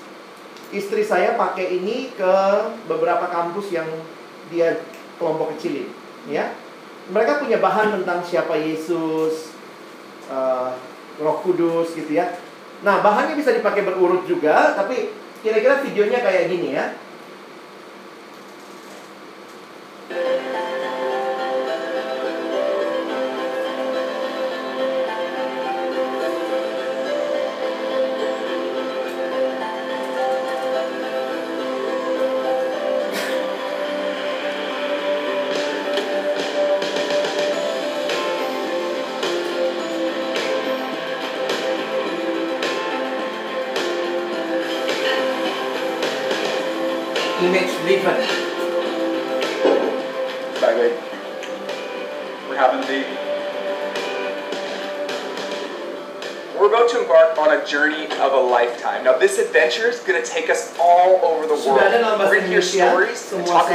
[0.71, 2.35] Istri saya pakai ini ke
[2.87, 3.87] beberapa kampus yang
[4.47, 4.79] dia
[5.21, 5.93] kelompok kecilin,
[6.25, 6.57] ya.
[7.13, 9.53] Mereka punya bahan tentang siapa Yesus,
[10.25, 10.73] uh,
[11.21, 12.33] Roh Kudus gitu ya.
[12.81, 15.13] Nah, bahannya bisa dipakai berurut juga, tapi
[15.45, 16.97] kira-kira videonya kayak gini ya.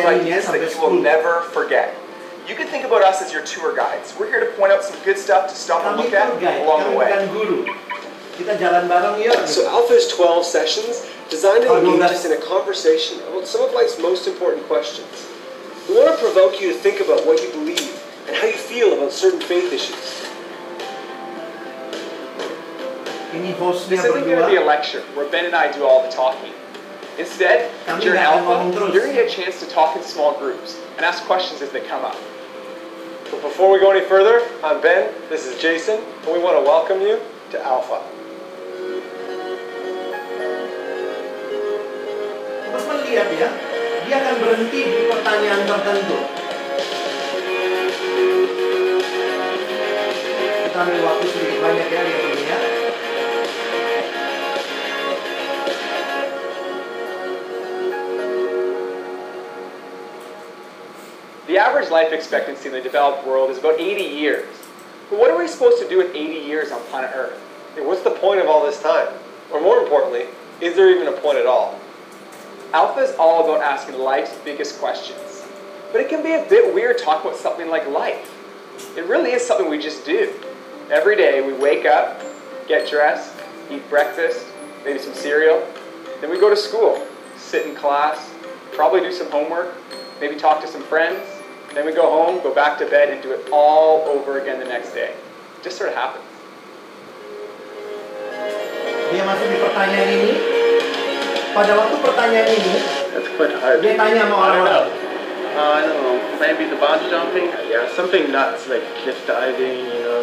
[0.00, 1.94] Stories and semua talk about serinya ideas that you will never forget.
[2.46, 4.14] You can think about us as your tour guides.
[4.18, 6.30] We're here to point out some good stuff to stop and look at
[6.62, 7.10] along the way.
[7.10, 7.66] bukan guru.
[8.38, 9.48] Kita jalan bareng yuk.
[9.48, 13.74] So Alpha is 12 sessions designed to engage us in a conversation about some of
[13.74, 15.10] life's most important questions.
[15.88, 17.96] We want to provoke you to think about what you believe
[18.28, 20.26] and how you feel about certain faith issues.
[23.88, 26.52] This isn't going to be a lecture where Ben and I do all the talking.
[27.16, 30.76] Instead, nggak akan Alpha, you're going to get a chance to talk in small groups
[31.00, 32.16] and ask questions as they come up.
[33.32, 36.64] But before we go any further, I'm Ben, this is Jason, and we want to
[36.68, 38.04] welcome you to Alpha.
[42.68, 43.48] Teman lihat ya,
[44.04, 46.20] dia akan berhenti di pertanyaan tertentu.
[50.68, 52.00] Kita ambil waktu sedikit banyak ya
[61.56, 64.46] The average life expectancy in the developed world is about 80 years.
[65.08, 67.40] But what are we supposed to do with 80 years on planet Earth?
[67.78, 69.08] What's the point of all this time?
[69.50, 70.26] Or more importantly,
[70.60, 71.80] is there even a point at all?
[72.74, 75.46] Alpha is all about asking life's biggest questions.
[75.92, 78.30] But it can be a bit weird talking about something like life.
[78.94, 80.34] It really is something we just do.
[80.90, 82.20] Every day we wake up,
[82.68, 83.34] get dressed,
[83.70, 84.44] eat breakfast,
[84.84, 85.66] maybe some cereal.
[86.20, 87.02] Then we go to school,
[87.38, 88.30] sit in class,
[88.72, 89.74] probably do some homework,
[90.20, 91.35] maybe talk to some friends.
[91.76, 94.64] Then we go home, go back to bed, and do it all over again the
[94.64, 95.12] next day.
[95.12, 96.24] It just sort of happens.
[99.12, 100.32] Dia masuk di pertanyaan ini.
[101.52, 102.74] Pada waktu pertanyaan ini,
[103.12, 103.84] That's quite hard.
[103.84, 104.88] dia tanya sama I don't orang-orang.
[104.88, 105.04] know.
[105.52, 106.16] Uh, I don't know.
[106.40, 107.52] Maybe the bungee jumping.
[107.68, 109.84] Yeah, something nuts like cliff diving.
[109.84, 110.20] You know.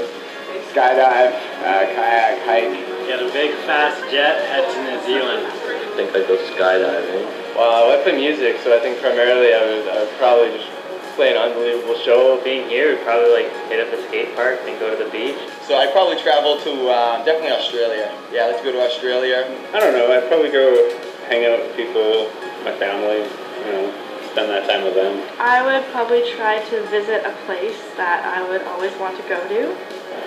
[0.74, 2.74] Skydive, uh, kayak, hike.
[3.06, 5.46] Get a big fast jet, head to New Zealand.
[5.46, 7.30] I think I go skydiving.
[7.54, 10.66] Well, I play music, so I think primarily I would, I would probably just
[11.16, 12.42] play an unbelievable show.
[12.44, 15.38] Being here, we'd probably like hit up a skate park and go to the beach.
[15.68, 18.12] So I'd probably travel to uh, definitely Australia.
[18.32, 19.46] Yeah, let's go to Australia.
[19.74, 20.12] I don't know.
[20.12, 20.90] I'd probably go
[21.30, 22.30] hang out with people,
[22.66, 23.94] my family, you know,
[24.32, 25.22] spend that time with them.
[25.40, 29.40] I would probably try to visit a place that I would always want to go
[29.48, 29.78] to.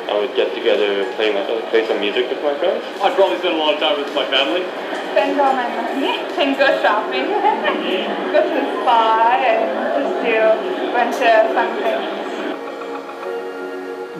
[0.06, 2.78] I would get together, play, my, play some music with my friends.
[3.02, 4.62] I'd probably spend a lot of time with my family.
[5.10, 7.26] Spend all my money and go shopping,
[8.32, 9.66] go to the spa, and
[9.98, 12.06] just do a bunch of fun things.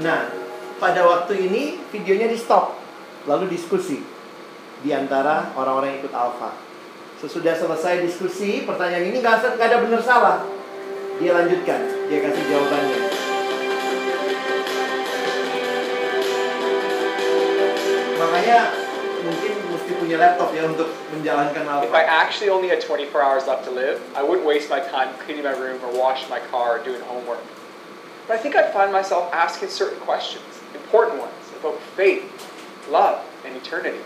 [0.03, 0.29] Nah,
[0.83, 2.75] pada waktu ini videonya di stop,
[3.31, 4.03] lalu diskusi
[4.83, 6.51] di antara orang-orang yang ikut alfa.
[7.23, 10.45] Sesudah selesai diskusi, pertanyaan ini nggak ada benar salah.
[11.17, 13.26] Dia lanjutkan, dia kasih jawabannya.
[18.37, 18.69] Makanya
[19.25, 23.65] mungkin mesti punya laptop ya untuk menjalankan If I actually only had 24 hours left
[23.65, 26.85] to live, I wouldn't waste my time cleaning my room or washing my car or
[26.85, 27.41] doing homework.
[28.29, 30.45] But I think I'd find myself asking certain questions,
[30.77, 32.29] important ones, about faith,
[32.93, 34.05] love, and eternity.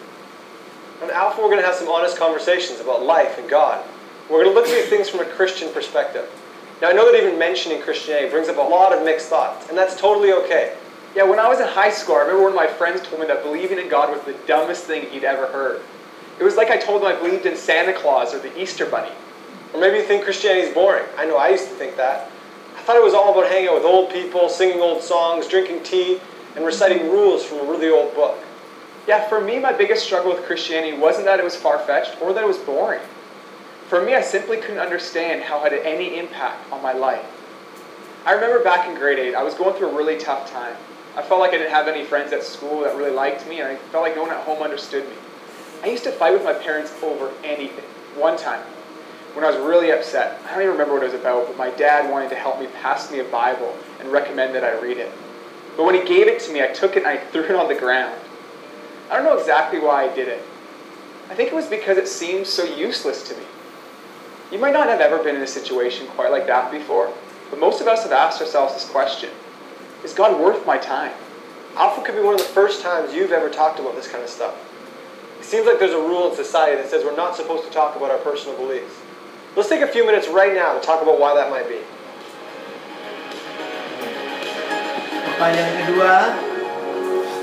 [1.03, 3.83] On Alpha, we're going to have some honest conversations about life and God.
[4.31, 6.31] We're going to look at these things from a Christian perspective.
[6.79, 9.75] Now, I know that even mentioning Christianity brings up a lot of mixed thoughts, and
[9.75, 10.79] that's totally okay.
[11.15, 13.27] Yeah, when I was in high school, I remember one of my friends told me
[13.27, 15.83] that believing in God was the dumbest thing he'd ever heard.
[16.39, 19.13] It was like I told him I believed in Santa Claus or the Easter Bunny.
[19.75, 21.05] Or maybe you think Christianity is boring.
[21.17, 22.31] I know I used to think that.
[22.77, 25.83] I thought it was all about hanging out with old people, singing old songs, drinking
[25.83, 26.21] tea,
[26.57, 28.39] and reciting rules from a really old book.
[29.07, 32.33] Yeah, for me, my biggest struggle with Christianity wasn't that it was far fetched or
[32.33, 33.03] that it was boring.
[33.89, 37.27] For me, I simply couldn't understand how it had any impact on my life.
[38.25, 40.77] I remember back in grade 8, I was going through a really tough time.
[41.17, 43.69] I felt like I didn't have any friends at school that really liked me, and
[43.69, 45.17] I felt like no one at home understood me.
[45.83, 47.85] I used to fight with my parents over anything.
[48.15, 48.61] One time,
[49.35, 51.71] when I was really upset, I don't even remember what it was about, but my
[51.71, 55.11] dad wanted to help me pass me a Bible and recommend that I read it.
[55.77, 57.67] But when he gave it to me, I took it and I threw it on
[57.67, 58.21] the ground.
[59.11, 60.43] I don't know exactly why I did it.
[61.29, 63.45] I think it was because it seemed so useless to me.
[64.53, 67.13] You might not have ever been in a situation quite like that before,
[67.51, 69.31] but most of us have asked ourselves this question
[70.05, 71.13] Is God worth my time?
[71.77, 74.31] Alpha could be one of the first times you've ever talked about this kind of
[74.31, 74.57] stuff.
[75.39, 77.97] It seems like there's a rule in society that says we're not supposed to talk
[77.97, 78.95] about our personal beliefs.
[79.57, 81.81] Let's take a few minutes right now to talk about why that might be.
[85.41, 86.13] Pertanyaan kedua,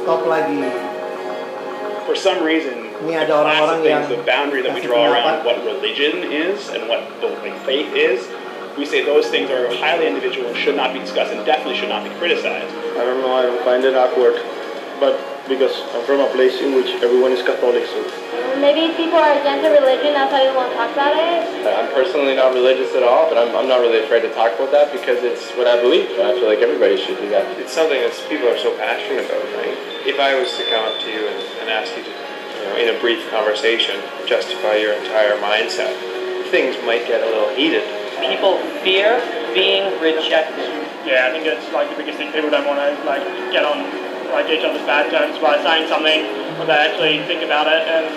[0.01, 0.61] stop lagi.
[2.05, 4.81] For some reason, Ini the ada class orang-orang of things, yang the boundary that we
[4.81, 8.25] draw around what religion is and what the like, faith is,
[8.77, 11.89] we say those things are highly individual and should not be discussed and definitely should
[11.89, 12.69] not be criticized.
[12.93, 13.33] I don't know.
[13.33, 14.37] I don't find it awkward,
[15.01, 15.17] but
[15.49, 18.03] because I'm from a place in which everyone is Catholic, so
[18.57, 21.45] Maybe people are against the religion, that's why they won't talk about it.
[21.61, 24.73] I'm personally not religious at all, but I'm, I'm not really afraid to talk about
[24.73, 26.09] that because it's what I believe.
[26.17, 27.45] I feel like everybody should do that.
[27.61, 29.77] It's something that people are so passionate about, right?
[30.09, 32.73] If I was to come up to you and, and ask you to, you know,
[32.81, 35.93] in a brief conversation, justify your entire mindset,
[36.49, 37.85] things might get a little heated.
[38.21, 39.21] People fear
[39.53, 40.69] being rejected.
[41.07, 42.31] Yeah, I think it's like the biggest thing.
[42.35, 43.23] People don't want to like
[43.53, 43.85] get on
[44.33, 46.27] like each other's bad terms by saying something,
[46.59, 48.11] or they actually think about it and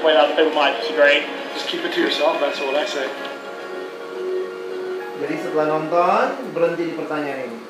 [0.00, 1.26] whether other people might disagree.
[1.52, 2.40] Just keep it to yourself.
[2.40, 3.06] That's what I say.
[5.20, 7.60] Jadi setelah nonton, berhenti di pertanyaan ini.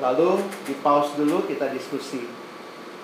[0.00, 2.24] Lalu di pause dulu kita diskusi.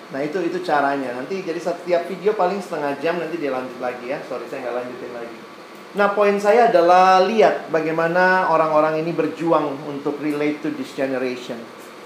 [0.09, 1.13] Nah itu itu caranya.
[1.13, 4.17] Nanti jadi setiap video paling setengah jam nanti dia lanjut lagi ya.
[4.25, 5.50] Sorry saya nggak lanjutin lagi.
[5.91, 11.59] Nah poin saya adalah lihat bagaimana orang-orang ini berjuang untuk relate to this generation.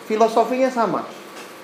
[0.09, 1.05] Filosofinya sama.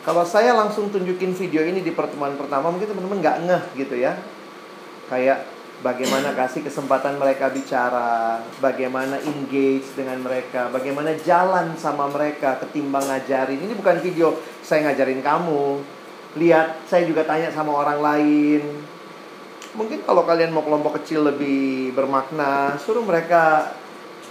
[0.05, 4.17] Kalau saya langsung tunjukin video ini di pertemuan pertama mungkin teman-teman nggak ngeh gitu ya.
[5.09, 5.49] Kayak
[5.81, 13.65] bagaimana kasih kesempatan mereka bicara, bagaimana engage dengan mereka, bagaimana jalan sama mereka ketimbang ngajarin.
[13.65, 15.81] Ini bukan video saya ngajarin kamu.
[16.31, 18.61] Lihat, saya juga tanya sama orang lain.
[19.71, 23.71] Mungkin kalau kalian mau kelompok kecil lebih bermakna, suruh mereka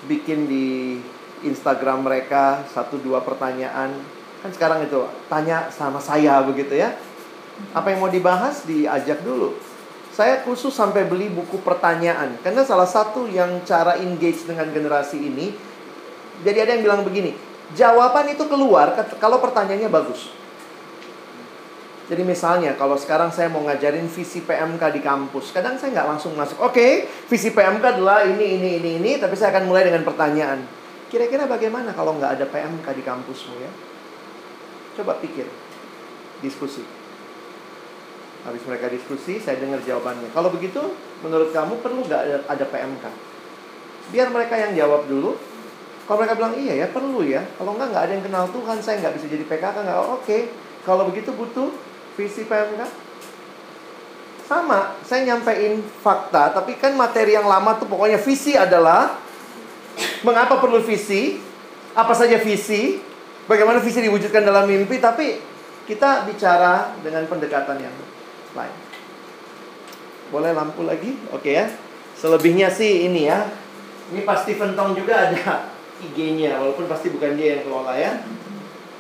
[0.05, 1.01] bikin di
[1.45, 3.97] Instagram mereka satu dua pertanyaan.
[4.45, 5.01] Kan sekarang itu
[5.33, 6.93] tanya sama saya begitu ya.
[7.73, 9.57] Apa yang mau dibahas diajak dulu.
[10.13, 15.71] Saya khusus sampai beli buku pertanyaan karena salah satu yang cara engage dengan generasi ini
[16.41, 17.37] jadi ada yang bilang begini,
[17.77, 20.33] jawaban itu keluar kalau pertanyaannya bagus.
[22.11, 26.35] Jadi misalnya kalau sekarang saya mau ngajarin visi PMK di kampus, kadang saya nggak langsung
[26.35, 26.59] masuk.
[26.59, 26.93] Oke, okay,
[27.31, 30.59] visi PMK adalah ini, ini, ini, ini, tapi saya akan mulai dengan pertanyaan.
[31.07, 33.71] Kira-kira bagaimana kalau nggak ada PMK di kampusmu ya?
[34.99, 35.47] Coba pikir,
[36.43, 36.83] diskusi.
[38.43, 40.35] Habis mereka diskusi, saya dengar jawabannya.
[40.35, 40.83] Kalau begitu,
[41.23, 43.05] menurut kamu perlu nggak ada, PMK?
[44.11, 45.39] Biar mereka yang jawab dulu.
[46.11, 47.47] Kalau mereka bilang iya ya perlu ya.
[47.55, 49.99] Kalau nggak nggak ada yang kenal Tuhan, saya nggak bisa jadi PKK nggak.
[50.03, 50.43] Oke, okay.
[50.83, 51.71] kalau begitu butuh
[52.19, 52.83] visi PMK?
[54.51, 59.15] Sama, saya nyampein fakta, tapi kan materi yang lama tuh pokoknya visi adalah
[60.27, 61.39] mengapa perlu visi,
[61.95, 62.99] apa saja visi,
[63.47, 65.39] bagaimana visi diwujudkan dalam mimpi, tapi
[65.87, 67.95] kita bicara dengan pendekatan yang
[68.59, 68.75] lain.
[70.35, 71.15] Boleh lampu lagi?
[71.31, 71.71] Oke ya.
[72.19, 73.47] Selebihnya sih ini ya.
[74.11, 75.71] Ini pasti Stephen juga ada
[76.11, 78.19] IG-nya, walaupun pasti bukan dia yang kelola ya.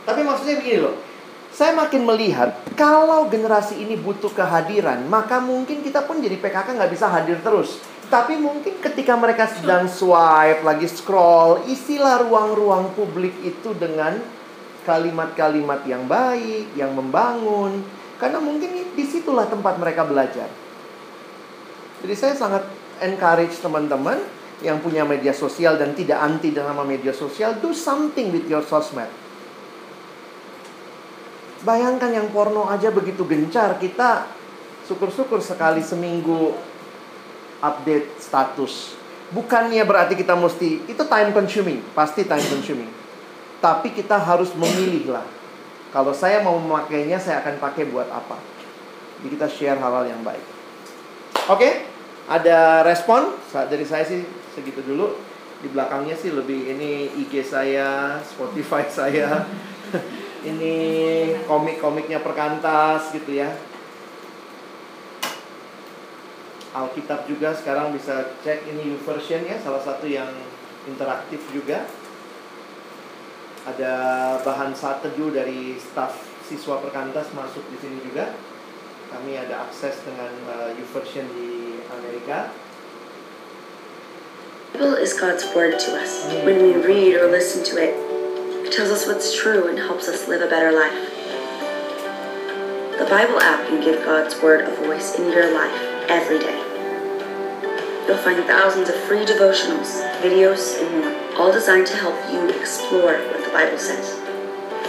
[0.06, 1.09] Tapi maksudnya begini loh
[1.50, 6.92] saya makin melihat kalau generasi ini butuh kehadiran, maka mungkin kita pun jadi PKK nggak
[6.94, 7.82] bisa hadir terus.
[8.10, 14.18] Tapi mungkin ketika mereka sedang swipe, lagi scroll, isilah ruang-ruang publik itu dengan
[14.82, 17.86] kalimat-kalimat yang baik, yang membangun.
[18.18, 20.50] Karena mungkin di situlah tempat mereka belajar.
[22.02, 22.66] Jadi saya sangat
[22.98, 24.18] encourage teman-teman
[24.60, 29.29] yang punya media sosial dan tidak anti dengan media sosial, do something with your sosmed.
[31.60, 34.24] Bayangkan yang porno aja begitu gencar, kita
[34.88, 36.56] syukur-syukur sekali seminggu
[37.60, 38.96] update status.
[39.30, 42.90] Bukannya berarti kita mesti itu time consuming, pasti time consuming.
[43.60, 45.26] Tapi kita harus memilih lah.
[45.92, 48.40] Kalau saya mau memakainya, saya akan pakai buat apa?
[49.20, 50.42] Jadi kita share hal-hal yang baik.
[51.52, 51.84] Oke,
[52.24, 54.24] ada respon dari saya sih
[54.56, 55.12] segitu dulu.
[55.60, 59.44] Di belakangnya sih lebih ini IG saya, Spotify saya.
[60.44, 60.76] Ini
[61.44, 63.52] komik-komiknya perkantas gitu ya.
[66.70, 70.30] Alkitab juga sekarang bisa cek ini version ya, salah satu yang
[70.86, 71.82] interaktif juga.
[73.66, 73.92] Ada
[74.40, 78.32] bahan saat teduh dari staff siswa perkantas masuk di sini juga.
[79.10, 82.54] Kami ada akses dengan uh, version di Amerika.
[84.70, 86.30] Bible is God's word to us.
[86.46, 88.19] When we read or listen to It
[88.70, 90.94] tells us what's true and helps us live a better life.
[92.98, 95.74] The Bible app can give God's Word a voice in your life
[96.06, 96.54] every day.
[98.06, 103.18] You'll find thousands of free devotionals, videos, and more, all designed to help you explore
[103.18, 104.18] what the Bible says.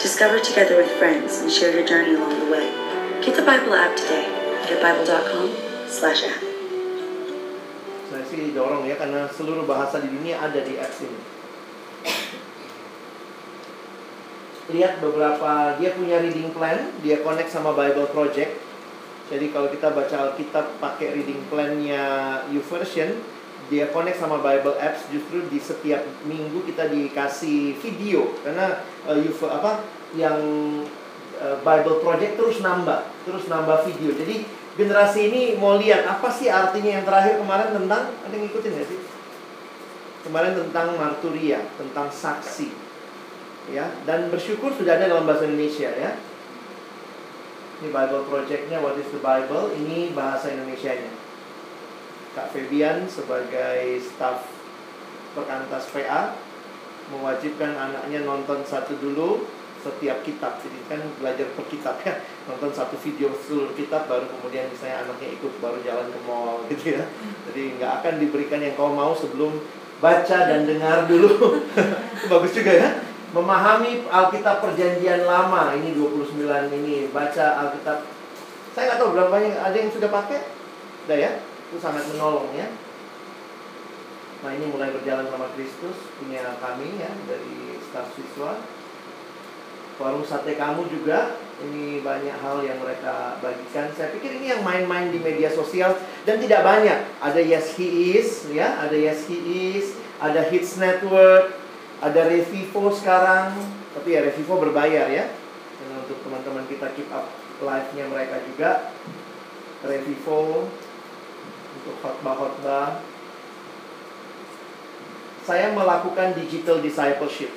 [0.02, 2.70] Discover together with friends and share your journey along the way.
[3.26, 4.26] Get the Bible app today
[4.70, 5.56] at bible.com
[5.90, 6.42] slash app.
[8.12, 11.41] Saya sih dorong ya karena seluruh bahasa di dunia ada di apps ini.
[14.72, 18.58] Lihat beberapa dia punya reading plan, dia connect sama Bible Project.
[19.32, 22.04] Jadi kalau kita baca Alkitab pakai reading plan-nya
[22.52, 23.16] YouVersion,
[23.72, 29.32] dia connect sama Bible Apps justru di setiap minggu kita dikasih video karena uh, you,
[29.48, 30.36] apa yang
[31.40, 34.12] uh, Bible Project terus nambah, terus nambah video.
[34.12, 34.44] Jadi
[34.76, 38.88] generasi ini mau lihat apa sih artinya yang terakhir kemarin tentang ada yang ngikutin gak
[38.92, 39.00] sih?
[40.28, 42.91] Kemarin tentang marturia, tentang saksi
[43.70, 46.18] ya dan bersyukur sudah ada dalam bahasa Indonesia ya.
[47.82, 49.74] Ini Bible Projectnya What is the Bible?
[49.74, 51.10] Ini bahasa Indonesia-nya.
[52.38, 54.46] Kak Febian sebagai staff
[55.34, 56.38] perkantas PA
[57.10, 59.50] mewajibkan anaknya nonton satu dulu
[59.82, 60.62] setiap kitab.
[60.62, 62.22] Jadi kan belajar per kitab ya.
[62.46, 67.02] Nonton satu video seluruh kitab baru kemudian misalnya anaknya ikut baru jalan ke mall gitu
[67.02, 67.04] ya.
[67.50, 69.58] Jadi nggak akan diberikan yang kau mau sebelum
[69.98, 71.66] baca dan dengar dulu.
[72.30, 76.36] Bagus juga ya memahami Alkitab Perjanjian Lama ini 29
[76.76, 78.04] ini baca Alkitab.
[78.76, 80.40] Saya nggak tahu berapa banyak ada yang sudah pakai?
[81.08, 81.32] Udah ya?
[81.72, 82.68] Itu sangat menolong ya.
[84.42, 88.60] Nah ini mulai berjalan sama Kristus punya kami ya dari staf siswa.
[90.02, 93.94] Warung sate kamu juga ini banyak hal yang mereka bagikan.
[93.94, 95.94] Saya pikir ini yang main-main di media sosial
[96.26, 97.06] dan tidak banyak.
[97.22, 99.38] Ada Yes He Is ya ada Yes He
[99.78, 101.61] Is ada Hits Network
[102.02, 103.54] ada Revivo sekarang,
[103.94, 105.30] tapi ya Revivo berbayar ya.
[105.78, 107.30] Dan untuk teman-teman kita keep up
[107.62, 108.90] live-nya mereka juga.
[109.86, 110.66] Revivo
[111.78, 113.06] untuk khotbah-khotbah.
[115.46, 117.54] Saya melakukan digital discipleship.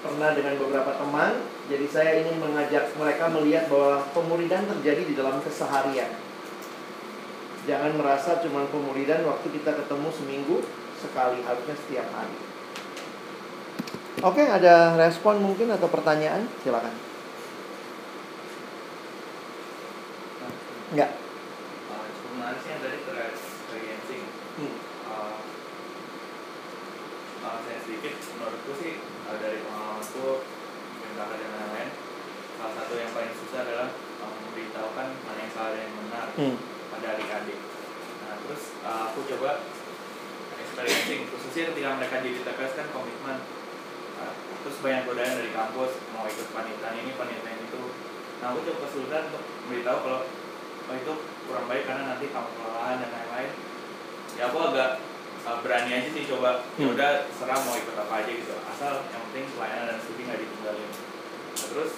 [0.00, 5.44] Pernah dengan beberapa teman, jadi saya ingin mengajak mereka melihat bahwa pemuridan terjadi di dalam
[5.44, 6.08] keseharian.
[7.68, 10.56] Jangan merasa cuma pemuridan waktu kita ketemu seminggu
[10.96, 12.49] sekali, harusnya setiap hari.
[14.20, 16.44] Oke, ada respon mungkin atau pertanyaan?
[16.60, 16.92] Silakan.
[20.90, 21.10] Enggak.
[21.86, 24.24] Uh, cukup menarik sih yang tadi terkait experiencing.
[24.58, 24.74] Hmm.
[25.06, 25.38] Uh,
[27.46, 28.98] uh, saya sedikit, menurutku sih
[29.30, 31.90] uh, dari pengalamanku mungkin kakak dan lain-lain,
[32.58, 33.88] salah satu yang paling susah adalah
[34.18, 36.56] uh, memberitahukan mana yang salah dan yang benar Hmm.
[36.90, 37.58] pada adik-adik.
[38.26, 39.62] Nah terus uh, aku coba
[40.58, 43.38] experiencing, khususnya ketika mereka jadi TKS kan komitmen.
[44.18, 47.82] Uh, terus banyak godaan dari kampus mau ikut panitia ini panitia itu.
[48.40, 50.20] Nah aku coba kesulitan untuk memberitahu kalau
[50.90, 51.12] oh itu
[51.46, 53.50] kurang baik karena nanti kamu kelelahan dan lain-lain
[54.34, 54.90] ya aku agak
[55.46, 56.94] uh, berani aja sih coba ya Hmm.
[56.98, 60.90] udah serah mau ikut apa aja gitu asal yang penting pelayanan dan studi nggak ditinggalin
[61.54, 61.92] nah, terus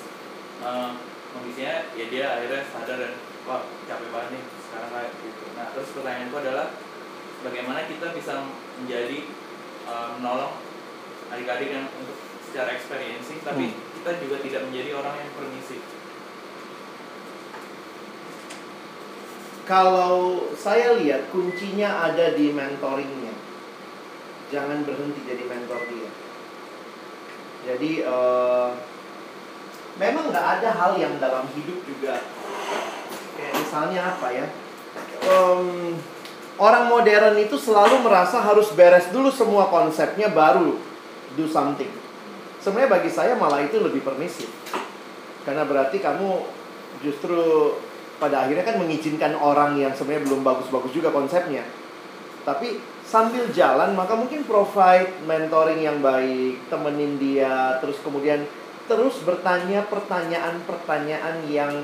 [0.61, 0.91] uh,
[1.33, 3.13] kondisinya ya dia akhirnya sadar dan
[3.49, 6.67] wah capek banget nih sekarang kayak gitu nah terus pertanyaanku adalah
[7.41, 8.33] bagaimana kita bisa
[8.77, 9.19] menjadi
[9.89, 10.61] uh, menolong
[11.33, 12.19] adik-adik yang untuk
[12.51, 13.79] secara experiencing tapi Hmm.
[14.01, 15.83] kita juga tidak menjadi orang yang permisif
[19.63, 23.31] Kalau saya lihat kuncinya ada di mentoringnya.
[24.51, 26.11] Jangan berhenti jadi mentor dia.
[27.63, 28.69] Jadi eh,
[30.03, 32.19] memang nggak ada hal yang dalam hidup juga
[33.39, 34.47] kayak misalnya apa ya?
[35.31, 35.95] Em,
[36.59, 40.75] orang modern itu selalu merasa harus beres dulu semua konsepnya baru
[41.39, 42.02] do something.
[42.63, 44.47] Sebenarnya bagi saya malah itu lebih permisif.
[45.43, 46.47] Karena berarti kamu
[47.03, 47.75] justru
[48.23, 51.67] pada akhirnya kan mengizinkan orang yang sebenarnya belum bagus-bagus juga konsepnya.
[52.47, 58.47] Tapi sambil jalan maka mungkin provide mentoring yang baik, temenin dia, terus kemudian
[58.87, 61.75] terus bertanya pertanyaan-pertanyaan yang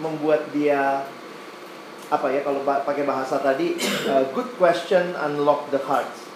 [0.00, 1.04] membuat dia
[2.12, 6.31] apa ya kalau pakai bahasa tadi uh, good question unlock the hearts.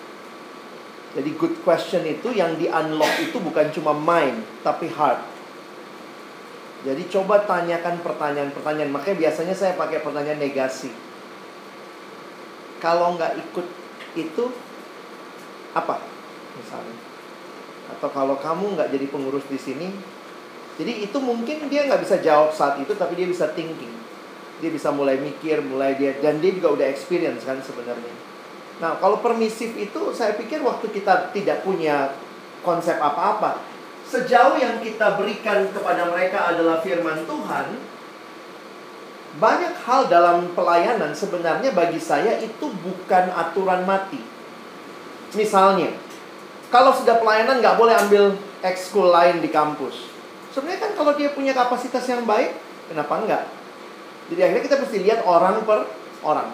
[1.17, 5.25] Jadi good question itu yang di unlock itu bukan cuma mind tapi heart.
[6.85, 8.93] Jadi coba tanyakan pertanyaan-pertanyaan.
[8.93, 10.93] Makanya biasanya saya pakai pertanyaan negasi.
[12.85, 13.67] Kalau nggak ikut
[14.21, 14.45] itu
[15.73, 16.05] apa
[16.61, 16.97] misalnya?
[17.97, 19.89] Atau kalau kamu nggak jadi pengurus di sini,
[20.77, 23.97] jadi itu mungkin dia nggak bisa jawab saat itu, tapi dia bisa thinking.
[24.61, 28.26] Dia bisa mulai mikir, mulai dia dan dia juga udah experience kan sebenarnya.
[28.77, 32.13] Nah kalau permisif itu saya pikir waktu kita tidak punya
[32.61, 33.63] konsep apa-apa,
[34.05, 37.67] sejauh yang kita berikan kepada mereka adalah firman Tuhan,
[39.37, 44.21] banyak hal dalam pelayanan sebenarnya bagi saya itu bukan aturan mati.
[45.37, 45.93] Misalnya,
[46.73, 48.25] kalau sudah pelayanan nggak boleh ambil
[48.65, 50.09] ekskul lain di kampus.
[50.57, 52.57] Sebenarnya kan kalau dia punya kapasitas yang baik,
[52.89, 53.45] kenapa enggak?
[54.33, 55.85] Jadi akhirnya kita mesti lihat orang per
[56.25, 56.49] orang.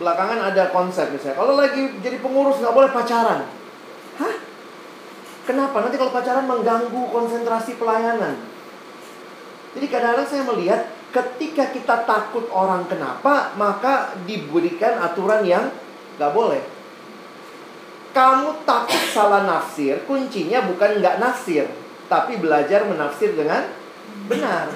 [0.00, 3.44] Belakangan ada konsep misalnya, kalau lagi jadi pengurus nggak boleh pacaran.
[4.16, 4.34] Hah?
[5.44, 5.84] Kenapa?
[5.84, 8.40] Nanti kalau pacaran mengganggu konsentrasi pelayanan.
[9.72, 10.80] Jadi kadang-kadang saya melihat
[11.12, 15.68] ketika kita takut orang kenapa, maka diberikan aturan yang
[16.16, 16.62] nggak boleh.
[18.12, 21.64] Kamu takut salah nafsir, kuncinya bukan nggak nafsir,
[22.08, 23.72] tapi belajar menafsir dengan
[24.28, 24.68] benar.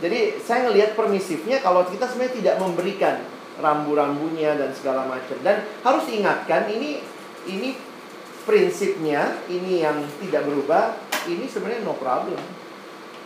[0.00, 5.36] Jadi saya ngelihat permisifnya kalau kita sebenarnya tidak memberikan rambu-rambunya dan segala macam.
[5.40, 7.00] Dan harus ingatkan ini
[7.46, 7.78] ini
[8.46, 10.94] prinsipnya, ini yang tidak berubah,
[11.26, 12.38] ini sebenarnya no problem.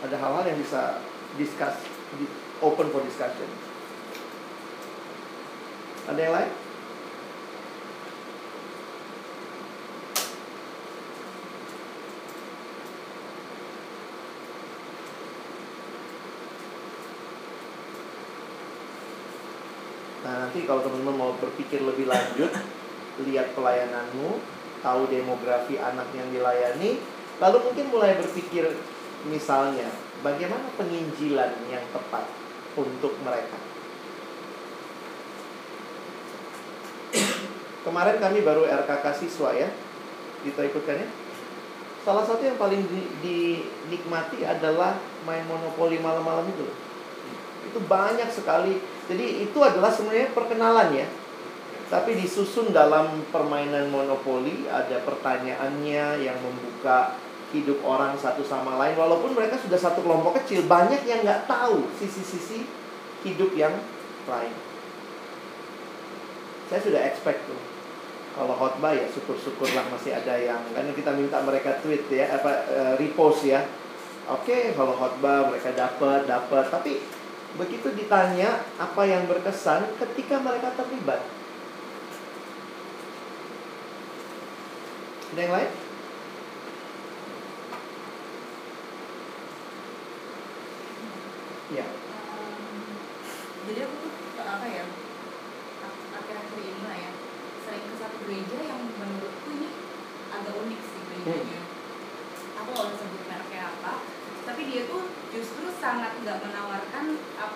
[0.01, 0.97] Ada hal-hal yang bisa
[1.37, 1.77] discuss,
[2.17, 2.31] di-
[2.61, 3.49] open for discussion.
[6.09, 6.51] Ada yang lain?
[20.21, 22.51] Nah, nanti kalau teman-teman mau berpikir lebih lanjut,
[23.23, 24.35] lihat pelayananmu,
[24.83, 26.99] tahu demografi anak yang dilayani,
[27.39, 28.67] lalu mungkin mulai berpikir
[29.31, 29.87] misalnya,
[30.19, 32.27] bagaimana penginjilan yang tepat
[32.75, 33.55] untuk mereka.
[37.87, 39.71] Kemarin kami baru RKK siswa ya,
[40.43, 41.07] kita ikutkan ya.
[42.03, 46.67] Salah satu yang paling di- dinikmati adalah main monopoli malam-malam itu.
[47.71, 48.99] Itu banyak sekali.
[49.11, 51.07] Jadi itu adalah sebenarnya perkenalan ya.
[51.91, 57.19] Tapi disusun dalam permainan monopoli ada pertanyaannya yang membuka
[57.51, 58.95] hidup orang satu sama lain.
[58.95, 62.63] Walaupun mereka sudah satu kelompok kecil, banyak yang nggak tahu sisi-sisi
[63.27, 63.75] hidup yang
[64.31, 64.55] lain.
[66.71, 67.59] Saya sudah expect tuh.
[68.31, 72.93] Kalau khotbah ya syukur-syukurlah masih ada yang karena kita minta mereka tweet ya apa uh,
[72.95, 73.67] repost ya.
[74.31, 77.03] Oke, kalau khotbah mereka dapat dapat tapi
[77.59, 81.19] begitu ditanya apa yang berkesan ketika mereka terlibat.
[85.31, 85.71] Ada yang lain?
[91.71, 91.87] Ya.
[93.71, 94.11] jadi aku tuh
[94.43, 94.83] apa ya
[96.11, 97.11] akhir-akhir ini lah ya
[97.63, 99.69] sering ke satu gereja yang menurutku ini
[100.35, 101.61] agak unik sih gerejanya
[102.59, 103.93] aku nggak usah sebut mereknya apa
[104.43, 106.80] tapi dia tuh justru sangat nggak menawarkan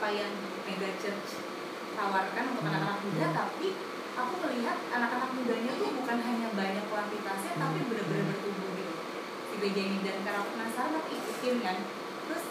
[0.05, 0.37] apa yang
[0.69, 1.41] mega church
[1.97, 3.73] tawarkan untuk anak-anak muda tapi
[4.13, 8.93] aku melihat anak-anak mudanya tuh bukan hanya banyak kuantitasnya tapi benar-benar bertumbuh gitu.
[9.49, 11.77] Di gereja ini dan karena aku penasaran aku ikutin kan
[12.21, 12.43] terus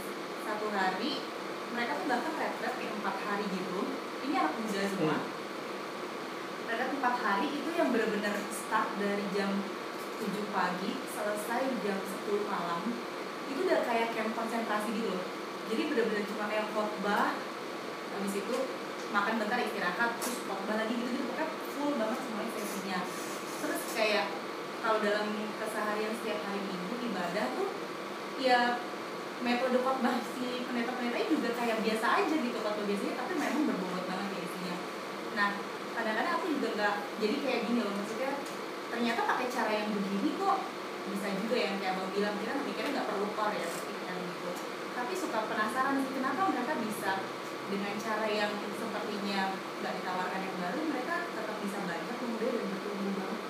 [0.42, 1.22] satu hari
[1.70, 3.78] mereka tuh bahkan retret kayak empat hari gitu.
[4.26, 5.16] Ini anak muda semua.
[6.66, 9.62] Retret empat hari itu yang benar-benar start dari jam
[10.18, 12.82] 7 pagi selesai jam 10 malam.
[13.46, 17.36] Itu udah kayak camp konsentrasi gitu loh jadi benar-benar cuma kayak khotbah
[18.14, 18.56] habis itu
[19.10, 22.98] makan bentar istirahat terus khotbah lagi gitu gitu pokoknya full banget semuanya sesinya.
[23.62, 24.26] Terus kayak
[24.84, 27.70] kalau dalam keseharian setiap hari minggu ibadah tuh
[28.42, 28.82] ya
[29.40, 34.28] metode khotbah si pendeta-pendeta juga kayak biasa aja gitu khotbah biasanya tapi memang berbobot banget
[34.34, 34.76] ya isinya.
[35.38, 35.48] Nah
[35.94, 38.30] kadang-kadang aku juga nggak jadi kayak gini loh maksudnya
[38.90, 40.58] ternyata pakai cara yang begini kok
[41.04, 43.68] bisa juga yang kayak abang bilang kita mikirnya nggak perlu core ya
[45.04, 47.20] tapi suka penasaran sih kenapa mereka bisa
[47.68, 53.12] dengan cara yang sepertinya nggak ditawarkan yang baru mereka tetap bisa banyak kemudian dan bertumbuh
[53.20, 53.40] banget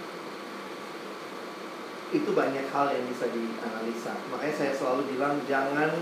[2.10, 4.14] itu banyak hal yang bisa dianalisa.
[4.35, 5.94] Makanya saya selalu bilang jangan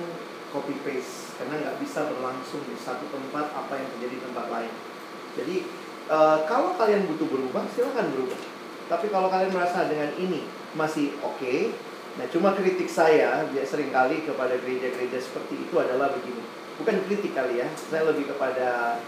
[0.52, 4.72] copy paste karena nggak bisa berlangsung di satu tempat apa yang terjadi di tempat lain.
[5.36, 5.56] Jadi
[6.08, 8.40] uh, kalau kalian butuh berubah silahkan berubah.
[8.88, 11.72] Tapi kalau kalian merasa dengan ini masih oke, okay,
[12.12, 16.44] nah cuma kritik saya dia sering kali kepada gereja-gereja seperti itu adalah begini.
[16.80, 19.00] Bukan kritik kali ya, saya lebih kepada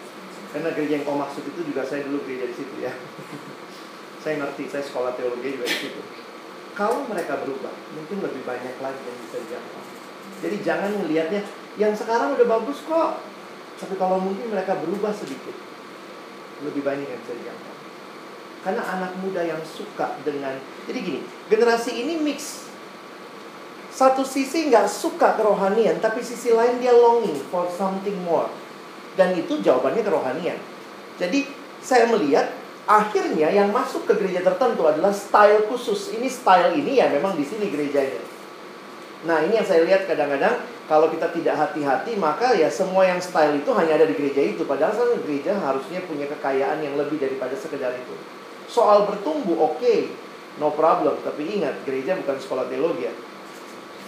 [0.55, 2.93] karena gereja yang kau maksud itu juga saya dulu gereja di situ ya.
[4.23, 6.03] saya ngerti, saya sekolah teologi juga di situ
[6.75, 9.83] kalau mereka berubah, mungkin lebih banyak lagi yang bisa dijangkau.
[10.43, 11.41] Jadi jangan melihatnya
[11.79, 13.23] yang sekarang udah bagus kok.
[13.79, 15.55] Tapi kalau mungkin mereka berubah sedikit,
[16.67, 17.75] lebih banyak yang bisa dijangkau.
[18.67, 20.59] Karena anak muda yang suka dengan
[20.91, 22.64] Jadi gini, generasi ini mix
[23.95, 28.51] Satu sisi nggak suka kerohanian Tapi sisi lain dia longing for something more
[29.15, 30.59] Dan itu jawabannya kerohanian
[31.23, 31.47] Jadi
[31.79, 32.51] saya melihat
[32.85, 36.17] akhirnya yang masuk ke gereja tertentu adalah style khusus.
[36.17, 38.21] Ini style ini ya memang di sini gerejanya.
[39.25, 43.57] Nah, ini yang saya lihat kadang-kadang kalau kita tidak hati-hati maka ya semua yang style
[43.57, 44.69] itu hanya ada di gereja itu.
[44.69, 48.17] Padahal kan gereja harusnya punya kekayaan yang lebih daripada sekedar itu.
[48.69, 50.13] Soal bertumbuh oke, okay,
[50.61, 51.17] no problem.
[51.25, 53.15] Tapi ingat, gereja bukan sekolah teologi ya.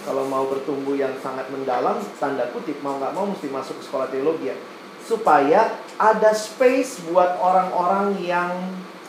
[0.06, 4.06] Kalau mau bertumbuh yang sangat mendalam, tanda kutip mau nggak mau mesti masuk ke sekolah
[4.06, 4.56] teologi ya.
[5.02, 8.54] Supaya ada space buat orang-orang yang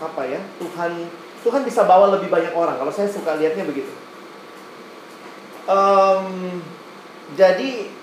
[0.01, 1.09] apa ya Tuhan
[1.45, 2.81] Tuhan bisa bawa lebih banyak orang.
[2.81, 3.93] Kalau saya suka lihatnya begitu.
[5.69, 6.57] Um,
[7.37, 7.93] jadi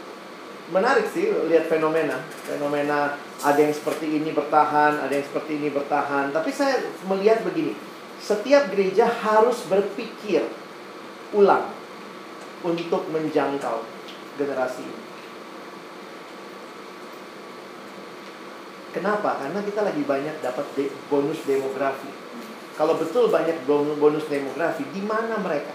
[0.70, 2.22] menarik sih lihat fenomena.
[2.46, 6.30] Fenomena ada yang seperti ini bertahan ada yang seperti ini bertahan.
[6.30, 6.78] Tapi saya
[7.10, 7.74] melihat begini
[8.22, 10.46] setiap gereja harus berpikir
[11.34, 11.73] ulang
[12.64, 13.84] untuk menjangkau
[14.40, 15.04] generasi ini
[18.94, 19.42] Kenapa?
[19.42, 22.06] Karena kita lagi banyak dapat de bonus demografi.
[22.78, 23.66] Kalau betul banyak
[23.98, 25.74] bonus demografi, di mana mereka?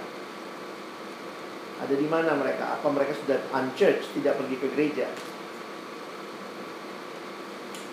[1.84, 2.80] Ada di mana mereka?
[2.80, 5.08] Apa mereka sudah unchurched, tidak pergi ke gereja?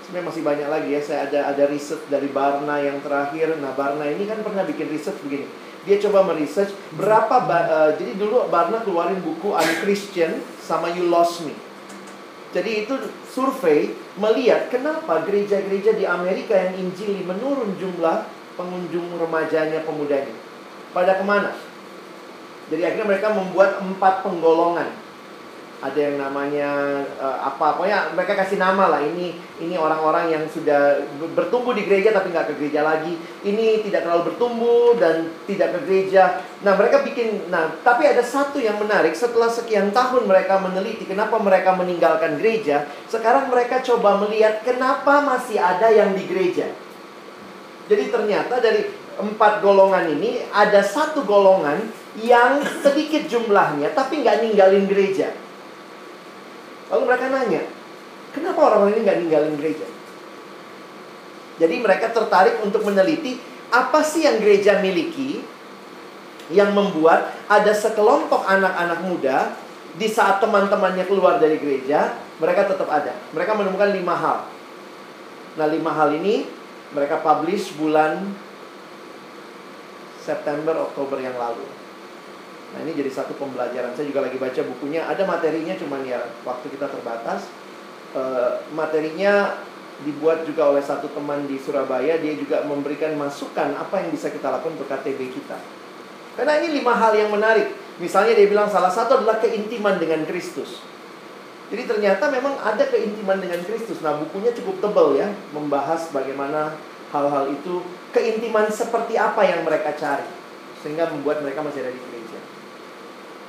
[0.07, 1.01] Sebenarnya masih banyak lagi ya.
[1.03, 3.59] Saya ada ada riset dari Barna yang terakhir.
[3.59, 5.51] Nah, Barna ini kan pernah bikin riset begini.
[5.87, 11.55] Dia coba meresearch berapa uh, jadi dulu Barna keluarin buku Unchristian sama You Lost Me.
[12.51, 12.95] Jadi itu
[13.31, 18.27] survei melihat kenapa gereja-gereja di Amerika yang injili menurun jumlah
[18.59, 20.35] pengunjung remajanya pemudanya.
[20.91, 21.55] Pada ke mana?
[22.67, 25.06] Jadi akhirnya mereka membuat empat penggolongan
[25.77, 31.05] ada yang namanya uh, apa pokoknya mereka kasih nama lah ini ini orang-orang yang sudah
[31.37, 33.13] bertumbuh di gereja tapi nggak ke gereja lagi.
[33.45, 36.41] Ini tidak terlalu bertumbuh dan tidak ke gereja.
[36.65, 39.13] Nah mereka bikin nah tapi ada satu yang menarik.
[39.13, 45.61] Setelah sekian tahun mereka meneliti kenapa mereka meninggalkan gereja sekarang mereka coba melihat kenapa masih
[45.61, 46.73] ada yang di gereja.
[47.87, 48.89] Jadi ternyata dari
[49.21, 51.85] empat golongan ini ada satu golongan
[52.17, 55.46] yang sedikit jumlahnya tapi nggak ninggalin gereja
[56.93, 57.63] Lalu mereka nanya,
[58.31, 59.87] kenapa orang-orang ini nggak ninggalin gereja?
[61.57, 63.41] Jadi mereka tertarik untuk meneliti
[63.73, 65.43] apa sih yang gereja miliki
[66.55, 69.39] yang membuat ada sekelompok anak-anak muda
[69.97, 73.17] di saat teman-temannya keluar dari gereja, mereka tetap ada.
[73.33, 74.39] Mereka menemukan lima hal.
[75.57, 76.45] Nah, lima hal ini
[76.93, 78.31] mereka publish bulan
[80.21, 81.65] September Oktober yang lalu.
[82.75, 83.95] Nah ini jadi satu pembelajaran.
[83.95, 85.07] Saya juga lagi baca bukunya.
[85.07, 87.47] Ada materinya, cuman ya waktu kita terbatas.
[88.17, 88.23] E,
[88.75, 89.63] materinya
[90.03, 92.19] dibuat juga oleh satu teman di Surabaya.
[92.19, 95.59] Dia juga memberikan masukan apa yang bisa kita lakukan untuk KTB kita.
[96.37, 97.73] Karena ini lima hal yang menarik.
[97.97, 100.85] Misalnya dia bilang salah satu adalah keintiman dengan Kristus.
[101.67, 103.99] Jadi ternyata memang ada keintiman dengan Kristus.
[104.05, 106.77] Nah bukunya cukup tebal ya, membahas bagaimana
[107.11, 107.83] hal-hal itu
[108.13, 110.27] keintiman seperti apa yang mereka cari
[110.85, 112.16] sehingga membuat mereka masih ada di gereja.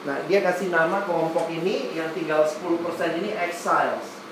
[0.07, 4.23] Nah, dia kasih nama kelompok ini yang tinggal 10% ini exiles.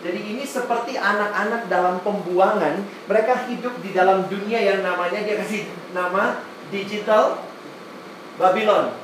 [0.00, 5.68] Jadi ini seperti anak-anak dalam pembuangan, mereka hidup di dalam dunia yang namanya dia kasih
[5.92, 6.40] nama
[6.72, 7.44] digital
[8.40, 8.96] Babylon.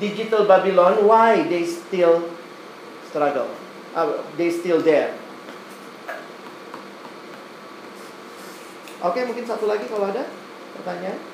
[0.00, 2.24] Digital Babylon, why they still
[3.12, 3.52] struggle?
[3.92, 5.12] Uh, they still there.
[9.04, 10.24] Oke, mungkin satu lagi kalau ada
[10.80, 11.29] pertanyaan.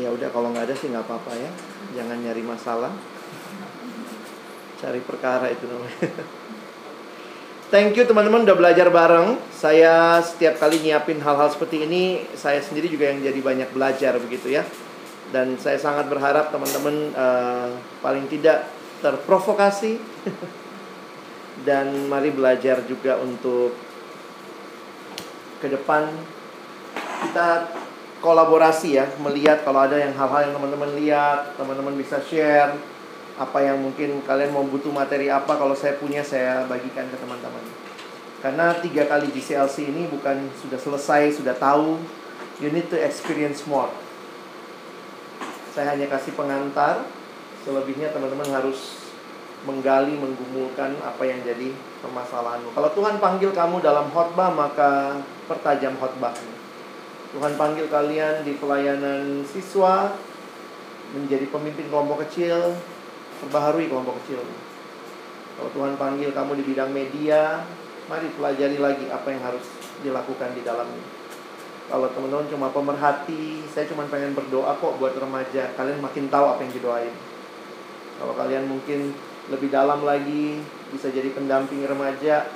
[0.00, 1.50] Ya udah kalau nggak ada sih nggak apa-apa ya.
[2.00, 2.92] Jangan nyari masalah.
[4.80, 6.08] Cari perkara itu namanya.
[7.72, 9.40] Thank you teman-teman udah belajar bareng.
[9.52, 14.52] Saya setiap kali nyiapin hal-hal seperti ini, saya sendiri juga yang jadi banyak belajar begitu
[14.52, 14.64] ya.
[15.32, 17.72] Dan saya sangat berharap teman-teman uh,
[18.04, 18.68] paling tidak
[19.00, 19.96] terprovokasi
[21.68, 23.72] dan mari belajar juga untuk
[25.64, 26.10] ke depan
[27.22, 27.48] kita
[28.22, 32.70] kolaborasi ya, melihat kalau ada yang hal-hal yang teman-teman lihat, teman-teman bisa share
[33.34, 37.64] apa yang mungkin kalian mau butuh materi apa kalau saya punya saya bagikan ke teman-teman.
[38.38, 41.98] Karena tiga kali GCLC ini bukan sudah selesai sudah tahu
[42.62, 43.90] you need to experience more.
[45.74, 47.02] Saya hanya kasih pengantar
[47.66, 49.10] selebihnya teman-teman harus
[49.62, 52.74] menggali menggumulkan apa yang jadi permasalahanmu.
[52.74, 56.61] Kalau Tuhan panggil kamu dalam khotbah maka pertajam khotbahnya
[57.32, 60.12] Tuhan panggil kalian di pelayanan siswa
[61.16, 62.76] menjadi pemimpin kelompok kecil
[63.40, 64.44] perbaharui kelompok kecil.
[65.56, 67.64] Kalau Tuhan panggil kamu di bidang media,
[68.06, 69.64] mari pelajari lagi apa yang harus
[70.04, 71.04] dilakukan di dalamnya.
[71.88, 75.72] Kalau teman-teman cuma pemerhati, saya cuma pengen berdoa kok buat remaja.
[75.76, 77.14] Kalian makin tahu apa yang didoain.
[78.16, 79.12] Kalau kalian mungkin
[79.50, 82.48] lebih dalam lagi, bisa jadi pendamping remaja,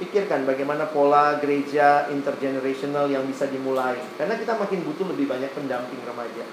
[0.00, 4.00] pikirkan bagaimana pola gereja intergenerational yang bisa dimulai.
[4.16, 6.44] Karena kita makin butuh lebih banyak pendamping remaja.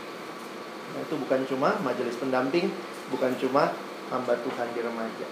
[0.93, 2.67] Nah, itu bukan cuma majelis pendamping,
[3.07, 3.71] bukan cuma
[4.11, 5.27] hamba Tuhan di remaja.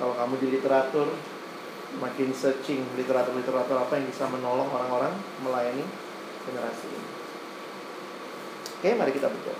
[0.00, 1.12] Kalau kamu di literatur,
[2.00, 5.14] makin searching literatur-literatur apa yang bisa menolong orang-orang
[5.44, 5.84] melayani
[6.48, 7.08] generasi ini.
[8.80, 9.58] Oke, mari kita berdoa.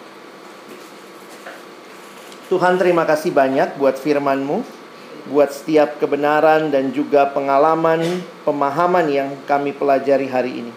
[2.44, 4.84] Tuhan terima kasih banyak buat firman-Mu,
[5.28, 10.72] buat setiap kebenaran dan juga pengalaman, pemahaman yang kami pelajari hari ini.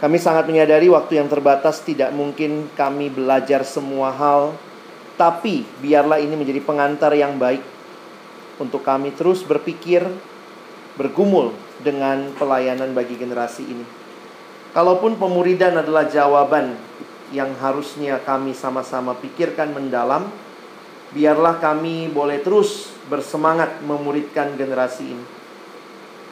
[0.00, 4.56] Kami sangat menyadari waktu yang terbatas tidak mungkin kami belajar semua hal
[5.14, 7.62] tapi biarlah ini menjadi pengantar yang baik
[8.58, 10.02] untuk kami terus berpikir,
[10.98, 13.86] bergumul dengan pelayanan bagi generasi ini.
[14.74, 16.74] Kalaupun pemuridan adalah jawaban
[17.30, 20.26] yang harusnya kami sama-sama pikirkan mendalam,
[21.14, 25.26] biarlah kami boleh terus bersemangat memuridkan generasi ini.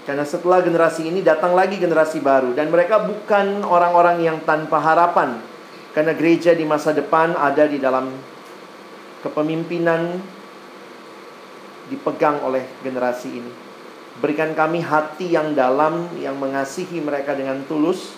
[0.03, 5.39] Karena setelah generasi ini datang lagi generasi baru dan mereka bukan orang-orang yang tanpa harapan.
[5.93, 8.11] Karena gereja di masa depan ada di dalam
[9.23, 10.19] kepemimpinan
[11.93, 13.53] dipegang oleh generasi ini.
[14.19, 18.17] Berikan kami hati yang dalam, yang mengasihi mereka dengan tulus,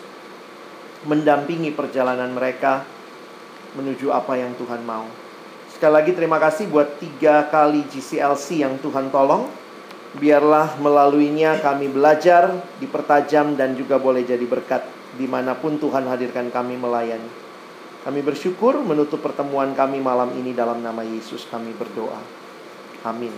[1.05, 2.87] mendampingi perjalanan mereka
[3.75, 5.24] menuju apa yang Tuhan mau.
[5.75, 9.51] Sekali lagi terima kasih buat tiga kali GCLC yang Tuhan tolong.
[10.15, 14.87] Biarlah melaluinya kami belajar, dipertajam dan juga boleh jadi berkat
[15.19, 17.27] di mana pun Tuhan hadirkan kami melayani.
[18.07, 22.23] Kami bersyukur menutup pertemuan kami malam ini dalam nama Yesus kami berdoa.
[23.03, 23.35] Amin.